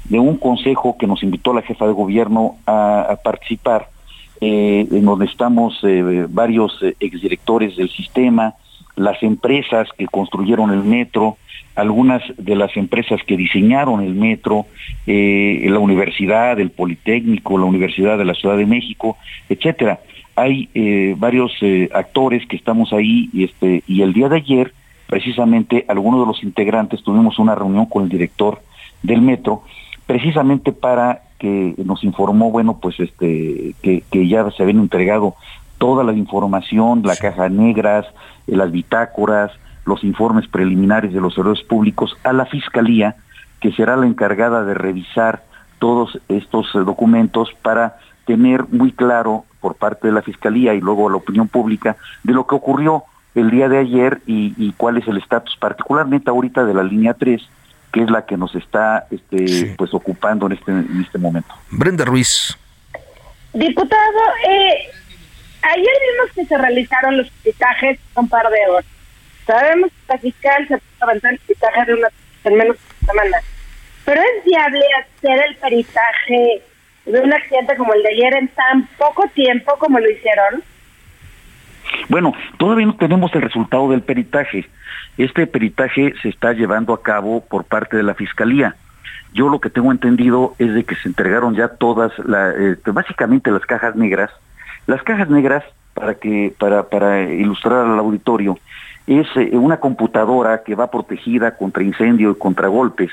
de 0.05 0.19
un 0.19 0.37
consejo 0.37 0.97
que 0.99 1.07
nos 1.07 1.23
invitó 1.23 1.55
la 1.55 1.63
jefa 1.63 1.87
de 1.87 1.93
gobierno 1.93 2.57
a, 2.67 3.17
participar, 3.23 3.89
eh, 4.41 4.87
en 4.91 5.05
donde 5.05 5.27
estamos 5.27 5.81
varios 6.31 6.77
exdirectores 6.99 7.77
del 7.77 7.89
sistema, 7.89 8.55
las 8.97 9.23
empresas 9.23 9.89
que 9.97 10.07
construyeron 10.07 10.71
el 10.71 10.83
metro, 10.83 11.37
algunas 11.77 12.23
de 12.37 12.57
las 12.57 12.77
empresas 12.77 13.21
que 13.25 13.37
diseñaron 13.37 14.03
el 14.03 14.15
metro, 14.15 14.67
la 15.07 15.79
universidad, 15.79 16.59
el 16.59 16.71
Politécnico, 16.71 17.57
la 17.57 17.65
Universidad 17.65 18.19
de 18.19 18.25
la 18.25 18.35
Ciudad 18.35 18.57
de 18.57 18.67
México, 18.67 19.17
etcétera 19.49 20.01
hay 20.35 20.71
eh, 20.75 21.15
varios 21.19 21.53
eh, 21.61 21.91
actores 21.95 22.47
que 22.49 22.57
estamos 22.57 22.93
ahí 22.93 23.29
y 23.33 23.45
este 23.45 23.83
y 23.87 24.03
el 24.03 24.13
día 24.13 24.29
de 24.29 24.37
ayer 24.37 24.73
precisamente 25.07 25.85
algunos 25.89 26.21
de 26.21 26.27
los 26.27 26.43
integrantes 26.43 27.03
tuvimos 27.03 27.39
una 27.39 27.55
reunión 27.55 27.87
con 27.87 28.05
el 28.05 28.09
director 28.09 28.61
del 29.03 29.21
metro 29.21 29.63
precisamente 30.07 30.73
para 30.73 31.23
que 31.39 31.75
nos 31.85 32.03
informó 32.03 32.51
bueno 32.51 32.79
pues 32.81 32.99
este 32.99 33.75
que, 33.83 34.03
que 34.11 34.29
ya 34.29 34.51
se 34.51 34.63
habían 34.63 34.79
entregado 34.79 35.35
toda 35.79 36.03
la 36.03 36.13
información 36.13 37.03
la 37.05 37.17
caja 37.17 37.49
negras 37.49 38.07
eh, 38.47 38.57
las 38.57 38.73
bitácoras 38.73 39.53
los 39.85 40.03
informes 40.03 40.49
preliminares 40.49 41.13
de 41.13 41.21
los 41.21 41.35
servidores 41.35 41.65
públicos 41.65 42.17
a 42.25 42.33
la 42.33 42.47
fiscalía 42.47 43.17
que 43.61 43.73
será 43.73 43.97
la 43.97 44.07
encargada 44.07 44.65
de 44.65 44.75
revisar 44.75 45.43
todos 45.79 46.19
estos 46.29 46.73
documentos 46.73 47.51
para 47.61 47.99
tener 48.25 48.65
muy 48.71 48.93
claro 48.93 49.45
por 49.63 49.77
parte 49.77 50.09
de 50.09 50.13
la 50.13 50.21
Fiscalía 50.21 50.75
y 50.75 50.81
luego 50.81 51.09
a 51.09 51.13
la 51.13 51.17
opinión 51.17 51.49
pública 51.49 51.97
de 52.25 52.35
lo 52.35 52.47
que 52.47 52.57
ocurrió 52.57 53.05
el 53.35 53.51
día 53.51 53.69
de 53.69 53.79
ayer 53.79 54.21
y, 54.27 54.73
cuál 54.77 54.99
es 54.99 55.09
el 55.09 55.17
estatus, 55.17 55.57
particularmente 55.59 56.29
ahorita 56.29 56.65
de 56.65 56.75
la 56.75 56.83
línea 56.83 57.15
3, 57.15 57.41
que 57.93 58.03
es 58.03 58.11
la 58.11 58.27
que 58.27 58.37
nos 58.37 58.55
está 58.55 59.07
este, 59.11 59.75
pues 59.79 59.95
ocupando 59.95 60.47
en 60.47 60.53
este, 60.53 60.71
en 60.71 61.03
este 61.03 61.19
momento. 61.19 61.55
Brenda 61.71 62.05
Ruiz. 62.05 62.59
Diputado, 63.55 64.21
eh, 64.49 64.91
ayer 65.63 65.87
vimos 65.87 66.33
que 66.35 66.45
se 66.45 66.59
realizaron 66.59 67.17
los 67.17 67.31
pitajes 67.43 67.99
un 68.17 68.29
par 68.29 68.49
de 68.51 68.59
horas. 68.71 68.87
Sabemos 69.47 69.91
que 69.91 70.13
la 70.13 70.19
fiscal 70.19 70.69
se 70.69 70.77
puede 70.79 70.83
avanzar 71.01 71.33
el 71.33 71.39
pitaje 71.39 71.85
de 71.87 71.95
una 71.95 72.09
en 72.45 72.55
menos 72.57 72.77
de 72.77 72.83
una 73.01 73.13
semana. 73.13 73.37
pero 74.05 74.21
es 74.21 74.45
viable 74.45 74.85
hacer 75.01 75.45
el 75.49 75.57
peritaje 75.57 76.63
de 77.05 77.21
un 77.21 77.33
accidente 77.33 77.77
como 77.77 77.95
el 77.95 78.03
de 78.03 78.09
ayer 78.11 78.35
en 78.35 78.49
tan 78.49 78.87
poco 78.99 79.25
tiempo 79.35 79.77
como 79.79 79.99
lo 79.99 80.11
hicieron. 80.11 80.63
Bueno, 82.09 82.33
todavía 82.59 82.87
no 82.87 82.97
tenemos 82.97 83.35
el 83.35 83.43
resultado 83.43 83.91
del 83.91 84.03
peritaje. 84.03 84.67
Este 85.19 85.47
peritaje 85.47 86.15
se 86.23 86.29
está 86.29 86.53
llevando 86.53 86.95
a 86.95 87.03
cabo 87.03 87.45
por 87.45 87.65
parte 87.65 87.97
de 87.97 88.03
la 88.03 88.15
Fiscalía. 88.15 88.77
Yo 89.35 89.49
lo 89.49 89.61
que 89.61 89.71
tengo 89.71 89.91
entendido 89.91 90.55
es 90.59 90.75
de 90.75 90.85
que 90.85 90.95
se 90.95 91.09
entregaron 91.09 91.55
ya 91.55 91.69
todas, 91.69 92.13
eh, 92.19 92.77
básicamente 92.87 93.51
las 93.51 93.65
cajas 93.67 93.97
negras. 93.97 94.31
Las 94.87 95.03
cajas 95.03 95.29
negras, 95.29 95.65
para, 95.95 96.15
que, 96.15 96.55
para, 96.59 96.89
para 96.89 97.23
ilustrar 97.23 97.87
al 97.87 97.99
auditorio, 97.99 98.59
es 99.07 99.27
eh, 99.37 99.51
una 99.53 99.79
computadora 99.79 100.63
que 100.63 100.75
va 100.75 100.91
protegida 100.91 101.57
contra 101.57 101.83
incendio 101.83 102.33
y 102.33 102.39
contra 102.39 102.69
golpes. 102.69 103.11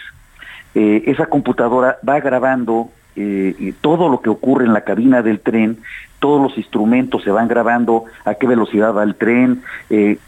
Eh, 0.75 1.03
esa 1.07 1.25
computadora 1.25 1.97
va 2.07 2.19
grabando 2.19 2.89
todo 3.81 4.07
lo 4.07 4.21
que 4.21 4.29
ocurre 4.29 4.65
en 4.65 4.73
la 4.73 4.81
cabina 4.81 5.21
del 5.21 5.41
tren, 5.41 5.79
todos 6.19 6.41
los 6.41 6.57
instrumentos 6.57 7.23
se 7.23 7.31
van 7.31 7.47
grabando, 7.47 8.05
a 8.23 8.35
qué 8.35 8.47
velocidad 8.47 8.93
va 8.93 9.03
el 9.03 9.15
tren, 9.15 9.61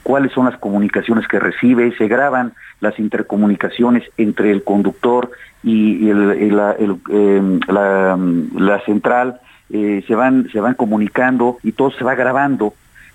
cuáles 0.04 0.34
son 0.34 0.46
las 0.46 0.58
comunicaciones 0.58 1.28
que 1.28 1.40
recibe, 1.40 1.96
se 1.98 2.08
graban 2.08 2.54
las 2.82 3.00
intercomunicaciones 3.00 4.04
entre 4.18 4.52
el 4.52 4.64
conductor 4.64 5.32
y, 5.64 6.10
em, 6.10 7.60
la, 7.68 8.82
central 8.86 9.40
eh, 9.70 10.04
se 10.08 10.16
van 10.16 10.50
se 10.52 10.60
van 10.60 10.74
comunicando 10.74 11.58
y 11.64 11.72
todo 11.72 11.92
se 11.92 12.04
va 12.04 12.16
grabando 12.16 12.74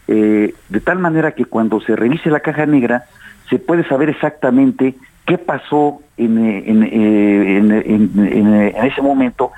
eh, 0.08 0.54
de 0.68 0.80
tal 0.80 0.98
manera 0.98 1.32
que 1.32 1.44
cuando 1.44 1.80
se 1.80 1.96
revise 1.96 2.30
la 2.30 2.40
caja 2.40 2.64
negra 2.64 3.04
se 3.50 3.58
puede 3.58 3.86
saber 3.86 4.08
exactamente 4.08 4.94
qué 5.26 5.38
pasó 5.38 6.00
en, 6.16 6.82
ese 8.82 9.02
momento 9.02 9.52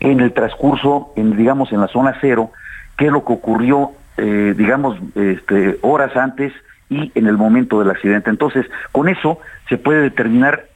en 0.00 0.20
el 0.20 0.32
transcurso 0.32 1.12
digamos 1.16 1.72
en 1.72 1.80
la 1.80 1.88
zona 1.88 2.16
cero 2.20 2.50
qué 2.96 3.06
es 3.06 3.12
lo 3.12 3.24
que 3.24 3.32
ocurrió 3.32 3.92
eh, 4.18 4.54
digamos 4.56 4.98
este, 5.14 5.78
horas 5.82 6.16
antes 6.16 6.52
y 6.92 7.10
en 7.14 7.26
el 7.26 7.36
momento 7.36 7.78
del 7.78 7.90
accidente. 7.90 8.28
Entonces, 8.28 8.66
con 8.92 9.08
eso 9.08 9.38
se 9.68 9.78
puede 9.78 10.02
determinar 10.02 10.66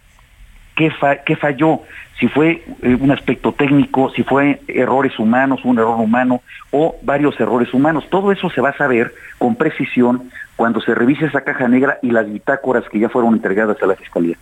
qué, 0.74 0.90
qué 1.26 1.36
falló, 1.36 1.80
si 2.18 2.28
fue 2.28 2.64
eh, 2.82 2.96
un 2.98 3.10
aspecto 3.10 3.52
técnico, 3.52 4.10
si 4.10 4.22
fue 4.22 4.60
errores 4.68 5.18
humanos, 5.18 5.60
un 5.64 5.78
error 5.78 6.00
humano 6.00 6.40
o 6.70 6.96
varios 7.02 7.38
errores 7.38 7.72
humanos. 7.74 8.08
Todo 8.08 8.32
eso 8.32 8.48
se 8.50 8.62
va 8.62 8.70
a 8.70 8.76
saber 8.76 9.12
con 9.38 9.56
precisión 9.56 10.30
cuando 10.56 10.80
se 10.80 10.94
revise 10.94 11.26
esa 11.26 11.42
caja 11.42 11.68
negra 11.68 11.98
y 12.02 12.10
las 12.10 12.30
bitácoras 12.30 12.84
que 12.90 12.98
ya 12.98 13.08
fueron 13.08 13.34
entregadas 13.34 13.80
a 13.82 13.86
la 13.86 13.94
Fiscalía. 13.94 14.36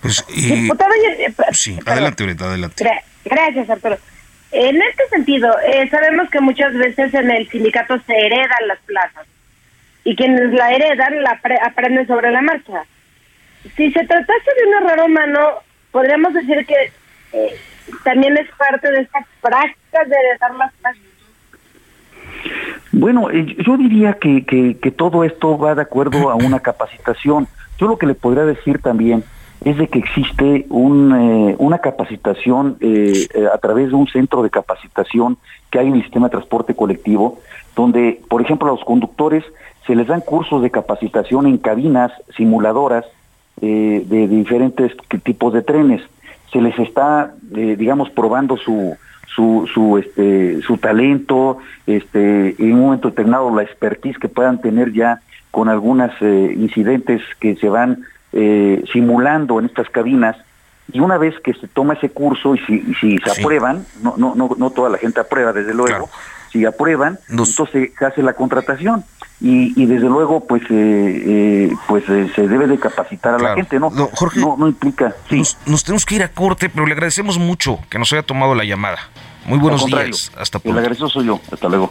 Pues, 0.00 0.24
sí, 1.52 1.78
adelante, 1.84 2.24
adelante. 2.24 2.90
gracias, 3.24 3.68
Arturo. 3.68 3.98
En 4.52 4.82
este 4.82 5.08
sentido, 5.08 5.48
eh, 5.60 5.88
sabemos 5.90 6.28
que 6.30 6.40
muchas 6.40 6.74
veces 6.74 7.14
en 7.14 7.30
el 7.30 7.48
sindicato 7.48 7.98
se 8.06 8.12
heredan 8.12 8.68
las 8.68 8.78
plazas 8.80 9.26
y 10.04 10.16
quienes 10.16 10.52
la 10.52 10.72
heredan 10.72 11.22
la 11.22 11.40
aprenden 11.62 12.06
sobre 12.06 12.30
la 12.30 12.42
marcha. 12.42 12.84
Si 13.76 13.92
se 13.92 14.04
tratase 14.06 14.50
de 14.56 14.66
un 14.66 14.74
error 14.84 15.06
humano, 15.06 15.40
podríamos 15.92 16.32
decir 16.34 16.66
que 16.66 16.92
eh, 17.32 17.60
también 18.02 18.36
es 18.38 18.48
parte 18.56 18.90
de 18.90 19.02
esta 19.02 19.24
práctica 19.40 20.04
de 20.06 20.16
heredar 20.16 20.54
las 20.56 20.72
plazas. 20.74 21.09
Bueno, 22.92 23.30
eh, 23.30 23.56
yo 23.64 23.76
diría 23.76 24.14
que, 24.14 24.44
que, 24.44 24.90
todo 24.90 25.24
esto 25.24 25.56
va 25.56 25.74
de 25.74 25.82
acuerdo 25.82 26.30
a 26.30 26.34
una 26.34 26.60
capacitación. 26.70 27.46
Yo 27.78 27.86
lo 27.86 27.98
que 27.98 28.06
le 28.06 28.14
podría 28.14 28.44
decir 28.44 28.80
también 28.80 29.24
es 29.64 29.76
de 29.76 29.88
que 29.88 29.98
existe 29.98 30.66
un, 30.70 31.14
eh, 31.14 31.56
una 31.58 31.78
capacitación 31.78 32.78
a 33.52 33.58
través 33.58 33.90
de 33.90 33.94
un 33.94 34.06
centro 34.08 34.42
de 34.42 34.50
capacitación 34.50 35.36
que 35.70 35.78
hay 35.78 35.88
en 35.88 35.94
el 35.94 36.02
sistema 36.02 36.26
de 36.26 36.32
transporte 36.32 36.74
colectivo, 36.74 37.38
donde, 37.76 38.20
por 38.28 38.42
ejemplo, 38.42 38.68
a 38.68 38.72
los 38.72 38.84
conductores 38.84 39.44
se 39.86 39.94
les 39.94 40.06
dan 40.06 40.20
cursos 40.20 40.62
de 40.62 40.70
capacitación 40.70 41.46
en 41.46 41.58
cabinas 41.58 42.12
simuladoras 42.36 43.04
eh, 43.60 44.04
de, 44.06 44.28
diferentes 44.28 44.92
tipos 45.22 45.52
de 45.52 45.62
trenes. 45.62 46.00
Se 46.52 46.60
les 46.60 46.78
está, 46.78 47.34
eh, 47.54 47.76
digamos, 47.78 48.10
probando 48.10 48.56
su, 48.56 48.96
su, 49.34 49.68
su, 49.72 49.98
este, 49.98 50.60
su 50.62 50.78
talento, 50.78 51.58
este, 51.86 52.54
en 52.58 52.74
un 52.74 52.80
momento 52.80 53.10
determinado 53.10 53.54
la 53.54 53.62
expertise 53.62 54.18
que 54.18 54.28
puedan 54.28 54.60
tener 54.60 54.92
ya 54.92 55.20
con 55.50 55.68
algunos 55.68 56.10
eh, 56.20 56.54
incidentes 56.56 57.22
que 57.38 57.56
se 57.56 57.68
van 57.68 58.04
simulando 58.92 59.58
en 59.58 59.66
estas 59.66 59.90
cabinas. 59.90 60.36
Y 60.92 61.00
una 61.00 61.18
vez 61.18 61.34
que 61.40 61.52
se 61.52 61.66
toma 61.66 61.94
ese 61.94 62.10
curso 62.10 62.54
y 62.54 62.58
si, 62.60 62.94
si 63.00 63.18
se 63.18 63.40
aprueban, 63.40 63.84
no, 64.02 64.14
no, 64.16 64.36
no, 64.36 64.50
no 64.56 64.70
toda 64.70 64.88
la 64.88 64.98
gente 64.98 65.18
aprueba, 65.18 65.52
desde 65.52 65.74
luego, 65.74 66.08
si 66.52 66.64
aprueban, 66.64 67.18
entonces 67.28 67.90
se 67.98 68.04
hace 68.04 68.22
la 68.22 68.34
contratación. 68.34 69.04
Y, 69.42 69.86
desde 69.86 70.06
luego 70.06 70.46
pues 70.46 70.62
eh, 70.64 70.68
eh, 70.70 71.72
pues 71.88 72.04
eh, 72.10 72.30
se 72.34 72.46
debe 72.46 72.66
de 72.66 72.78
capacitar 72.78 73.36
a 73.36 73.38
la 73.38 73.54
gente 73.54 73.80
no 73.80 73.88
no, 73.88 74.10
Jorge, 74.12 74.38
no, 74.38 74.68
implica. 74.68 75.14
Nos, 75.64 75.82
tenemos 75.82 76.04
que 76.04 76.16
ir 76.16 76.22
a 76.22 76.28
corte 76.28 76.68
pero 76.68 76.84
le 76.84 76.92
agradecemos 76.92 77.38
mucho 77.38 77.78
que 77.88 77.98
nos 77.98 78.12
haya 78.12 78.22
tomado 78.22 78.54
la 78.54 78.64
llamada. 78.64 78.98
Muy 79.46 79.58
buenos 79.58 79.86
días. 79.86 80.30
Hasta 80.36 80.58
pronto. 80.58 80.78
el 80.78 80.84
agradecido 80.84 81.08
soy 81.08 81.24
yo. 81.24 81.40
Hasta 81.50 81.70
luego 81.70 81.90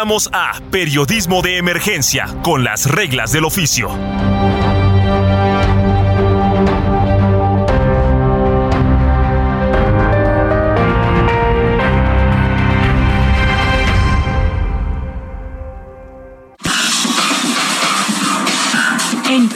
Regresamos 0.00 0.30
a 0.32 0.58
Periodismo 0.70 1.42
de 1.42 1.58
Emergencia 1.58 2.24
con 2.42 2.64
las 2.64 2.90
reglas 2.90 3.32
del 3.32 3.44
oficio. 3.44 3.90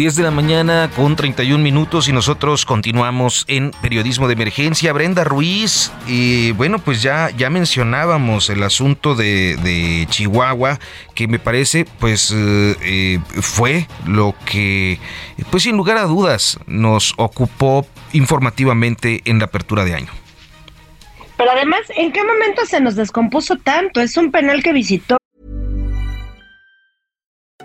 10 0.00 0.16
de 0.16 0.22
la 0.22 0.30
mañana 0.30 0.88
con 0.96 1.14
31 1.14 1.62
minutos 1.62 2.08
y 2.08 2.12
nosotros 2.14 2.64
continuamos 2.64 3.44
en 3.48 3.70
periodismo 3.82 4.28
de 4.28 4.32
emergencia. 4.32 4.94
Brenda 4.94 5.24
Ruiz, 5.24 5.92
y 6.06 6.52
bueno, 6.52 6.78
pues 6.78 7.02
ya, 7.02 7.28
ya 7.36 7.50
mencionábamos 7.50 8.48
el 8.48 8.62
asunto 8.62 9.14
de, 9.14 10.06
Chihuahua, 10.08 10.78
que 11.14 11.28
me 11.28 11.38
parece 11.38 11.84
pues 11.98 12.32
eh, 12.34 12.76
eh, 12.80 13.18
fue 13.42 13.88
lo 14.06 14.34
que, 14.46 14.98
pues 15.50 15.64
sin 15.64 15.76
lugar 15.76 15.98
a 15.98 16.04
dudas, 16.04 16.58
nos 16.66 17.12
ocupó 17.18 17.86
informativamente 18.14 19.20
en 19.26 19.38
la 19.38 19.44
apertura 19.44 19.84
de 19.84 19.96
año. 19.96 20.12
Pero 21.36 21.50
además, 21.50 21.80
¿en 21.94 22.10
qué 22.10 22.24
momento 22.24 22.64
se 22.64 22.80
nos 22.80 22.96
descompuso 22.96 23.56
tanto? 23.56 24.00
Es 24.00 24.16
un 24.16 24.30
penal 24.30 24.62
que 24.62 24.72
visitó 24.72 25.19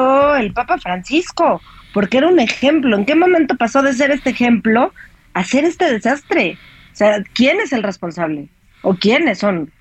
Oh, 0.00 0.36
el 0.36 0.52
Papa 0.52 0.78
Francisco, 0.78 1.60
porque 1.92 2.18
era 2.18 2.28
un 2.28 2.38
ejemplo. 2.38 2.96
¿En 2.96 3.04
qué 3.04 3.16
momento 3.16 3.56
pasó 3.56 3.82
de 3.82 3.92
ser 3.92 4.12
este 4.12 4.30
ejemplo 4.30 4.92
a 5.34 5.42
ser 5.42 5.64
este 5.64 5.92
desastre? 5.92 6.56
O 6.92 6.96
sea, 6.96 7.20
¿quién 7.34 7.60
es 7.60 7.72
el 7.72 7.82
responsable? 7.82 8.46
¿O 8.82 8.94
quiénes 8.94 9.40
son? 9.40 9.72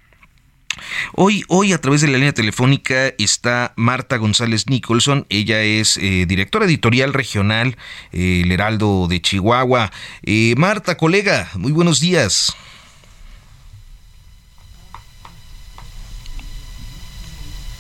Hoy, 1.14 1.44
hoy 1.50 1.72
a 1.72 1.78
través 1.78 2.02
de 2.02 2.08
la 2.08 2.18
línea 2.18 2.34
telefónica 2.34 3.14
está 3.20 3.74
Marta 3.76 4.18
González 4.18 4.68
Nicholson. 4.68 5.28
Ella 5.30 5.62
es 5.62 5.98
eh, 5.98 6.26
directora 6.28 6.66
editorial 6.66 7.14
regional 7.14 7.78
eh, 8.12 8.42
El 8.44 8.52
Heraldo 8.52 9.08
de 9.08 9.22
Chihuahua. 9.22 9.92
Eh, 10.24 10.56
Marta, 10.58 10.98
colega, 10.98 11.48
muy 11.54 11.72
buenos 11.72 12.00
días. 12.00 12.58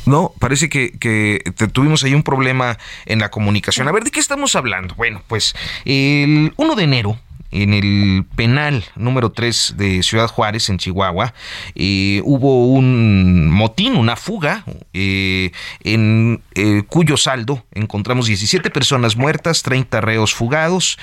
No, 0.08 0.34
parece 0.40 0.70
que, 0.70 0.92
que 0.92 1.42
tuvimos 1.72 2.04
ahí 2.04 2.14
un 2.14 2.24
problema 2.24 2.78
en 3.06 3.20
la 3.20 3.30
comunicación. 3.30 3.88
A 3.88 3.92
ver, 3.92 4.04
¿de 4.04 4.12
qué 4.12 4.20
estamos 4.20 4.56
hablando? 4.56 4.96
Bueno, 4.96 5.22
pues 5.28 5.56
el 5.86 6.54
1 6.56 6.76
de 6.76 6.84
enero 6.84 7.20
en 7.52 7.74
el 7.74 8.26
penal 8.36 8.84
número 8.96 9.32
3 9.32 9.76
de 9.78 10.04
Ciudad 10.04 10.28
Juárez, 10.28 10.70
en 10.70 10.78
Chihuahua, 10.78 11.34
eh, 11.76 12.22
hubo 12.26 12.68
un 12.68 13.50
motín, 13.50 13.96
una 13.96 14.16
fuga, 14.16 14.64
eh, 14.94 15.52
en 15.84 16.42
eh, 16.56 16.84
cuyo 16.88 17.18
saldo 17.18 17.66
encontramos 17.74 18.28
17 18.28 18.70
personas 18.70 19.16
muertas, 19.16 19.64
30 19.64 20.02
reos 20.02 20.34
fugados. 20.34 20.98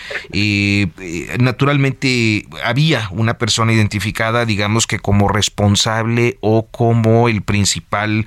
naturalmente 1.38 2.46
había 2.64 3.09
una 3.11 3.38
persona 3.38 3.72
identificada, 3.72 4.44
digamos 4.44 4.87
que 4.87 4.98
como 4.98 5.28
responsable 5.28 6.38
o 6.40 6.66
como 6.66 7.28
el 7.28 7.42
principal 7.42 8.26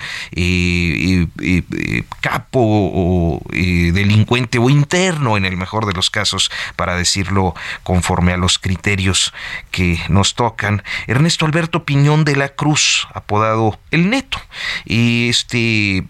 capo 2.22 2.60
o 2.60 3.42
delincuente 3.52 4.58
o 4.58 4.70
interno 4.70 5.38
en 5.38 5.46
el 5.46 5.58
mejor 5.58 5.86
de 5.86 5.94
los 5.94 6.10
casos, 6.10 6.52
para 6.76 6.96
decirlo 6.96 7.54
con 7.84 8.02
conforme 8.08 8.32
a 8.32 8.38
los 8.38 8.58
criterios 8.58 9.34
que 9.70 10.00
nos 10.08 10.34
tocan. 10.34 10.82
Ernesto 11.08 11.46
Alberto 11.46 11.84
Piñón 11.84 12.24
de 12.24 12.38
la 12.38 12.48
Cruz, 12.48 13.06
apodado 13.14 13.78
El 13.92 14.10
Neto. 14.10 14.40
Este 14.86 16.06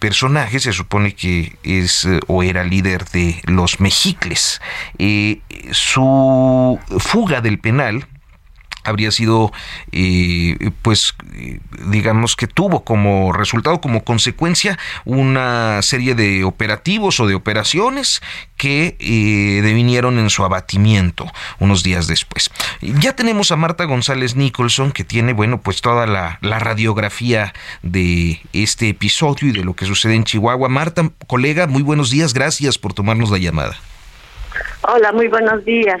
personaje 0.00 0.58
se 0.58 0.72
supone 0.72 1.14
que 1.14 1.56
es 1.62 2.06
eh, 2.06 2.18
o 2.26 2.42
era 2.42 2.64
líder 2.64 3.04
de 3.10 3.40
los 3.44 3.78
Mexicles. 3.78 4.60
Eh, 4.98 5.40
su 5.70 6.80
fuga 6.98 7.40
del 7.40 7.60
penal 7.60 8.08
habría 8.88 9.10
sido, 9.10 9.52
eh, 9.92 10.56
pues, 10.82 11.14
digamos 11.86 12.36
que 12.36 12.46
tuvo 12.46 12.84
como 12.84 13.32
resultado, 13.32 13.80
como 13.80 14.04
consecuencia, 14.04 14.78
una 15.04 15.80
serie 15.82 16.14
de 16.14 16.44
operativos 16.44 17.20
o 17.20 17.26
de 17.26 17.34
operaciones 17.34 18.22
que 18.56 18.96
eh, 18.98 19.62
devinieron 19.62 20.18
en 20.18 20.30
su 20.30 20.44
abatimiento 20.44 21.30
unos 21.58 21.82
días 21.82 22.06
después. 22.06 22.50
Ya 22.80 23.14
tenemos 23.14 23.52
a 23.52 23.56
Marta 23.56 23.84
González 23.84 24.36
Nicholson, 24.36 24.92
que 24.92 25.04
tiene, 25.04 25.32
bueno, 25.32 25.60
pues 25.60 25.80
toda 25.80 26.06
la, 26.06 26.38
la 26.40 26.58
radiografía 26.58 27.54
de 27.82 28.40
este 28.52 28.88
episodio 28.88 29.48
y 29.48 29.52
de 29.52 29.64
lo 29.64 29.74
que 29.74 29.86
sucede 29.86 30.14
en 30.14 30.24
Chihuahua. 30.24 30.68
Marta, 30.68 31.10
colega, 31.26 31.66
muy 31.66 31.82
buenos 31.82 32.10
días, 32.10 32.34
gracias 32.34 32.78
por 32.78 32.92
tomarnos 32.94 33.30
la 33.30 33.38
llamada. 33.38 33.76
Hola, 34.82 35.12
muy 35.12 35.28
buenos 35.28 35.64
días. 35.64 36.00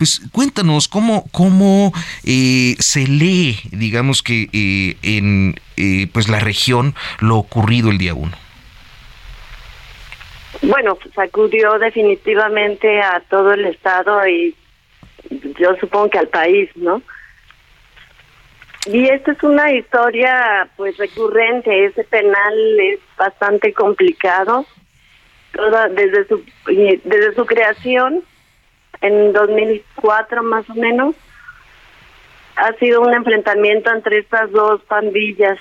Pues 0.00 0.22
cuéntanos 0.32 0.88
cómo, 0.88 1.26
cómo 1.30 1.92
eh, 2.24 2.74
se 2.78 3.00
lee, 3.06 3.58
digamos 3.70 4.22
que 4.22 4.48
eh, 4.50 4.96
en 5.02 5.56
eh, 5.76 6.06
pues 6.10 6.30
la 6.30 6.40
región 6.40 6.94
lo 7.18 7.36
ocurrido 7.36 7.90
el 7.90 7.98
día 7.98 8.14
uno. 8.14 8.32
Bueno, 10.62 10.96
sacudió 11.14 11.78
definitivamente 11.78 13.02
a 13.02 13.20
todo 13.28 13.52
el 13.52 13.66
estado 13.66 14.26
y 14.26 14.56
yo 15.58 15.76
supongo 15.78 16.08
que 16.08 16.18
al 16.18 16.28
país, 16.28 16.70
¿no? 16.76 17.02
Y 18.86 19.06
esta 19.06 19.32
es 19.32 19.42
una 19.42 19.70
historia 19.70 20.66
pues 20.78 20.96
recurrente, 20.96 21.84
ese 21.84 22.04
penal 22.04 22.80
es 22.80 23.00
bastante 23.18 23.74
complicado. 23.74 24.64
Toda 25.52 25.88
desde 25.88 26.26
su 26.26 26.42
desde 27.04 27.34
su 27.34 27.44
creación 27.44 28.24
en 29.00 29.32
2004 29.32 30.42
más 30.42 30.68
o 30.70 30.74
menos. 30.74 31.14
Ha 32.56 32.72
sido 32.74 33.00
un 33.00 33.14
enfrentamiento 33.14 33.90
entre 33.90 34.18
estas 34.18 34.50
dos 34.50 34.82
pandillas, 34.84 35.58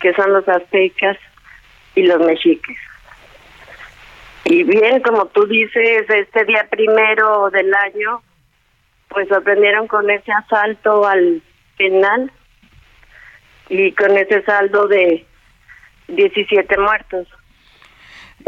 que 0.00 0.14
son 0.14 0.32
los 0.32 0.48
aztecas 0.48 1.18
y 1.94 2.02
los 2.02 2.20
mexiques. 2.20 2.78
Y 4.44 4.62
bien, 4.62 5.00
como 5.00 5.26
tú 5.26 5.46
dices, 5.46 6.08
este 6.08 6.44
día 6.44 6.66
primero 6.70 7.50
del 7.50 7.74
año, 7.74 8.22
pues 9.08 9.28
sorprendieron 9.28 9.86
con 9.86 10.10
ese 10.10 10.32
asalto 10.32 11.06
al 11.06 11.42
penal 11.78 12.30
y 13.68 13.92
con 13.92 14.16
ese 14.16 14.42
saldo 14.42 14.86
de 14.86 15.24
17 16.08 16.78
muertos, 16.78 17.26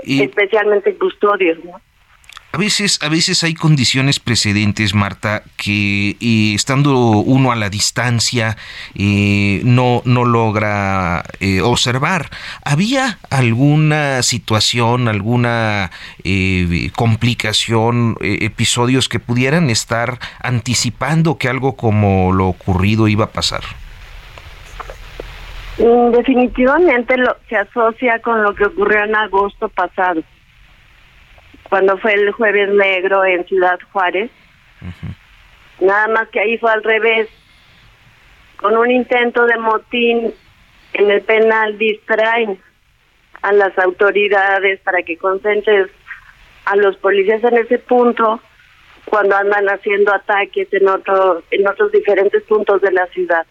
especialmente 0.05 0.97
custodios, 0.97 1.65
¿no? 1.65 1.81
A 2.57 2.59
veces, 2.59 2.99
a 3.03 3.11
veces 3.11 3.45
hay 3.45 3.53
condiciones 3.53 4.19
precedentes, 4.19 4.95
Marta, 4.95 5.43
que 5.59 6.17
eh, 6.23 6.55
estando 6.55 7.11
uno 7.19 7.53
a 7.53 7.55
la 7.55 7.69
distancia 7.69 8.57
eh, 8.95 9.61
no, 9.63 10.01
no 10.07 10.25
logra 10.25 11.23
eh, 11.41 11.61
observar. 11.61 12.31
¿Había 12.65 13.19
alguna 13.29 14.23
situación, 14.23 15.07
alguna 15.07 15.91
complicación, 16.95 18.17
episodios 18.23 19.11
que 19.11 19.21
pudieran 19.21 19.69
estar 19.69 20.19
anticipando 20.41 21.37
que 21.37 21.51
algo 21.51 21.77
como 21.77 22.33
lo 22.33 22.47
ocurrido 22.47 23.07
iba 23.07 23.27
a 23.27 23.33
pasar? 23.33 23.65
Mm, 25.77 26.11
definitivamente 26.11 27.17
se 27.51 27.57
asocia 27.57 28.19
con 28.21 28.43
lo 28.43 28.55
que 28.55 28.65
ocurrió 28.65 29.05
en 29.05 29.15
agosto 29.15 29.69
pasado 29.69 30.23
cuando 31.69 31.99
fue 31.99 32.15
el 32.15 32.31
jueves 32.33 32.69
negro 32.71 33.25
en 33.25 33.45
Ciudad 33.47 33.79
Juárez. 33.93 34.31
Nada 35.81 36.09
más 36.09 36.29
que 36.29 36.41
ahí 36.41 36.59
fue 36.59 36.71
al 36.71 36.83
revés. 36.83 37.29
Con 38.57 38.77
un 38.77 38.91
intento 38.91 39.45
de 39.47 39.59
motín 39.59 40.35
en 40.95 41.11
el 41.11 41.21
penal 41.23 41.77
distraen 41.79 42.59
a 43.43 43.53
las 43.53 43.79
autoridades 43.79 44.81
para 44.81 45.03
que 45.03 45.19
concentren 45.19 45.91
a 46.65 46.77
los 46.77 46.97
policías 46.97 47.45
en 47.45 47.59
ese 47.59 47.79
punto 47.79 48.41
cuando 49.05 49.37
andan 49.37 49.67
haciendo 49.67 50.13
ataques 50.13 50.69
en 50.73 50.89
otros 50.89 51.45
en 51.51 51.69
otros 51.69 51.93
diferentes 51.93 52.43
puntos 52.45 52.81
de 52.81 52.93
la 52.93 53.07
ciudad. 53.09 53.47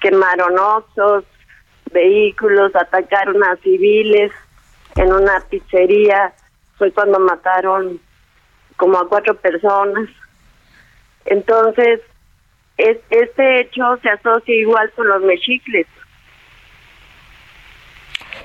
Quemaron 0.00 0.58
oxos, 0.58 1.24
vehículos, 1.92 2.74
atacaron 2.76 3.42
a 3.42 3.56
civiles 3.56 4.30
en 4.96 5.12
una 5.12 5.40
pizzería 5.48 6.34
fue 6.76 6.92
cuando 6.92 7.18
mataron 7.20 8.00
como 8.76 8.98
a 8.98 9.08
cuatro 9.08 9.36
personas. 9.36 10.08
Entonces, 11.24 12.00
es, 12.76 12.98
este 13.10 13.60
hecho 13.60 13.98
se 14.02 14.10
asocia 14.10 14.54
igual 14.54 14.90
con 14.92 15.08
los 15.08 15.22
mexicles. 15.22 15.86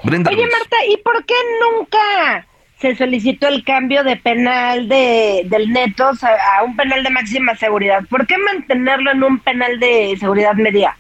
Oye, 0.04 0.20
Marta, 0.20 0.78
¿y 0.88 0.98
por 0.98 1.26
qué 1.26 1.34
nunca 1.62 2.46
se 2.78 2.96
solicitó 2.96 3.48
el 3.48 3.64
cambio 3.64 4.04
de 4.04 4.16
penal 4.16 4.88
de 4.88 5.42
del 5.46 5.72
Netos 5.72 6.24
a, 6.24 6.30
a, 6.58 6.64
un 6.64 6.76
penal 6.76 7.04
de 7.04 7.10
máxima 7.10 7.56
seguridad? 7.56 8.04
¿Por 8.10 8.28
qué 8.28 8.38
mantenerlo 8.38 9.12
en 9.12 9.24
un 9.24 9.40
penal 9.40 9.80
de 9.80 10.16
seguridad 10.20 10.54
media? 10.54 10.96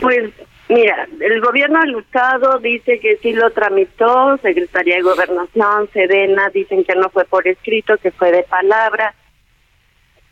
Pues 0.00 0.30
Mira, 0.68 1.08
el 1.20 1.40
gobierno 1.40 1.80
del 1.80 1.98
Estado 2.00 2.58
dice 2.58 3.00
que 3.00 3.16
sí 3.16 3.32
lo 3.32 3.50
tramitó, 3.50 4.36
Secretaría 4.42 4.96
de 4.96 5.02
Gobernación, 5.02 5.88
Sedena, 5.94 6.50
dicen 6.50 6.84
que 6.84 6.94
no 6.94 7.08
fue 7.08 7.24
por 7.24 7.48
escrito, 7.48 7.96
que 7.96 8.10
fue 8.10 8.30
de 8.32 8.42
palabra. 8.42 9.14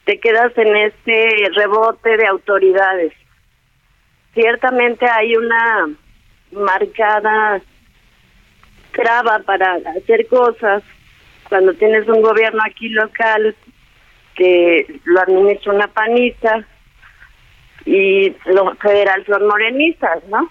Te 0.05 0.20
quedas 0.20 0.53
en 0.59 0.77
este 0.77 1.31
rebote 1.55 2.18
de 2.18 2.27
autoridades. 2.27 3.14
Ciertamente 4.35 5.07
hay 5.09 5.37
una 5.37 5.88
marcada 6.53 7.62
traba 8.92 9.38
para 9.38 9.79
hacer 9.96 10.27
cosas 10.27 10.83
cuando 11.49 11.72
tienes 11.75 12.07
un 12.09 12.20
gobierno 12.20 12.61
aquí 12.62 12.90
local 12.90 13.57
que 14.35 15.01
lo 15.05 15.20
administra 15.20 15.72
una 15.72 15.88
panista 15.88 16.66
y 17.87 18.35
lo 18.46 18.75
federal 18.77 19.25
son 19.27 19.46
morenistas, 19.46 20.22
¿no? 20.29 20.51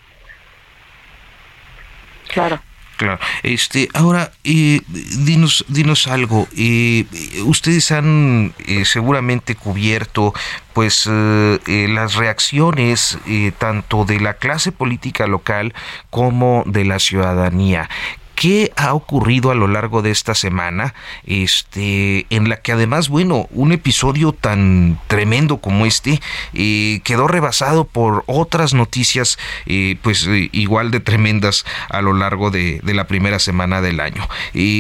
Claro. 2.34 2.60
Claro. 2.98 3.20
Este, 3.44 3.90
ahora, 3.94 4.32
eh, 4.46 4.80
dinos, 4.88 5.66
dinos 5.68 6.08
algo. 6.08 6.48
Eh, 6.58 7.06
ustedes 7.44 7.92
han 7.92 8.54
eh, 8.66 8.86
seguramente 8.86 9.56
cubierto, 9.56 10.34
pues, 10.74 11.06
las 11.08 12.16
reacciones 12.16 13.18
tanto 13.58 14.06
de 14.06 14.20
la 14.20 14.36
clase 14.36 14.72
política 14.72 15.28
local 15.28 15.74
como 16.10 16.64
de 16.66 16.86
la 16.86 17.00
ciudadanía. 17.00 17.90
¿Qué 18.36 18.72
ha 18.76 18.94
ocurrido 18.94 19.50
a 19.50 19.56
lo 19.56 19.68
largo 19.68 20.02
de 20.02 20.12
esta 20.12 20.36
semana? 20.36 20.94
Este, 21.26 22.26
en 22.30 22.50
la 22.50 22.58
que 22.58 22.74
además, 22.74 23.10
bueno, 23.10 23.48
un 23.52 23.72
episodio 23.72 24.34
tan 24.34 25.00
tremendo 25.08 25.58
como 25.58 25.86
este 25.86 26.20
eh, 26.54 27.00
quedó 27.04 27.28
rebasado 27.28 27.86
por 27.86 28.24
otras 28.28 28.74
noticias, 28.74 29.40
eh, 29.66 29.98
pues 30.02 30.28
eh, 30.28 30.50
igual 30.52 30.92
de 30.92 31.00
tremendas 31.00 31.66
a 31.90 32.02
lo 32.02 32.14
largo 32.14 32.52
de, 32.52 32.82
la 32.84 33.08
primera 33.08 33.40
semana 33.40 33.82
del 33.82 34.00
año. 34.00 34.28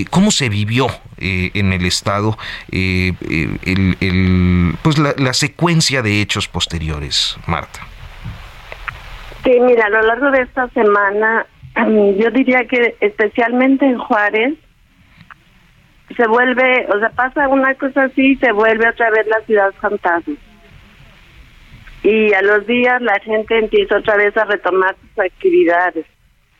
¿Cómo 0.09 0.31
se 0.31 0.47
vivió 0.47 0.87
en 1.17 1.73
el 1.73 1.85
estado 1.85 2.37
el, 2.71 3.17
pues 4.81 4.97
la, 4.97 5.13
la 5.17 5.33
secuencia 5.33 6.01
de 6.01 6.21
hechos 6.21 6.47
posteriores, 6.47 7.37
Marta? 7.45 7.81
Sí, 9.43 9.59
mira, 9.61 9.85
a 9.85 9.89
lo 9.89 10.01
largo 10.01 10.31
de 10.31 10.41
esta 10.41 10.67
semana 10.69 11.45
yo 11.75 12.31
diría 12.31 12.65
que 12.65 12.95
especialmente 13.01 13.85
en 13.85 13.97
Juárez 13.97 14.55
se 16.15 16.27
vuelve, 16.27 16.87
o 16.93 16.99
sea, 16.99 17.09
pasa 17.09 17.47
una 17.47 17.73
cosa 17.75 18.03
así 18.03 18.31
y 18.31 18.35
se 18.37 18.51
vuelve 18.51 18.87
otra 18.87 19.09
vez 19.09 19.27
la 19.27 19.41
ciudad 19.41 19.73
fantasma. 19.81 20.35
Y 22.03 22.33
a 22.33 22.41
los 22.43 22.65
días 22.67 23.01
la 23.01 23.19
gente 23.19 23.57
empieza 23.57 23.97
otra 23.97 24.15
vez 24.15 24.37
a 24.37 24.45
retomar 24.45 24.95
sus 25.01 25.19
actividades. 25.19 26.05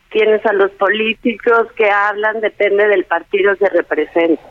Tienes 0.10 0.46
a 0.46 0.54
los 0.54 0.72
políticos 0.72 1.72
que 1.76 1.90
hablan, 1.90 2.42
depende 2.42 2.88
del 2.88 3.06
partido 3.06 3.56
que 3.56 3.70
representa. 3.70 4.42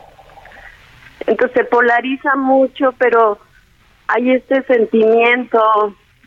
Entonces 1.27 1.57
se 1.57 1.65
polariza 1.65 2.35
mucho, 2.35 2.93
pero 2.97 3.39
hay 4.07 4.31
este 4.31 4.63
sentimiento 4.63 5.59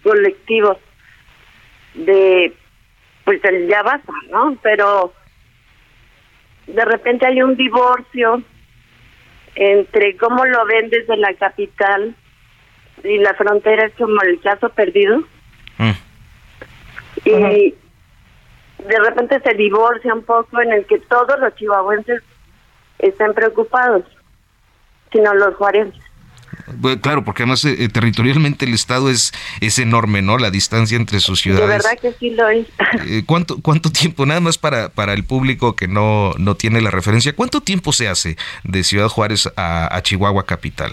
colectivo 0.03 0.79
de 1.95 2.53
pues 3.29 3.43
ya 3.69 3.83
basta, 3.83 4.11
¿no? 4.31 4.57
Pero 4.63 5.13
de 6.67 6.83
repente 6.83 7.27
hay 7.27 7.43
un 7.43 7.57
divorcio 7.57 8.43
entre 9.55 10.17
cómo 10.17 10.47
lo 10.47 10.65
ven 10.65 10.89
desde 10.89 11.15
la 11.19 11.35
capital 11.35 12.17
y 13.05 13.19
la 13.19 13.35
frontera 13.35 13.85
es 13.85 13.95
como 13.97 14.19
el 14.23 14.41
caso 14.41 14.71
perdido. 14.71 15.19
Mm. 15.77 15.91
Y 17.27 17.75
de 18.79 18.99
repente 19.05 19.41
se 19.41 19.53
divorcia 19.53 20.15
un 20.15 20.23
poco 20.23 20.63
en 20.63 20.73
el 20.73 20.87
que 20.87 20.99
todos 21.01 21.39
los 21.39 21.55
chihuahuenses 21.57 22.23
están 22.99 23.35
preocupados, 23.35 24.05
sino 25.13 25.35
los 25.35 25.55
juarenses 25.57 26.08
claro, 27.01 27.25
porque 27.25 27.43
además 27.43 27.65
eh, 27.65 27.77
eh, 27.79 27.89
territorialmente 27.89 28.65
el 28.65 28.75
estado 28.75 29.11
es, 29.11 29.33
es 29.61 29.79
enorme, 29.79 30.23
¿no? 30.23 30.39
La 30.39 30.51
distancia 30.51 30.97
entre 30.97 31.21
sus 31.21 31.41
ciudades. 31.41 31.67
De 31.67 31.73
verdad 31.73 31.99
que 32.01 32.13
sí 32.19 32.31
lo 32.31 32.49
es. 32.49 32.67
Eh, 33.07 33.23
¿cuánto, 33.25 33.61
¿Cuánto 33.63 33.91
tiempo, 33.91 34.27
nada 34.27 34.41
más 34.41 34.59
para, 34.59 34.89
para 34.89 35.13
el 35.13 35.25
público 35.25 35.77
que 35.77 35.89
no, 35.89 36.33
no 36.39 36.57
tiene 36.57 36.81
la 36.81 36.91
referencia, 36.91 37.35
cuánto 37.35 37.61
tiempo 37.61 37.93
se 37.93 38.09
hace 38.09 38.37
de 38.65 38.83
Ciudad 38.83 39.09
Juárez 39.09 39.49
a, 39.57 40.01
Chihuahua 40.03 40.45
capital? 40.45 40.93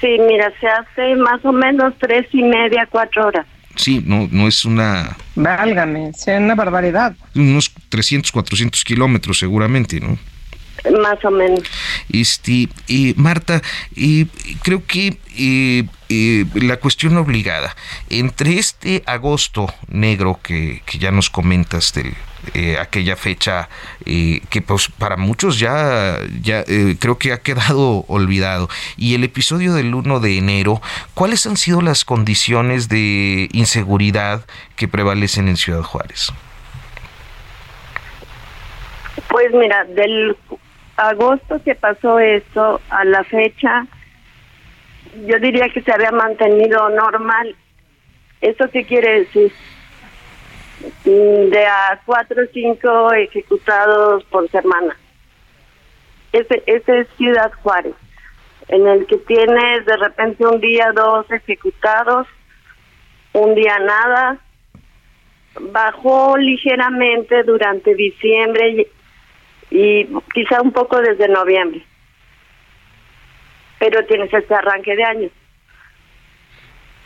Sí, 0.00 0.16
mira, 0.26 0.52
se 0.60 0.66
hace 0.66 1.16
más 1.16 1.44
o 1.44 1.52
menos 1.52 1.94
tres 1.98 2.26
y 2.32 2.42
media, 2.42 2.88
cuatro 2.90 3.26
horas. 3.26 3.46
Sí, 3.76 4.02
no, 4.04 4.28
no 4.30 4.48
es 4.48 4.64
una... 4.64 5.16
Válgame, 5.36 6.08
es 6.08 6.26
una 6.26 6.54
barbaridad. 6.54 7.14
Unos 7.34 7.72
300, 7.88 8.32
400 8.32 8.84
kilómetros 8.84 9.38
seguramente, 9.38 10.00
¿no? 10.00 10.18
Más 11.02 11.24
o 11.24 11.30
menos. 11.30 11.60
Este, 12.12 12.68
Marta, 13.16 13.60
creo 14.62 14.84
que 14.86 15.18
la 16.54 16.76
cuestión 16.76 17.16
obligada, 17.16 17.74
entre 18.08 18.58
este 18.58 19.02
agosto 19.06 19.72
negro 19.88 20.40
que, 20.42 20.82
ya 20.98 21.10
nos 21.10 21.30
comentas 21.30 21.92
eh, 22.54 22.78
aquella 22.80 23.16
fecha 23.16 23.68
que 24.04 24.62
pues 24.66 24.88
para 24.88 25.16
muchos 25.16 25.58
ya, 25.58 26.18
ya 26.40 26.64
eh, 26.66 26.96
creo 26.98 27.18
que 27.18 27.32
ha 27.32 27.38
quedado 27.38 28.04
olvidado, 28.08 28.68
y 28.96 29.14
el 29.14 29.24
episodio 29.24 29.74
del 29.74 29.94
1 29.94 30.20
de 30.20 30.38
enero, 30.38 30.80
¿cuáles 31.14 31.46
han 31.46 31.56
sido 31.56 31.82
las 31.82 32.04
condiciones 32.04 32.88
de 32.88 33.48
inseguridad 33.52 34.44
que 34.76 34.88
prevalecen 34.88 35.48
en 35.48 35.56
Ciudad 35.56 35.82
Juárez? 35.82 36.32
Pues 39.28 39.52
mira, 39.52 39.84
del 39.84 40.36
agosto 40.98 41.62
que 41.64 41.76
pasó 41.76 42.18
esto, 42.18 42.80
a 42.90 43.04
la 43.04 43.22
fecha, 43.24 43.86
yo 45.26 45.38
diría 45.38 45.68
que 45.68 45.80
se 45.80 45.92
había 45.92 46.10
mantenido 46.10 46.88
normal. 46.90 47.54
¿Eso 48.40 48.68
qué 48.72 48.84
quiere 48.84 49.20
decir? 49.20 49.52
De 51.04 51.66
a 51.66 52.00
cuatro 52.04 52.42
o 52.42 52.46
cinco 52.52 53.12
ejecutados 53.12 54.24
por 54.24 54.50
semana. 54.50 54.96
Ese, 56.32 56.62
ese 56.66 57.00
es 57.00 57.08
Ciudad 57.16 57.52
Juárez, 57.62 57.94
en 58.68 58.86
el 58.86 59.06
que 59.06 59.16
tienes 59.18 59.86
de 59.86 59.96
repente 59.96 60.46
un 60.46 60.60
día 60.60 60.92
dos 60.92 61.30
ejecutados, 61.30 62.26
un 63.32 63.54
día 63.54 63.78
nada. 63.78 64.38
Bajó 65.60 66.36
ligeramente 66.36 67.42
durante 67.44 67.94
diciembre 67.94 68.88
y 69.70 70.06
quizá 70.32 70.62
un 70.62 70.72
poco 70.72 71.00
desde 71.00 71.28
noviembre. 71.28 71.84
Pero 73.78 74.04
tienes 74.06 74.32
este 74.32 74.54
arranque 74.54 74.96
de 74.96 75.04
año. 75.04 75.28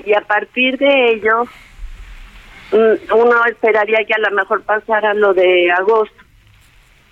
Y 0.05 0.15
a 0.15 0.23
partir 0.23 0.79
de 0.79 1.11
ello, 1.11 1.45
mm, 2.73 3.15
uno 3.15 3.45
esperaría 3.47 4.05
que 4.05 4.15
a 4.15 4.31
lo 4.31 4.31
mejor 4.31 4.63
pasara 4.63 5.15
lo 5.15 5.35
de 5.35 5.71
agosto, 5.71 6.17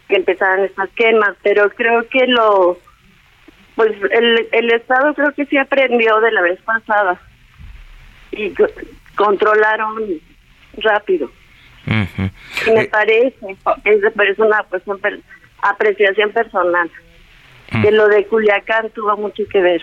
que 0.08 0.16
empezaran 0.16 0.64
estas 0.64 0.90
quemas, 0.90 1.36
pero 1.42 1.70
creo 1.70 2.08
que 2.08 2.26
lo, 2.26 2.78
pues 3.76 3.92
el, 4.10 4.48
el 4.52 4.72
Estado 4.72 5.14
creo 5.14 5.32
que 5.32 5.46
sí 5.46 5.56
aprendió 5.56 6.20
de 6.20 6.32
la 6.32 6.42
vez 6.42 6.60
pasada 6.62 7.20
y 8.32 8.52
controlaron 9.16 10.20
rápido. 10.78 11.30
me 11.86 12.82
eh, 12.82 12.88
parece, 12.90 13.56
es, 13.84 14.12
parece 14.14 14.42
una 14.42 14.62
cuestión 14.64 15.00
apreciación 15.62 16.30
personal. 16.32 16.90
Mm. 17.72 17.82
Que 17.82 17.92
lo 17.92 18.08
de 18.08 18.26
Culiacán 18.26 18.90
tuvo 18.90 19.16
mucho 19.16 19.42
que 19.50 19.60
ver. 19.60 19.80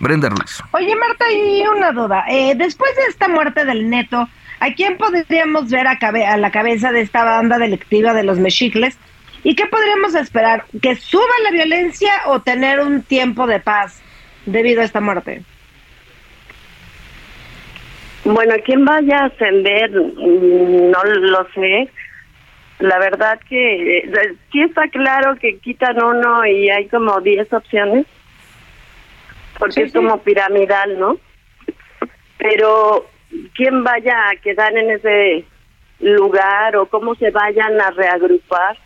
Brenda 0.00 0.28
Ruiz. 0.28 0.62
Oye, 0.72 0.94
Marta, 0.96 1.24
y 1.32 1.66
una 1.66 1.92
duda. 1.92 2.24
Eh, 2.28 2.54
después 2.56 2.94
de 2.96 3.04
esta 3.04 3.28
muerte 3.28 3.64
del 3.64 3.88
neto, 3.88 4.28
¿a 4.60 4.72
quién 4.74 4.98
podríamos 4.98 5.70
ver 5.70 5.86
a, 5.86 5.98
a 6.00 6.36
la 6.36 6.50
cabeza 6.50 6.92
de 6.92 7.00
esta 7.00 7.24
banda 7.24 7.58
delictiva 7.58 8.12
de 8.12 8.24
los 8.24 8.38
mexicles? 8.38 8.98
¿Y 9.42 9.54
qué 9.54 9.66
podríamos 9.66 10.14
esperar? 10.14 10.64
¿Que 10.82 10.96
suba 10.96 11.22
la 11.44 11.50
violencia 11.50 12.10
o 12.26 12.40
tener 12.40 12.80
un 12.80 13.02
tiempo 13.02 13.46
de 13.46 13.60
paz 13.60 14.02
debido 14.44 14.82
a 14.82 14.84
esta 14.84 15.00
muerte? 15.00 15.42
Bueno, 18.24 18.54
¿quién 18.64 18.84
vaya 18.84 19.18
a 19.20 19.26
ascender? 19.26 19.90
Mm, 19.92 20.90
no 20.90 21.04
lo 21.04 21.46
sé 21.54 21.88
la 22.78 22.98
verdad 22.98 23.40
que 23.48 23.98
eh, 23.98 24.36
sí 24.52 24.60
está 24.60 24.88
claro 24.88 25.36
que 25.36 25.58
quitan 25.58 26.02
uno 26.02 26.44
y 26.44 26.68
hay 26.68 26.88
como 26.88 27.20
10 27.20 27.52
opciones, 27.52 28.06
porque 29.58 29.84
es 29.84 29.92
como 29.92 30.18
piramidal, 30.18 30.98
¿no? 30.98 31.18
Pero 32.36 33.06
quién 33.54 33.82
vaya 33.82 34.28
a 34.28 34.36
quedar 34.36 34.76
en 34.76 34.90
ese 34.90 35.44
lugar 36.00 36.76
o 36.76 36.86
cómo 36.86 37.14
se 37.14 37.30
vayan 37.30 37.80
a 37.80 37.90
reagrupar. 37.90 38.76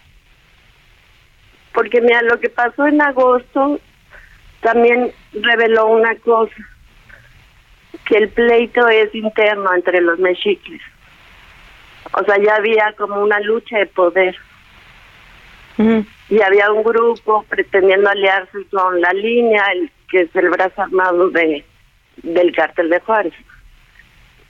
Porque 1.72 2.00
mira, 2.00 2.22
lo 2.22 2.38
que 2.38 2.48
pasó 2.48 2.86
en 2.86 3.02
agosto 3.02 3.80
también 4.60 5.12
reveló 5.32 5.86
una 5.86 6.14
cosa, 6.16 6.54
que 8.06 8.18
el 8.18 8.28
pleito 8.28 8.86
es 8.88 9.14
interno 9.14 9.74
entre 9.74 10.00
los 10.00 10.18
mexicles. 10.18 10.80
O 12.12 12.24
sea, 12.24 12.36
ya 12.42 12.56
había 12.56 12.92
como 12.96 13.20
una 13.20 13.40
lucha 13.40 13.78
de 13.78 13.86
poder. 13.86 14.36
Y 16.28 16.42
había 16.42 16.70
un 16.70 16.82
grupo 16.82 17.44
pretendiendo 17.48 18.10
aliarse 18.10 18.58
con 18.70 19.00
la 19.00 19.12
línea, 19.14 19.64
el 19.72 19.90
que 20.10 20.22
es 20.22 20.36
el 20.36 20.50
brazo 20.50 20.82
armado 20.82 21.30
de 21.30 21.64
del 22.22 22.54
cártel 22.54 22.90
de 22.90 23.00
Juárez. 23.00 23.32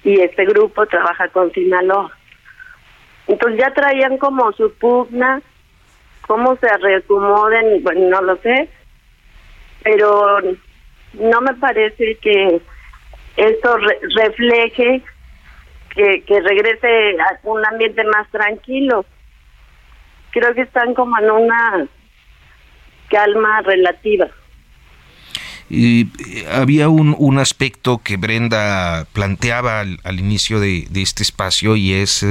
Y 0.02 0.20
este 0.20 0.44
grupo 0.46 0.86
trabaja 0.86 1.28
con 1.28 1.52
Sinaloa. 1.52 2.10
Entonces 3.28 3.60
ya 3.60 3.72
traían 3.72 4.18
como 4.18 4.50
su 4.52 4.72
pugna, 4.74 5.40
cómo 6.26 6.56
se 6.56 6.68
reacomoden, 6.78 7.82
bueno, 7.84 8.08
no 8.08 8.22
lo 8.22 8.36
sé, 8.38 8.68
pero 9.84 10.40
no 11.12 11.40
me 11.40 11.54
parece 11.54 12.16
que 12.16 12.60
esto 13.36 13.76
refleje 14.16 15.02
que, 15.94 16.22
regrese 16.28 17.16
a 17.20 17.38
un 17.44 17.64
ambiente 17.66 18.02
más 18.04 18.28
tranquilo. 18.30 19.04
Creo 20.30 20.54
que 20.54 20.62
están 20.62 20.94
como 20.94 21.18
en 21.18 21.30
una 21.30 21.88
calma 23.08 23.60
relativa. 23.62 24.28
Y 25.68 26.08
eh, 26.26 26.46
había 26.50 26.88
un, 26.88 27.14
un, 27.16 27.38
aspecto 27.38 28.00
que 28.02 28.16
Brenda 28.16 29.06
planteaba 29.12 29.80
al, 29.80 30.18
inicio 30.18 30.58
de, 30.58 30.88
este 30.96 31.22
espacio 31.22 31.76
y 31.76 31.92
es 31.92 32.24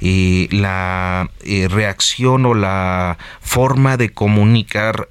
eh, 0.00 0.48
la 0.50 1.28
eh, 1.44 1.68
reacción 1.68 2.46
o 2.46 2.54
la 2.54 3.18
forma 3.40 3.98
de 3.98 4.08
comunicar 4.08 5.08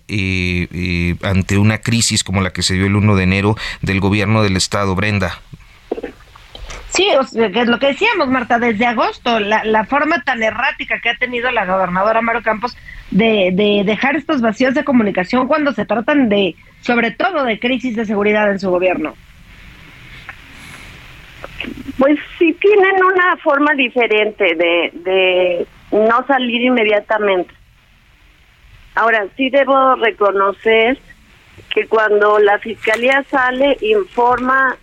ante 1.22 1.58
una 1.60 1.78
crisis 1.78 2.24
como 2.24 2.42
la 2.42 2.52
que 2.52 2.64
se 2.64 2.74
dio 2.74 2.88
el 2.88 2.96
1 2.96 3.16
de 3.16 3.24
enero 3.24 3.56
del 3.82 4.00
gobierno 4.00 4.42
del 4.42 4.58
estado. 4.58 4.96
Brenda. 4.96 5.40
Sí, 6.96 7.10
es 7.10 7.68
lo 7.68 7.78
que 7.78 7.88
decíamos, 7.88 8.30
Marta, 8.30 8.58
desde 8.58 8.86
agosto, 8.86 9.40
la, 9.42 9.66
la, 9.66 9.84
forma 9.84 10.24
tan 10.24 10.42
errática 10.42 11.02
que 11.02 11.10
ha 11.10 11.18
tenido 11.18 11.52
la 11.52 11.66
gobernadora 11.66 12.22
Maro 12.22 12.42
Campos 12.42 12.78
de, 13.12 13.50
de 13.52 13.84
dejar 13.86 14.16
estos 14.16 14.40
vacíos 14.40 14.74
de 14.74 14.86
comunicación 14.86 15.48
cuando 15.48 15.74
se 15.74 15.86
tratan 15.86 16.30
de, 16.30 16.56
sobre 16.80 17.12
todo, 17.12 17.44
de 17.44 17.60
crisis 17.60 17.98
de 17.98 18.06
seguridad 18.06 18.50
en 18.50 18.60
su 18.60 18.70
gobierno. 18.70 19.14
Pues 21.98 22.18
sí 22.40 22.54
tienen 22.54 23.04
una 23.04 23.36
forma 23.44 23.74
diferente 23.74 24.56
de, 24.56 24.92
de 24.94 25.68
no 25.92 26.26
salir 26.28 26.62
inmediatamente. 26.62 27.54
Ahora, 28.96 29.26
sí 29.36 29.50
debo 29.50 29.96
reconocer 29.96 30.98
que 31.74 31.88
cuando 31.88 32.40
la 32.40 32.58
fiscalía 32.60 33.22
sale, 33.30 33.78
informa 33.82 34.78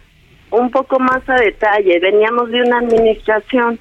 un 0.52 0.70
poco 0.70 1.00
más 1.00 1.28
a 1.28 1.34
detalle. 1.34 1.98
Veníamos 1.98 2.50
de 2.50 2.62
una 2.62 2.78
administración 2.78 3.78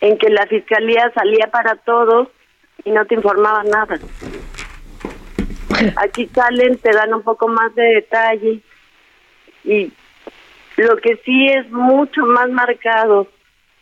en 0.00 0.18
que 0.18 0.30
la 0.30 0.46
fiscalía 0.46 1.10
salía 1.14 1.48
para 1.50 1.76
todos 1.76 2.28
y 2.84 2.90
no 2.90 3.04
te 3.06 3.14
informaba 3.14 3.64
nada. 3.64 3.98
Aquí 5.96 6.28
salen, 6.34 6.78
te 6.78 6.92
dan 6.92 7.12
un 7.14 7.22
poco 7.22 7.48
más 7.48 7.74
de 7.74 7.82
detalle 7.82 8.60
y 9.64 9.92
lo 10.76 10.96
que 10.98 11.16
sí 11.24 11.48
es 11.48 11.70
mucho 11.70 12.24
más 12.26 12.48
marcado 12.50 13.26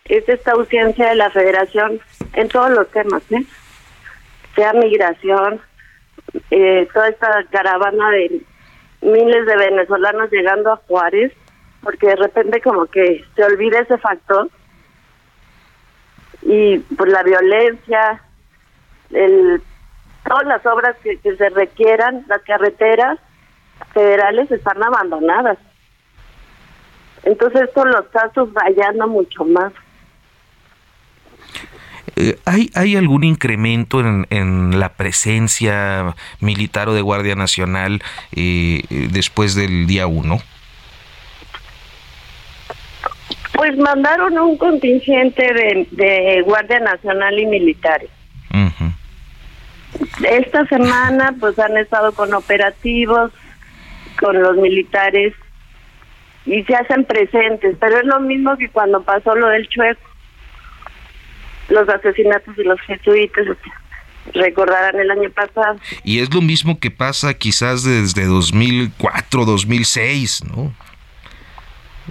es 0.05 0.29
esta 0.29 0.53
ausencia 0.53 1.09
de 1.09 1.17
la 1.17 1.31
federación 1.31 2.01
en 2.35 2.49
todos 2.49 2.71
los 2.71 2.89
temas, 2.91 3.23
¿eh? 3.33 3.45
sea 4.55 4.73
migración, 4.73 5.61
eh, 6.51 6.87
toda 6.93 7.09
esta 7.09 7.45
caravana 7.51 8.11
de 8.11 8.41
miles 9.03 9.47
de 9.47 9.57
venezolanos 9.57 10.31
llegando 10.31 10.73
a 10.73 10.77
Juárez, 10.77 11.33
porque 11.85 12.09
de 12.09 12.17
repente 12.17 12.61
como 12.61 12.87
que 12.87 13.25
se 13.37 13.45
olvida 13.45 13.81
ese 13.81 13.99
factor 13.99 14.51
y 16.43 16.79
por 16.79 17.09
la 17.09 17.23
violencia, 17.23 18.23
el, 19.11 19.63
todas 20.27 20.47
las 20.47 20.65
obras 20.67 20.97
que, 21.03 21.19
se 21.37 21.49
requieran, 21.51 22.25
las 22.29 22.43
carreteras 22.43 23.19
federales 23.93 24.51
están 24.51 24.83
abandonadas. 24.83 25.59
Entonces 27.23 27.63
esto 27.63 27.85
lo 27.85 28.01
está 28.01 28.31
subrayando 28.35 29.09
mucho 29.09 29.45
más. 29.45 29.73
Eh, 32.17 32.39
¿hay, 32.45 32.71
¿Hay 32.75 32.97
algún 32.97 33.25
incremento 33.25 34.01
en, 34.01 34.27
en, 34.31 34.79
la 34.79 34.91
presencia 34.91 36.15
militar 36.41 36.89
o 36.89 36.95
de 36.95 37.01
Guardia 37.01 37.35
Nacional 37.35 38.03
eh, 38.33 38.83
después 39.11 39.55
del 39.55 39.87
día 39.87 40.07
1? 40.07 40.39
Pues 43.55 43.77
mandaron 43.79 44.37
un 44.39 44.57
contingente 44.59 45.87
de, 45.91 46.43
Guardia 46.45 46.81
Nacional 46.81 47.39
y 47.39 47.47
militares. 47.47 48.11
Esta 50.29 50.67
semana 50.67 51.35
pues 51.39 51.59
han 51.59 51.77
estado 51.77 52.13
con 52.13 52.35
operativos, 52.35 53.33
con 54.19 54.41
los 54.41 54.57
militares 54.57 55.35
y 56.47 56.63
se 56.65 56.75
hacen 56.75 57.05
presentes, 57.05 57.77
pero 57.81 57.99
es 57.99 58.05
lo 58.05 58.21
mismo 58.21 58.57
que 58.57 58.69
cuando 58.69 59.03
pasó 59.03 59.35
lo 59.35 59.49
del 59.49 59.69
chueco, 59.69 60.01
los 61.69 61.89
asesinatos 61.89 62.57
y 62.59 62.63
los 62.65 62.81
jesuitas, 62.83 63.47
recordarán 64.33 64.99
el 65.01 65.11
año 65.11 65.31
pasado. 65.31 65.79
Y 66.03 66.21
es 66.21 66.33
lo 66.35 66.43
mismo 66.43 66.79
que 66.79 66.91
pasa 66.91 67.35
quizás 67.35 67.85
desde 67.85 68.27
2004, 68.27 69.45
2006, 69.45 70.45
¿no? 70.45 70.75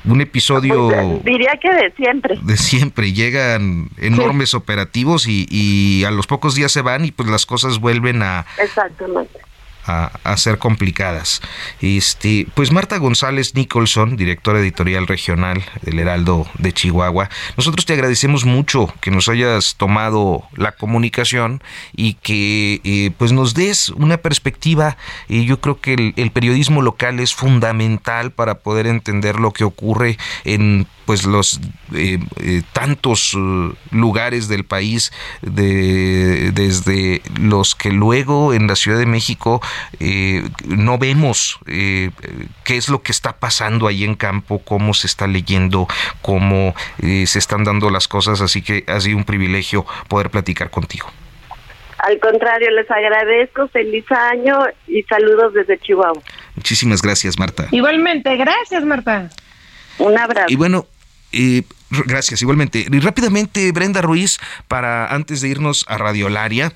Un 0.05 0.21
episodio... 0.21 0.89
Pues, 0.89 1.23
diría 1.23 1.59
que 1.61 1.73
de 1.73 1.91
siempre. 1.95 2.39
De 2.41 2.57
siempre. 2.57 3.13
Llegan 3.13 3.89
enormes 3.97 4.53
operativos 4.53 5.27
y, 5.27 5.47
y, 5.49 6.03
a 6.03 6.11
los 6.11 6.27
pocos 6.27 6.55
días 6.55 6.71
se 6.71 6.81
van 6.81 7.05
y 7.05 7.11
pues 7.11 7.29
las 7.29 7.45
cosas 7.45 7.79
vuelven 7.79 8.21
a... 8.21 8.45
Exactamente 8.61 9.39
a, 9.85 10.37
ser 10.37 10.57
complicadas. 10.57 11.41
Este, 11.81 12.47
pues 12.53 12.71
Marta 12.71 12.97
González 12.97 13.55
Nicholson, 13.55 14.15
directora 14.17 14.59
editorial 14.59 15.07
regional 15.07 15.63
del 15.81 15.99
Heraldo 15.99 16.47
de 16.57 16.73
Chihuahua, 16.73 17.29
nosotros 17.57 17.85
te 17.85 17.93
agradecemos 17.93 18.45
mucho 18.45 18.93
que 19.01 19.11
nos 19.11 19.29
hayas 19.29 19.75
tomado 19.75 20.43
la 20.55 20.71
comunicación 20.71 21.61
y 21.95 22.15
que 22.15 22.81
eh, 22.83 23.11
pues 23.17 23.31
nos 23.31 23.53
des 23.53 23.89
una 23.89 24.17
perspectiva. 24.17 24.97
y 25.27 25.45
yo 25.45 25.59
creo 25.59 25.79
que 25.79 26.13
el, 26.15 26.31
periodismo 26.31 26.81
local 26.81 27.19
es 27.19 27.33
fundamental 27.33 28.31
para 28.31 28.55
poder 28.55 28.87
entender 28.87 29.39
lo 29.39 29.51
que 29.51 29.63
ocurre 29.63 30.17
en 30.45 30.87
pues 31.05 31.25
los 31.25 31.59
eh, 31.93 32.17
eh, 32.37 32.61
tantos 32.71 33.37
lugares 33.91 34.47
del 34.47 34.63
país 34.63 35.11
de, 35.41 36.51
desde 36.53 37.21
los 37.39 37.75
que 37.75 37.91
luego 37.91 38.53
en 38.53 38.67
la 38.67 38.75
Ciudad 38.75 38.97
de 38.97 39.05
México 39.05 39.61
eh, 39.99 40.47
no 40.65 40.97
vemos 40.97 41.59
qué 41.65 42.11
es 42.67 42.89
lo 42.89 43.01
que 43.01 43.11
está 43.11 43.37
pasando 43.37 43.87
ahí 43.87 44.03
en 44.03 44.15
campo, 44.15 44.59
cómo 44.59 44.93
se 44.93 45.07
está 45.07 45.27
leyendo, 45.27 45.87
cómo 46.21 46.75
se 46.99 47.39
están 47.39 47.63
dando 47.63 47.89
las 47.89 48.07
cosas, 48.07 48.41
así 48.41 48.61
que 48.61 48.83
ha 48.87 48.99
sido 48.99 49.17
un 49.17 49.23
privilegio 49.23 49.85
poder 50.07 50.29
platicar 50.29 50.69
contigo. 50.69 51.11
Al 52.03 52.19
contrario, 52.19 52.69
les 52.71 52.89
agradezco, 52.91 53.69
feliz 53.69 54.03
año 54.11 54.59
y 54.87 55.03
saludos 55.03 55.53
desde 55.53 55.79
Chihuahua. 55.79 56.21
Muchísimas 56.55 57.01
gracias, 57.01 57.39
Marta. 57.39 57.67
Igualmente, 57.71 58.35
gracias, 58.35 58.83
Marta. 58.83 59.29
Un 59.99 60.17
abrazo. 60.17 60.47
Y 60.49 60.57
bueno, 60.57 60.85
eh, 61.31 61.63
gracias, 62.05 62.41
igualmente. 62.41 62.85
Y 62.91 62.99
rápidamente, 62.99 63.71
Brenda 63.71 64.01
Ruiz, 64.01 64.39
para 64.67 65.07
antes 65.13 65.39
de 65.39 65.47
irnos 65.47 65.85
a 65.87 65.97
Radiolaria. 65.97 66.73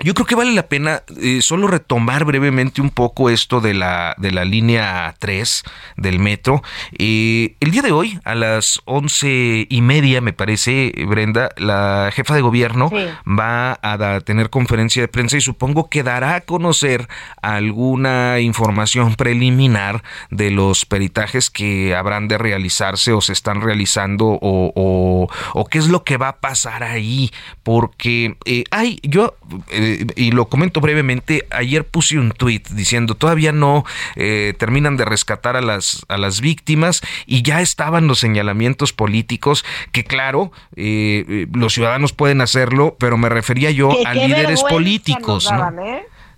Yo 0.00 0.14
creo 0.14 0.26
que 0.26 0.34
vale 0.34 0.52
la 0.52 0.66
pena 0.66 1.02
eh, 1.20 1.40
solo 1.40 1.66
retomar 1.66 2.24
brevemente 2.24 2.80
un 2.80 2.90
poco 2.90 3.30
esto 3.30 3.60
de 3.60 3.74
la, 3.74 4.14
de 4.18 4.32
la 4.32 4.44
línea 4.44 5.14
3 5.18 5.62
del 5.96 6.18
metro. 6.18 6.62
Eh, 6.98 7.56
el 7.60 7.70
día 7.70 7.82
de 7.82 7.92
hoy, 7.92 8.18
a 8.24 8.34
las 8.34 8.80
once 8.84 9.66
y 9.68 9.80
media, 9.82 10.20
me 10.20 10.32
parece, 10.32 10.92
Brenda, 11.06 11.50
la 11.56 12.10
jefa 12.12 12.34
de 12.34 12.40
gobierno 12.40 12.90
va 13.26 13.78
a 13.82 14.20
tener 14.20 14.50
conferencia 14.50 15.02
de 15.02 15.08
prensa 15.08 15.36
y 15.36 15.40
supongo 15.40 15.88
que 15.88 16.02
dará 16.02 16.34
a 16.36 16.40
conocer 16.40 17.08
alguna 17.42 18.40
información 18.40 19.14
preliminar 19.14 20.02
de 20.30 20.50
los 20.50 20.86
peritajes 20.86 21.50
que 21.50 21.94
habrán 21.94 22.28
de 22.28 22.38
realizarse 22.38 23.12
o 23.12 23.20
se 23.20 23.32
están 23.32 23.60
realizando 23.60 24.38
o, 24.40 25.28
o, 25.54 25.64
qué 25.66 25.78
es 25.78 25.88
lo 25.88 26.04
que 26.04 26.16
va 26.16 26.28
a 26.28 26.36
pasar 26.40 26.82
ahí. 26.82 27.30
Porque 27.62 28.36
eh, 28.44 28.64
hay, 28.70 28.98
yo 29.02 29.34
eh, 29.84 30.06
y 30.16 30.30
lo 30.30 30.46
comento 30.46 30.80
brevemente, 30.80 31.46
ayer 31.50 31.84
puse 31.84 32.18
un 32.18 32.32
tweet 32.32 32.62
diciendo 32.70 33.14
todavía 33.14 33.52
no 33.52 33.84
eh, 34.16 34.54
terminan 34.58 34.96
de 34.96 35.04
rescatar 35.04 35.56
a 35.56 35.60
las, 35.60 36.04
a 36.08 36.16
las 36.16 36.40
víctimas 36.40 37.02
y 37.26 37.42
ya 37.42 37.60
estaban 37.60 38.06
los 38.06 38.18
señalamientos 38.18 38.92
políticos 38.92 39.64
que 39.92 40.04
claro, 40.04 40.52
eh, 40.76 41.46
los 41.52 41.74
ciudadanos 41.74 42.12
pueden 42.12 42.40
hacerlo, 42.40 42.96
pero 42.98 43.16
me 43.16 43.28
refería 43.28 43.70
yo 43.70 43.90
a 44.06 44.14
líderes 44.14 44.62
políticos. 44.62 45.48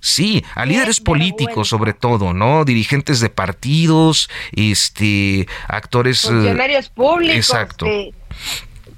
Sí, 0.00 0.44
a 0.54 0.66
líderes 0.66 1.00
políticos 1.00 1.68
sobre 1.68 1.92
todo, 1.92 2.32
¿no? 2.32 2.64
Dirigentes 2.64 3.18
de 3.20 3.30
partidos, 3.30 4.30
este, 4.52 5.48
actores... 5.68 6.20
Funcionarios 6.20 6.90
públicos. 6.90 7.36
Exacto. 7.36 7.86
Que, 7.86 8.12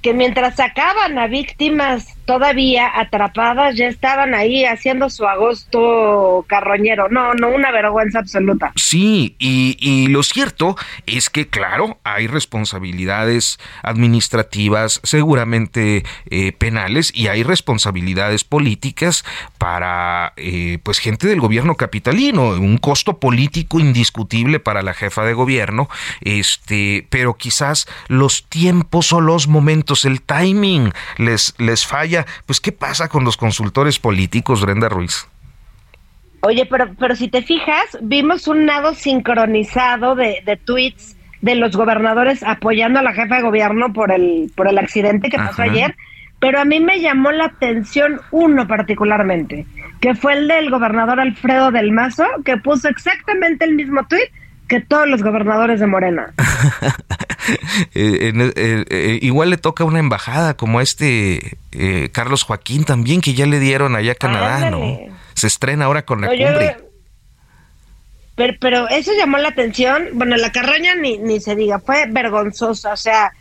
que 0.03 0.13
mientras 0.13 0.57
sacaban 0.57 1.19
a 1.19 1.27
víctimas 1.27 2.18
todavía 2.29 2.93
atrapadas, 2.95 3.74
ya 3.74 3.87
estaban 3.87 4.35
ahí 4.35 4.66
haciendo 4.66 5.09
su 5.09 5.26
agosto 5.26 6.45
carroñero. 6.47 7.09
No, 7.09 7.33
no, 7.33 7.49
una 7.49 7.72
vergüenza 7.72 8.18
absoluta. 8.18 8.70
Sí, 8.76 9.35
y, 9.39 10.09
lo 10.09 10.22
cierto 10.22 10.76
es 11.07 11.31
que, 11.31 11.49
claro, 11.49 11.99
hay 12.05 12.26
responsabilidades 12.26 13.59
administrativas, 13.83 15.01
seguramente 15.05 16.05
eh, 16.29 16.53
penales, 16.53 17.12
y 17.14 17.29
hay 17.29 17.45
responsabilidades 17.45 18.45
políticas 18.45 19.24
para, 19.57 20.35
eh, 20.37 20.81
pues, 20.83 20.99
gente 20.99 21.29
del 21.29 21.41
gobierno 21.41 21.76
capitalino, 21.76 22.51
un 22.51 22.76
costo 22.76 23.20
político 23.20 23.81
indiscutible 23.81 24.61
para 24.61 24.83
la 24.83 24.93
jefa 24.93 25.24
de 25.24 25.33
gobierno, 25.33 25.89
este, 26.20 27.07
pero 27.09 27.39
quizás 27.39 27.87
los 28.09 28.45
tiempos 28.51 29.14
o 29.14 29.22
los 29.22 29.49
momentos, 29.49 30.05
el 30.05 30.20
timing 30.20 30.93
les, 31.16 31.55
les 31.57 31.87
falla. 31.87 32.18
Pues, 32.47 32.61
¿qué 32.61 32.73
pasa 32.73 33.09
con 33.09 33.25
los 33.25 33.37
consultores 33.37 33.99
políticos, 33.99 34.62
Brenda 34.62 34.89
Ruiz? 34.89 35.27
Oye, 36.41 36.66
pero, 36.66 36.95
pero 36.99 37.16
si 37.16 37.29
te 37.29 37.43
fijas, 37.43 37.99
vimos 38.01 38.47
un 38.47 38.64
nado 38.64 38.95
sincronizado 38.95 40.14
de, 40.14 40.43
de 40.47 40.57
tweets 40.57 41.16
de 41.41 41.55
los 41.55 41.77
gobernadores 41.77 42.43
apoyando 42.43 42.99
a 42.99 43.03
la 43.03 43.12
jefa 43.12 43.37
de 43.37 43.43
gobierno 43.43 43.93
por 43.93 44.11
el, 44.12 44.51
por 44.55 44.69
el 44.69 44.79
accidente 44.79 45.31
que 45.31 45.37
pasó 45.37 45.62
ayer, 45.62 45.95
pero 46.41 46.61
a 46.61 46.64
mí 46.64 46.81
me 46.81 47.01
llamó 47.01 47.33
la 47.33 47.47
atención 47.47 48.21
uno 48.31 48.66
particularmente, 48.66 49.66
que 50.01 50.14
fue 50.14 50.35
el 50.35 50.49
del 50.49 50.71
gobernador 50.71 51.21
Alfredo 51.21 51.71
del 51.71 51.93
Mazo, 51.93 52.27
que 52.45 52.57
puso 52.57 52.89
exactamente 52.89 53.64
el 53.64 53.75
mismo 53.75 54.07
tweet 54.07 54.31
que 54.69 54.81
todos 54.81 55.09
los 55.09 55.23
gobernadores 55.23 55.81
de 55.81 55.87
Morena. 55.87 56.33
Eh, 57.95 58.33
eh, 58.35 58.85
eh, 58.91 59.19
igual 59.23 59.51
le 59.51 59.57
toca 59.57 59.85
una 59.85 59.99
embajada 59.99 60.55
como 60.55 60.81
este 60.81 61.59
Carlos 62.13 62.43
Joaquín 62.43 62.85
también, 62.85 63.21
que 63.21 63.35
ya 63.35 63.47
le 63.47 63.59
dieron 63.61 63.97
allá 63.97 64.13
a 64.13 64.15
Canadá, 64.15 64.71
¿no? 64.71 64.99
Se 65.35 65.47
estrena 65.47 65.87
ahora 65.87 66.05
con 66.05 66.21
la 66.21 66.29
cumbre. 66.29 66.77
pero, 68.35 68.55
pero 68.61 68.89
eso 68.89 69.13
llamó 69.17 69.39
la 69.39 69.49
atención. 69.49 70.09
Bueno, 70.15 70.37
la 70.37 70.53
carroña 70.53 70.95
ni, 70.95 71.19
ni 71.19 71.41
se 71.41 71.57
diga, 71.57 71.79
fue 71.79 72.07
vergonzosa, 72.09 72.93
o 72.93 72.97
sea, 72.97 73.33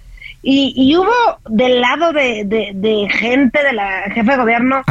y, 0.41 0.73
y 0.75 0.95
hubo 0.95 1.39
del 1.49 1.81
lado 1.81 2.13
de, 2.13 2.43
de, 2.45 3.09
gente 3.09 3.63
de 3.63 3.73
la 3.73 4.09
jefa 4.13 4.31
de 4.33 4.37
gobierno, 4.37 4.83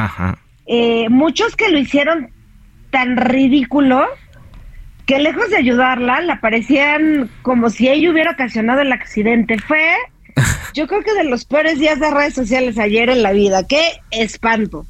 muchos 1.11 1.57
que 1.57 1.69
lo 1.69 1.79
hicieron 1.79 2.31
tan 2.91 3.17
ridículo 3.17 4.07
que 5.07 5.21
lejos 5.21 5.49
de 5.51 5.57
ayudarla, 5.57 6.21
la 6.21 6.41
parecían 6.41 7.31
como 7.43 7.71
si 7.71 7.89
ella 7.89 8.11
hubiera 8.11 8.33
ocasionado 8.33 8.81
el 8.81 8.93
accidente. 8.93 9.59
Fue, 9.59 9.95
yo 10.75 10.87
creo 10.89 11.03
que 11.03 11.15
de 11.15 11.25
los 11.25 11.45
peores 11.45 11.79
días 11.79 12.01
de 12.01 12.11
redes 12.11 12.35
sociales 12.35 12.79
ayer 12.79 13.09
en 13.09 13.23
la 13.23 13.33
vida. 13.33 13.67
Qué 13.67 14.01
espanto. 14.11 14.85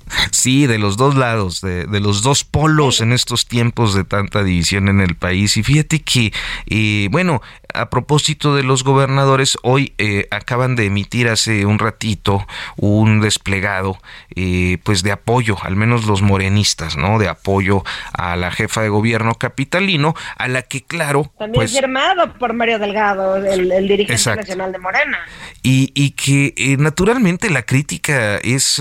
Sí, 0.46 0.68
de 0.68 0.78
los 0.78 0.96
dos 0.96 1.16
lados, 1.16 1.60
de, 1.60 1.88
los 1.98 2.22
dos 2.22 2.44
polos 2.44 3.00
en 3.00 3.12
estos 3.12 3.48
tiempos 3.48 3.94
de 3.94 4.04
tanta 4.04 4.44
división 4.44 4.86
en 4.86 5.00
el 5.00 5.16
país. 5.16 5.56
Y 5.56 5.64
fíjate 5.64 6.02
que, 6.02 6.32
eh, 6.68 7.08
bueno, 7.10 7.42
a 7.74 7.90
propósito 7.90 8.54
de 8.54 8.62
los 8.62 8.84
gobernadores, 8.84 9.58
hoy 9.62 9.92
eh, 9.98 10.28
acaban 10.30 10.76
de 10.76 10.86
emitir 10.86 11.28
hace 11.28 11.66
un 11.66 11.78
ratito 11.78 12.46
un 12.76 13.20
desplegado, 13.20 13.98
eh, 14.34 14.78
pues 14.82 15.02
de 15.02 15.12
apoyo, 15.12 15.56
al 15.62 15.76
menos 15.76 16.06
los 16.06 16.22
morenistas, 16.22 16.96
¿no? 16.96 17.18
De 17.18 17.28
apoyo 17.28 17.82
a 18.12 18.36
la 18.36 18.50
jefa 18.50 18.82
de 18.82 18.88
gobierno 18.88 19.34
capitalino, 19.34 20.14
a 20.36 20.48
la 20.48 20.62
que, 20.62 20.82
claro. 20.82 21.32
También 21.38 21.54
pues, 21.54 21.72
firmado 21.72 22.34
por 22.34 22.52
Mario 22.52 22.78
Delgado, 22.78 23.36
el, 23.36 23.88
dirigente 23.88 24.36
nacional 24.36 24.72
de 24.72 24.78
Morena. 24.78 25.18
Y, 25.62 25.90
y 25.94 26.10
que 26.12 26.54
eh, 26.56 26.76
naturalmente 26.78 27.50
la 27.50 27.62
crítica 27.62 28.36
es, 28.38 28.80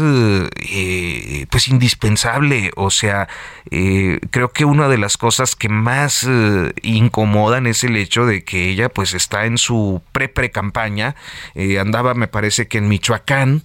pues, 1.55 1.69
indispensable. 1.69 2.71
O 2.75 2.91
sea, 2.91 3.29
creo 3.69 4.51
que 4.51 4.65
una 4.65 4.89
de 4.89 4.97
las 4.97 5.15
cosas 5.15 5.55
que 5.55 5.69
más 5.69 6.27
incomodan 6.81 7.65
es 7.65 7.85
el 7.85 7.95
hecho 7.95 8.25
de 8.25 8.43
que 8.43 8.67
ella 8.67 8.89
pues 8.89 9.13
está 9.13 9.45
en 9.45 9.57
su 9.57 10.01
pre-pre-campaña, 10.11 11.15
eh, 11.53 11.79
andaba 11.79 12.13
me 12.13 12.27
parece 12.27 12.67
que 12.67 12.79
en 12.79 12.89
Michoacán, 12.89 13.63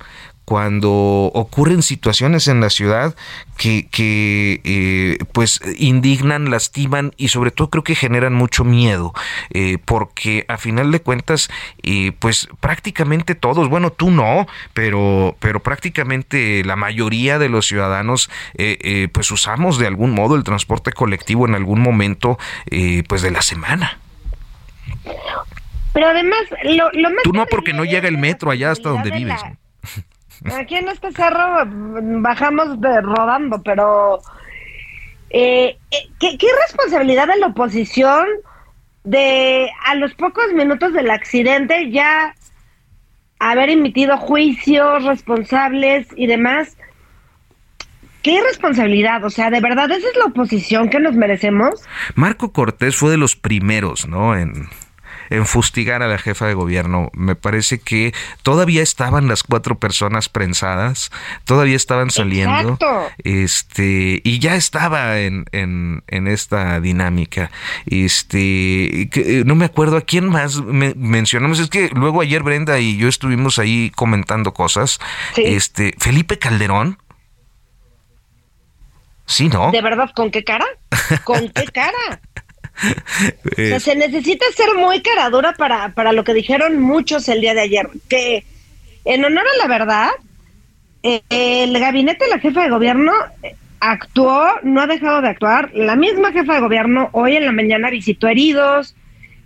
cuando 0.51 0.91
ocurren 1.33 1.81
situaciones 1.81 2.49
en 2.49 2.61
la 2.61 2.71
ciudad 2.71 3.15
que, 3.57 3.87
que 3.89 4.61
eh, 4.65 5.19
pues 5.31 5.61
indignan, 5.79 6.51
lastiman 6.51 7.13
y 7.17 7.29
sobre 7.29 7.53
todo 7.53 7.71
creo 7.71 7.85
que 7.85 7.95
generan 7.95 8.35
mucho 8.35 8.65
miedo, 8.65 9.13
eh, 9.51 9.79
porque 9.85 10.47
a 10.49 10.57
final 10.57 10.91
de 10.91 11.03
cuentas, 11.03 11.51
pues 12.19 12.49
prácticamente 12.59 13.37
todos, 13.37 13.69
bueno, 13.69 13.93
tú 13.93 14.11
no, 14.11 14.49
pero, 14.75 15.37
pero 15.39 15.61
prácticamente 15.61 16.65
la 16.65 16.75
mayoría 16.75 17.39
de 17.39 17.49
los 17.49 17.69
ciudadanos, 17.69 18.29
pues 19.13 19.31
usamos 19.31 19.79
de 19.79 19.87
algún 19.87 20.11
modo 20.11 20.35
el 20.35 20.43
transporte 20.43 20.91
colectivo 20.91 21.47
en 21.47 21.55
algún 21.55 21.81
momento, 21.81 22.41
pues 23.07 23.23
de 23.23 23.31
la 23.31 23.43
semana. 23.43 24.01
Pero 25.93 26.09
además, 26.09 26.41
lo, 26.65 26.91
lo 26.91 27.11
más... 27.11 27.23
Tú 27.23 27.33
no, 27.33 27.47
porque 27.47 27.73
no 27.73 27.85
llega 27.85 28.09
el 28.09 28.19
metro 28.19 28.51
allá 28.51 28.73
hasta 28.73 28.89
donde 28.89 29.13
vives. 29.13 29.41
Aquí 30.45 30.77
en 30.77 30.89
este 30.89 31.13
cerro 31.13 31.65
bajamos 31.67 32.81
de 32.81 33.01
rodando, 33.01 33.63
pero... 33.63 34.21
Eh, 35.31 35.77
eh, 35.91 36.09
¿qué, 36.19 36.37
¿Qué 36.39 36.49
responsabilidad 36.67 37.29
de 37.29 37.37
la 37.37 37.49
oposición 37.49 38.27
de 39.05 39.69
a 39.87 39.95
los 39.95 40.15
pocos 40.15 40.53
minutos 40.55 40.93
del 40.93 41.11
accidente 41.11 41.91
ya 41.91 42.35
haber 43.39 43.71
emitido 43.71 44.17
juicios 44.17 45.05
responsables 45.05 46.09
y 46.17 46.27
demás? 46.27 46.77
¿Qué 48.23 48.41
responsabilidad? 48.43 49.25
O 49.25 49.31
sea, 49.31 49.51
¿de 49.51 49.61
verdad 49.61 49.91
esa 49.91 50.09
es 50.09 50.17
la 50.17 50.27
oposición 50.27 50.91
que 50.91 51.01
nos 51.01 51.15
merecemos? 51.15 51.83
Marco 52.15 52.53
Cortés 52.53 52.97
fue 52.97 53.11
de 53.11 53.17
los 53.17 53.35
primeros, 53.35 54.07
¿no? 54.07 54.37
En, 54.37 54.69
en 55.31 55.47
fustigar 55.47 56.03
a 56.03 56.09
la 56.09 56.19
jefa 56.19 56.47
de 56.47 56.55
gobierno. 56.55 57.11
Me 57.15 57.37
parece 57.37 57.79
que 57.79 58.13
todavía 58.43 58.83
estaban 58.83 59.29
las 59.29 59.45
cuatro 59.45 59.79
personas 59.79 60.29
prensadas, 60.29 61.11
todavía 61.45 61.77
estaban 61.77 62.11
saliendo. 62.11 62.79
Este, 63.25 64.21
y 64.25 64.39
ya 64.41 64.57
estaba 64.57 65.21
en, 65.21 65.47
en, 65.53 66.03
en, 66.09 66.27
esta 66.27 66.81
dinámica. 66.81 67.51
Este, 67.87 69.09
que, 69.11 69.45
no 69.47 69.55
me 69.55 69.65
acuerdo 69.65 69.97
a 69.97 70.03
quién 70.03 70.29
más 70.29 70.61
mencionamos. 70.63 71.61
Es 71.61 71.71
que 71.71 71.91
luego 71.95 72.21
ayer 72.21 72.43
Brenda 72.43 72.79
y 72.81 72.97
yo 72.97 73.09
estuvimos 73.09 73.59
ahí 73.59 73.91
comentando 73.95 74.53
cosas. 74.53 74.99
Este, 75.37 75.95
Felipe 75.99 76.39
Calderón. 76.39 76.99
Sí, 79.27 79.49
¿no? 79.49 79.71
¿De 79.71 79.81
verdad? 79.81 80.11
¿Con 80.13 80.33
qué 80.33 80.43
cara? 80.43 80.67
¿Con 81.23 81.49
qué 81.51 81.65
cara? 81.67 82.21
o 83.53 83.55
sea, 83.55 83.81
se 83.81 83.97
necesita 83.97 84.45
ser 84.55 84.75
muy 84.75 85.01
caradura 85.03 85.55
para, 85.55 85.93
para 85.95 86.13
lo 86.13 86.25
que 86.25 86.35
dijeron 86.35 86.81
muchos 86.81 87.29
el 87.29 87.41
día 87.41 87.55
de 87.55 87.63
ayer, 87.63 87.89
que 88.09 88.45
en 89.05 89.25
honor 89.25 89.45
a 89.55 89.59
la 89.59 89.67
verdad, 89.67 90.09
eh, 91.03 91.23
el 91.31 91.79
gabinete 91.79 92.25
de 92.25 92.31
la 92.31 92.39
jefa 92.39 92.63
de 92.63 92.71
gobierno 92.71 93.13
actuó, 93.81 94.47
no 94.63 94.83
ha 94.83 94.87
dejado 94.87 95.23
de 95.23 95.29
actuar. 95.29 95.71
La 95.75 95.97
misma 95.97 96.33
jefa 96.33 96.55
de 96.55 96.61
gobierno 96.61 97.09
hoy 97.13 97.37
en 97.37 97.47
la 97.47 97.53
mañana 97.53 97.91
visitó 97.91 98.29
heridos, 98.29 98.95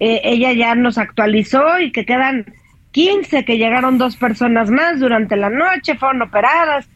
eh, 0.00 0.20
ella 0.24 0.52
ya 0.52 0.74
nos 0.74 0.98
actualizó 0.98 1.78
y 1.80 1.92
que 1.92 2.04
quedan 2.04 2.46
15, 2.90 3.44
que 3.44 3.58
llegaron 3.58 3.98
dos 3.98 4.16
personas 4.16 4.70
más 4.70 5.00
durante 5.00 5.36
la 5.36 5.50
noche, 5.50 5.96
fueron 5.96 6.22
operadas. 6.22 6.88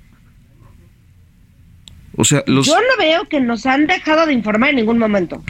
O 2.16 2.24
sea, 2.24 2.42
Yo 2.46 2.54
no 2.54 2.96
veo 2.98 3.28
que 3.28 3.40
nos 3.40 3.64
han 3.66 3.86
dejado 3.86 4.26
de 4.26 4.32
informar 4.32 4.70
en 4.70 4.76
ningún 4.76 4.98
momento. 4.98 5.42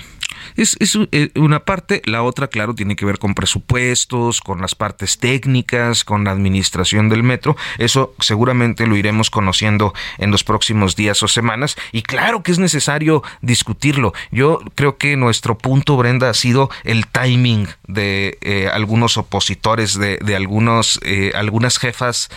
Es, 0.57 0.77
eh, 1.13 1.31
una 1.37 1.61
parte, 1.61 2.03
la 2.05 2.23
otra, 2.23 2.49
claro, 2.49 2.75
tiene 2.75 2.97
que 2.97 3.05
ver 3.05 3.19
con 3.19 3.35
presupuestos, 3.35 4.41
con 4.41 4.61
las 4.61 4.75
partes 4.75 5.19
técnicas, 5.19 6.05
con 6.05 6.25
la 6.25 6.33
administración 6.33 7.09
del 7.09 7.23
metro. 7.23 7.57
Eso 7.79 8.15
seguramente 8.21 8.87
lo 8.87 8.97
iremos 8.97 9.31
conociendo 9.31 9.95
en 10.19 10.31
los 10.31 10.45
próximos 10.45 10.97
días 10.97 11.23
o 11.23 11.29
semanas. 11.29 11.77
Y 11.93 12.03
claro 12.03 12.43
que 12.43 12.53
es 12.53 12.59
necesario 12.59 13.23
discutirlo. 13.41 14.13
Yo 14.31 14.61
creo 14.75 14.99
que 14.99 15.17
nuestro 15.17 15.59
punto, 15.59 15.97
Brenda, 15.97 16.31
ha 16.31 16.35
sido 16.35 16.71
el 16.85 17.07
timing 17.07 17.69
de 17.87 18.39
eh, 18.41 18.69
algunos 18.73 19.17
opositores, 19.17 19.99
de, 19.99 20.19
algunos, 20.37 21.01
eh, 21.03 21.33
algunas 21.35 21.79
jefas 21.79 22.31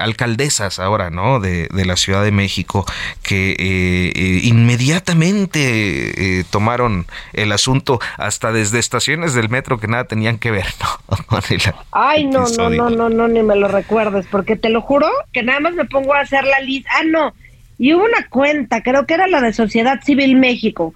alcaldesas 0.00 0.78
ahora, 0.78 1.10
¿no? 1.10 1.40
De, 1.40 1.68
de, 1.72 1.84
la 1.84 1.96
Ciudad 1.96 2.22
de 2.22 2.32
México, 2.32 2.84
que 3.22 4.42
inmediatamente 4.44 6.44
tomaron 6.50 7.06
el 7.42 7.52
asunto 7.52 8.00
hasta 8.16 8.52
desde 8.52 8.78
estaciones 8.78 9.34
del 9.34 9.48
metro 9.48 9.78
que 9.78 9.88
nada 9.88 10.04
tenían 10.04 10.38
que 10.38 10.50
ver, 10.50 10.66
¿no? 10.80 11.16
Ay, 11.92 12.26
no, 12.26 12.44
no, 12.56 12.70
no, 12.70 12.90
no, 12.90 13.08
no, 13.08 13.28
ni 13.28 13.42
me 13.42 13.56
lo 13.56 13.68
recuerdes, 13.68 14.26
porque 14.30 14.56
te 14.56 14.68
lo 14.68 14.80
juro 14.80 15.08
que 15.32 15.42
nada 15.42 15.60
más 15.60 15.74
me 15.74 15.84
pongo 15.84 16.14
a 16.14 16.20
hacer 16.20 16.44
la 16.44 16.60
lista. 16.60 16.90
Ah, 16.98 17.04
no, 17.04 17.34
y 17.78 17.94
hubo 17.94 18.04
una 18.04 18.28
cuenta, 18.28 18.82
creo 18.82 19.06
que 19.06 19.14
era 19.14 19.26
la 19.26 19.40
de 19.40 19.52
Sociedad 19.52 20.00
Civil 20.02 20.36
México, 20.36 20.92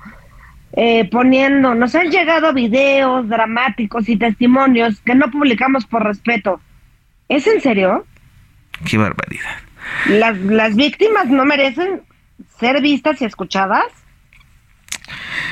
eh, 0.76 1.08
poniendo, 1.10 1.74
nos 1.74 1.94
han 1.94 2.10
llegado 2.10 2.52
videos 2.52 3.28
dramáticos 3.28 4.08
y 4.08 4.16
testimonios 4.16 5.00
que 5.00 5.14
no 5.14 5.30
publicamos 5.30 5.86
por 5.86 6.04
respeto. 6.04 6.60
¿Es 7.28 7.46
en 7.46 7.60
serio? 7.60 8.04
Qué 8.84 8.98
barbaridad. 8.98 9.56
las, 10.08 10.36
las 10.36 10.76
víctimas 10.76 11.26
no 11.26 11.44
merecen 11.44 12.02
ser 12.58 12.82
vistas 12.82 13.22
y 13.22 13.24
escuchadas. 13.24 13.86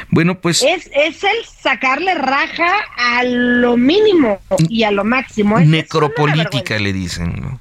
Bueno, 0.09 0.39
pues... 0.39 0.63
Es, 0.63 0.91
es 0.95 1.25
el 1.25 1.37
sacarle 1.63 2.15
raja 2.15 2.73
a 2.97 3.25
lo 3.25 3.77
mínimo 3.77 4.41
y 4.69 4.85
a 4.85 4.91
lo 4.91 5.05
máximo. 5.05 5.59
necropolítica 5.61 6.79
le 6.79 6.93
dicen. 6.93 7.59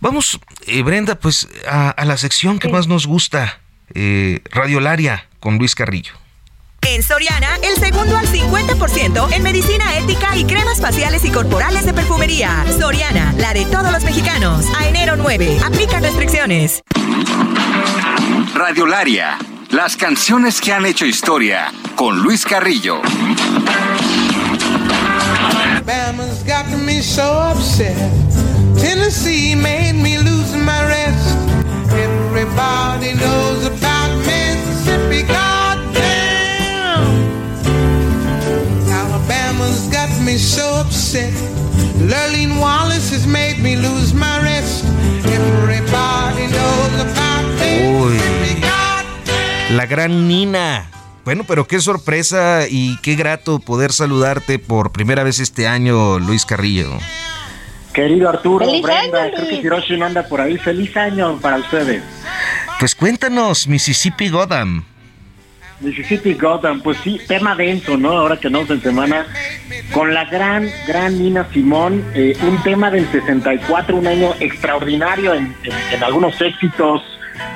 Vamos, 0.00 0.38
eh, 0.66 0.82
Brenda, 0.82 1.16
pues 1.16 1.48
a, 1.68 2.04
la 2.04 2.16
sección 2.16 2.58
que 2.58 2.68
más 2.68 2.86
nos 2.86 3.06
gusta, 3.06 3.60
eh, 3.94 4.40
Radiolaria, 4.50 5.26
con 5.40 5.58
Luis 5.58 5.74
Carrillo. 5.74 6.12
En 6.82 7.02
Soriana, 7.02 7.48
el 7.64 7.74
segundo 7.74 8.16
al 8.16 8.26
50% 8.26 9.32
en 9.32 9.42
medicina 9.42 9.98
ética 9.98 10.36
y 10.36 10.44
cremas 10.44 10.80
faciales 10.80 11.24
y 11.24 11.30
corporales 11.30 11.84
de 11.84 11.92
perfumería. 11.92 12.64
Soriana, 12.78 13.34
la 13.36 13.52
de 13.52 13.64
todos 13.66 13.92
los 13.92 14.04
mexicanos. 14.04 14.64
A 14.78 14.88
enero 14.88 15.16
9, 15.16 15.58
aplican 15.66 16.02
restricciones. 16.02 16.82
Radiolaria, 18.54 19.38
las 19.70 19.96
canciones 19.96 20.60
que 20.60 20.72
han 20.72 20.86
hecho 20.86 21.04
historia, 21.04 21.72
con 21.96 22.22
Luis 22.22 22.44
Carrillo. 22.44 23.00
Alabama's 25.54 26.42
got 26.44 26.66
me 26.84 27.00
so 27.00 27.22
upset. 27.22 27.96
Tennessee 28.78 29.54
made 29.54 29.94
me 29.94 30.18
lose 30.18 30.54
my 30.56 30.84
rest. 30.86 31.38
Everybody 31.92 33.14
knows 33.14 33.66
about 33.66 34.10
Mississippi. 34.26 35.48
me 40.28 40.36
so 40.36 40.74
upset. 40.74 41.32
Lurleen 42.10 42.60
Wallace 42.60 43.10
has 43.12 43.26
made 43.26 43.58
me 43.62 43.76
lose 43.76 44.12
my 44.12 44.42
rest. 44.42 44.84
Everybody 45.24 46.46
knows 46.52 46.94
about 47.00 47.44
Uy. 47.62 48.77
La 49.70 49.86
gran 49.86 50.28
Nina. 50.28 50.86
Bueno, 51.24 51.44
pero 51.46 51.66
qué 51.66 51.78
sorpresa 51.80 52.66
y 52.70 52.96
qué 53.02 53.16
grato 53.16 53.58
poder 53.58 53.92
saludarte 53.92 54.58
por 54.58 54.92
primera 54.92 55.22
vez 55.24 55.40
este 55.40 55.68
año, 55.68 56.18
Luis 56.18 56.46
Carrillo. 56.46 56.98
Querido 57.92 58.30
Arturo, 58.30 58.64
Brenda, 58.66 59.30
creo 59.34 59.48
que 59.48 59.56
Hiroshi 59.56 59.96
no 59.98 60.06
anda 60.06 60.22
por 60.22 60.40
ahí. 60.40 60.56
Feliz 60.56 60.96
año 60.96 61.38
para 61.40 61.58
ustedes. 61.58 62.02
Pues 62.78 62.94
cuéntanos, 62.94 63.68
Mississippi 63.68 64.30
Gotham. 64.30 64.84
Mississippi 65.80 66.34
Gotham, 66.34 66.80
pues 66.80 66.98
sí, 67.04 67.20
tema 67.28 67.54
denso, 67.54 67.96
¿no? 67.96 68.12
Ahora 68.12 68.38
que 68.38 68.50
no 68.50 68.60
en 68.60 68.82
semana, 68.82 69.26
con 69.92 70.12
la 70.12 70.24
gran, 70.24 70.68
gran 70.86 71.18
Nina 71.18 71.46
Simón, 71.52 72.04
eh, 72.14 72.36
un 72.42 72.60
tema 72.62 72.90
del 72.90 73.10
64, 73.12 73.96
un 73.96 74.06
año 74.06 74.34
extraordinario 74.40 75.34
en, 75.34 75.54
algunos 76.02 76.40
éxitos 76.40 77.02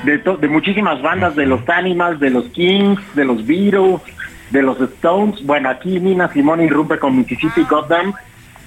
de, 0.04 0.18
de, 0.18 0.48
muchísimas 0.48 1.00
bandas, 1.02 1.36
de 1.36 1.46
los 1.46 1.68
Animals, 1.68 2.20
de 2.20 2.30
los 2.30 2.44
Kings, 2.46 3.00
de 3.14 3.24
los 3.24 3.46
Beatles, 3.46 4.00
de 4.50 4.62
los 4.62 4.80
Stones. 4.80 5.44
Bueno, 5.44 5.68
aquí 5.68 6.00
Nina 6.00 6.28
Simón 6.32 6.60
irrumpe 6.60 6.98
con 6.98 7.16
Mississippi 7.16 7.64
Gotham 7.64 8.14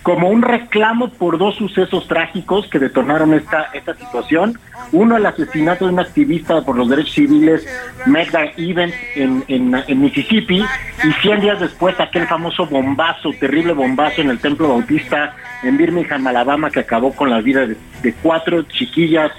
como 0.05 0.30
un 0.30 0.43
reclamo 0.43 1.09
por 1.09 1.39
dos 1.39 1.55
sucesos 1.55 2.07
trágicos 2.07 2.68
que 2.68 2.78
detonaron 2.78 3.34
esta, 3.34 3.72
esta 3.74 3.95
situación. 3.95 4.59
Uno, 4.91 5.18
el 5.18 5.26
asesinato 5.26 5.86
de 5.88 5.93
un 5.93 5.99
activista 5.99 6.61
por 6.61 6.78
los 6.78 6.88
derechos 6.89 7.13
civiles, 7.13 7.68
Medgar 8.05 8.51
Evans, 8.55 8.93
en, 9.16 9.43
en, 9.47 10.01
Mississippi, 10.01 10.63
y 11.03 11.11
100 11.24 11.41
días 11.41 11.59
después 11.59 11.99
aquel 11.99 12.28
famoso 12.28 12.68
bombazo, 12.68 13.32
terrible 13.39 13.74
bombazo 13.74 14.22
en 14.22 14.30
el 14.30 14.38
Templo 14.38 14.70
Bautista 14.70 15.36
en 15.63 15.76
Birmingham, 15.76 16.28
Alabama, 16.28 16.70
que 16.70 16.82
acabó 16.82 17.11
con 17.11 17.32
la 17.32 17.41
vida 17.41 17.66
de 17.66 18.13
cuatro 18.22 18.61
chiquillas 18.61 19.32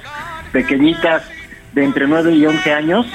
pequeñitas 0.51 1.31
de 1.77 1.85
entre 1.85 2.09
9 2.09 2.33
y 2.33 2.47
11 2.47 2.73
años, 2.73 3.07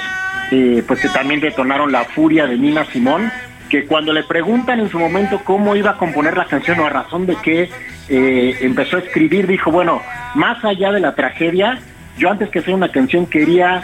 eh, 0.52 0.84
pues 0.86 1.00
que 1.00 1.08
también 1.08 1.40
detonaron 1.40 1.90
la 1.90 2.04
furia 2.04 2.46
de 2.46 2.56
Nina 2.56 2.84
Simón 2.86 3.30
que 3.68 3.86
cuando 3.86 4.12
le 4.12 4.22
preguntan 4.22 4.78
en 4.80 4.88
su 4.88 4.98
momento 4.98 5.40
cómo 5.44 5.74
iba 5.74 5.90
a 5.90 5.96
componer 5.96 6.36
la 6.36 6.44
canción 6.44 6.78
o 6.78 6.86
a 6.86 6.90
razón 6.90 7.26
de 7.26 7.36
qué 7.42 7.70
eh, 8.08 8.56
empezó 8.60 8.98
a 8.98 9.00
escribir, 9.00 9.46
dijo, 9.46 9.72
bueno, 9.72 10.00
más 10.34 10.64
allá 10.64 10.92
de 10.92 11.00
la 11.00 11.14
tragedia, 11.14 11.80
yo 12.18 12.30
antes 12.30 12.50
que 12.50 12.60
hacer 12.60 12.74
una 12.74 12.90
canción 12.90 13.26
quería 13.26 13.82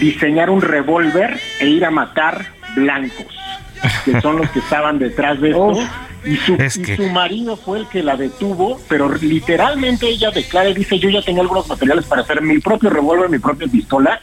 diseñar 0.00 0.50
un 0.50 0.62
revólver 0.62 1.38
e 1.60 1.68
ir 1.68 1.84
a 1.84 1.90
matar 1.90 2.46
blancos, 2.74 3.38
que 4.04 4.20
son 4.20 4.38
los 4.38 4.50
que 4.50 4.58
estaban 4.58 4.98
detrás 4.98 5.40
de 5.40 5.50
esto. 5.50 5.78
Y, 6.24 6.36
su, 6.36 6.54
y 6.54 6.96
su 6.96 7.08
marido 7.10 7.56
fue 7.56 7.80
el 7.80 7.88
que 7.88 8.02
la 8.02 8.16
detuvo, 8.16 8.80
pero 8.88 9.08
literalmente 9.14 10.08
ella 10.08 10.30
declara 10.30 10.68
y 10.68 10.74
dice, 10.74 10.98
yo 10.98 11.10
ya 11.10 11.22
tenía 11.22 11.42
algunos 11.42 11.68
materiales 11.68 12.06
para 12.06 12.22
hacer 12.22 12.42
mi 12.42 12.58
propio 12.58 12.90
revólver, 12.90 13.28
mi 13.28 13.38
propia 13.38 13.68
pistola, 13.68 14.20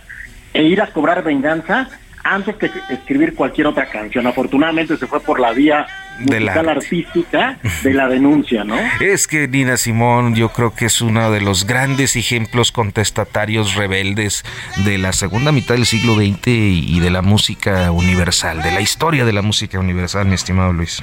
e 0.53 0.63
ir 0.63 0.81
a 0.81 0.87
cobrar 0.87 1.23
venganza 1.23 1.89
antes 2.25 2.55
que 2.55 2.71
escribir 2.89 3.35
cualquier 3.35 3.67
otra 3.67 3.87
canción. 3.87 4.25
Afortunadamente 4.25 4.97
se 4.97 5.05
fue 5.05 5.19
por 5.19 5.39
la 5.39 5.51
vía 5.51 5.85
musical 6.19 6.69
artística 6.69 7.59
de 7.83 7.93
la 7.93 8.07
denuncia, 8.07 8.63
¿no? 8.63 8.75
Es 8.99 9.27
que 9.27 9.47
Nina 9.47 9.77
Simón 9.77 10.33
yo 10.33 10.49
creo 10.49 10.73
que 10.73 10.85
es 10.85 11.01
uno 11.01 11.29
de 11.29 11.41
los 11.41 11.67
grandes 11.67 12.15
ejemplos 12.15 12.71
contestatarios 12.71 13.75
rebeldes 13.75 14.43
de 14.85 14.97
la 14.97 15.13
segunda 15.13 15.51
mitad 15.51 15.75
del 15.75 15.85
siglo 15.85 16.15
XX 16.15 16.47
y 16.47 16.99
de 16.99 17.11
la 17.11 17.21
música 17.21 17.91
universal, 17.91 18.63
de 18.63 18.71
la 18.71 18.81
historia 18.81 19.23
de 19.23 19.33
la 19.33 19.43
música 19.43 19.79
universal, 19.79 20.25
mi 20.25 20.33
estimado 20.33 20.73
Luis. 20.73 21.01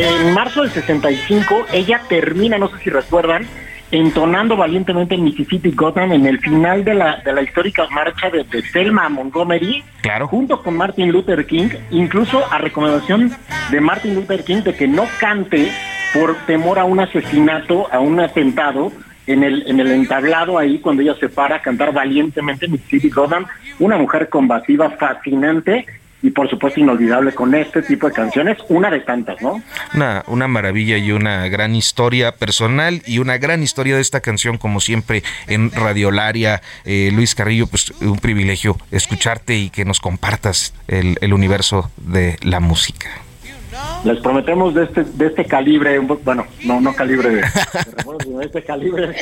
En 0.00 0.32
marzo 0.32 0.62
del 0.62 0.70
65 0.70 1.66
ella 1.72 2.00
termina, 2.08 2.56
no 2.56 2.68
sé 2.68 2.78
si 2.84 2.88
recuerdan, 2.88 3.44
entonando 3.90 4.56
valientemente 4.56 5.16
Mississippi 5.16 5.72
Gotham 5.72 6.12
en 6.12 6.24
el 6.24 6.38
final 6.38 6.84
de 6.84 6.94
la, 6.94 7.16
de 7.16 7.32
la 7.32 7.42
histórica 7.42 7.84
marcha 7.88 8.30
de, 8.30 8.62
Selma 8.62 9.06
a 9.06 9.08
Montgomery, 9.08 9.82
claro. 10.00 10.28
junto 10.28 10.62
con 10.62 10.76
Martin 10.76 11.10
Luther 11.10 11.44
King, 11.46 11.70
incluso 11.90 12.44
a 12.48 12.58
recomendación 12.58 13.32
de 13.72 13.80
Martin 13.80 14.14
Luther 14.14 14.44
King 14.44 14.62
de 14.62 14.76
que 14.76 14.86
no 14.86 15.04
cante 15.18 15.68
por 16.14 16.36
temor 16.46 16.78
a 16.78 16.84
un 16.84 17.00
asesinato, 17.00 17.92
a 17.92 17.98
un 17.98 18.20
atentado, 18.20 18.92
en 19.26 19.42
el, 19.42 19.64
en 19.66 19.80
el 19.80 19.90
entablado 19.90 20.58
ahí 20.58 20.78
cuando 20.78 21.02
ella 21.02 21.16
se 21.18 21.28
para 21.28 21.56
a 21.56 21.60
cantar 21.60 21.92
valientemente 21.92 22.68
Mississippi 22.68 23.10
Gotham, 23.10 23.46
una 23.80 23.96
mujer 23.96 24.28
combativa 24.28 24.90
fascinante 24.90 25.86
y 26.22 26.30
por 26.30 26.48
supuesto 26.50 26.80
inolvidable 26.80 27.32
con 27.32 27.54
este 27.54 27.82
tipo 27.82 28.08
de 28.08 28.12
canciones, 28.12 28.58
una 28.68 28.90
de 28.90 29.00
tantas, 29.00 29.40
¿no? 29.40 29.62
Una, 29.94 30.24
una 30.26 30.48
maravilla 30.48 30.96
y 30.98 31.12
una 31.12 31.48
gran 31.48 31.74
historia 31.74 32.32
personal 32.32 33.02
y 33.06 33.18
una 33.18 33.38
gran 33.38 33.62
historia 33.62 33.94
de 33.94 34.02
esta 34.02 34.20
canción, 34.20 34.58
como 34.58 34.80
siempre 34.80 35.22
en 35.46 35.70
Radiolaria. 35.70 36.60
Eh, 36.84 37.10
Luis 37.12 37.34
Carrillo, 37.34 37.66
pues 37.66 37.92
un 38.00 38.18
privilegio 38.18 38.76
escucharte 38.90 39.56
y 39.56 39.70
que 39.70 39.84
nos 39.84 40.00
compartas 40.00 40.74
el, 40.88 41.16
el 41.20 41.32
universo 41.32 41.90
de 41.96 42.36
la 42.42 42.60
música. 42.60 43.08
Les 44.04 44.18
prometemos 44.20 44.74
de 44.74 44.84
este, 44.84 45.04
de 45.04 45.26
este 45.26 45.44
calibre, 45.44 45.98
bueno, 45.98 46.46
no, 46.64 46.80
no 46.80 46.94
calibre 46.94 47.30
de, 47.30 47.40
de 47.40 48.44
este 48.44 48.62
calibre 48.62 49.14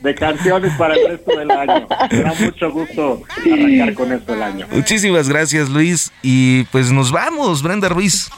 de 0.00 0.14
canciones 0.14 0.72
para 0.78 0.94
el 0.94 1.08
resto 1.08 1.38
del 1.38 1.50
año. 1.50 1.86
Me 2.10 2.22
da 2.22 2.34
mucho 2.38 2.70
gusto 2.70 3.22
arrancar 3.36 3.94
con 3.94 4.12
esto 4.12 4.34
el 4.34 4.42
año. 4.42 4.66
Muchísimas 4.70 5.28
gracias, 5.28 5.68
Luis. 5.68 6.12
Y 6.22 6.64
pues 6.64 6.92
nos 6.92 7.10
vamos, 7.10 7.62
Brenda 7.62 7.88
Ruiz. 7.88 8.30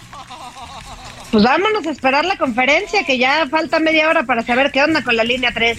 Pues 1.30 1.44
vámonos 1.44 1.86
a 1.86 1.90
esperar 1.90 2.26
la 2.26 2.36
conferencia, 2.36 3.04
que 3.04 3.16
ya 3.16 3.46
falta 3.48 3.78
media 3.78 4.08
hora 4.08 4.24
para 4.24 4.42
saber 4.42 4.70
qué 4.70 4.82
onda 4.82 5.02
con 5.02 5.16
la 5.16 5.24
línea 5.24 5.50
3. 5.52 5.78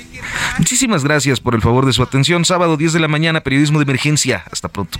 Muchísimas 0.57 1.03
gracias 1.03 1.39
por 1.39 1.53
el 1.53 1.61
favor 1.61 1.85
de 1.85 1.93
su 1.93 2.01
atención. 2.01 2.43
Sábado 2.43 2.75
10 2.75 2.93
de 2.93 2.99
la 2.99 3.07
mañana, 3.07 3.41
periodismo 3.41 3.77
de 3.77 3.83
emergencia. 3.83 4.43
Hasta 4.51 4.67
pronto. 4.67 4.99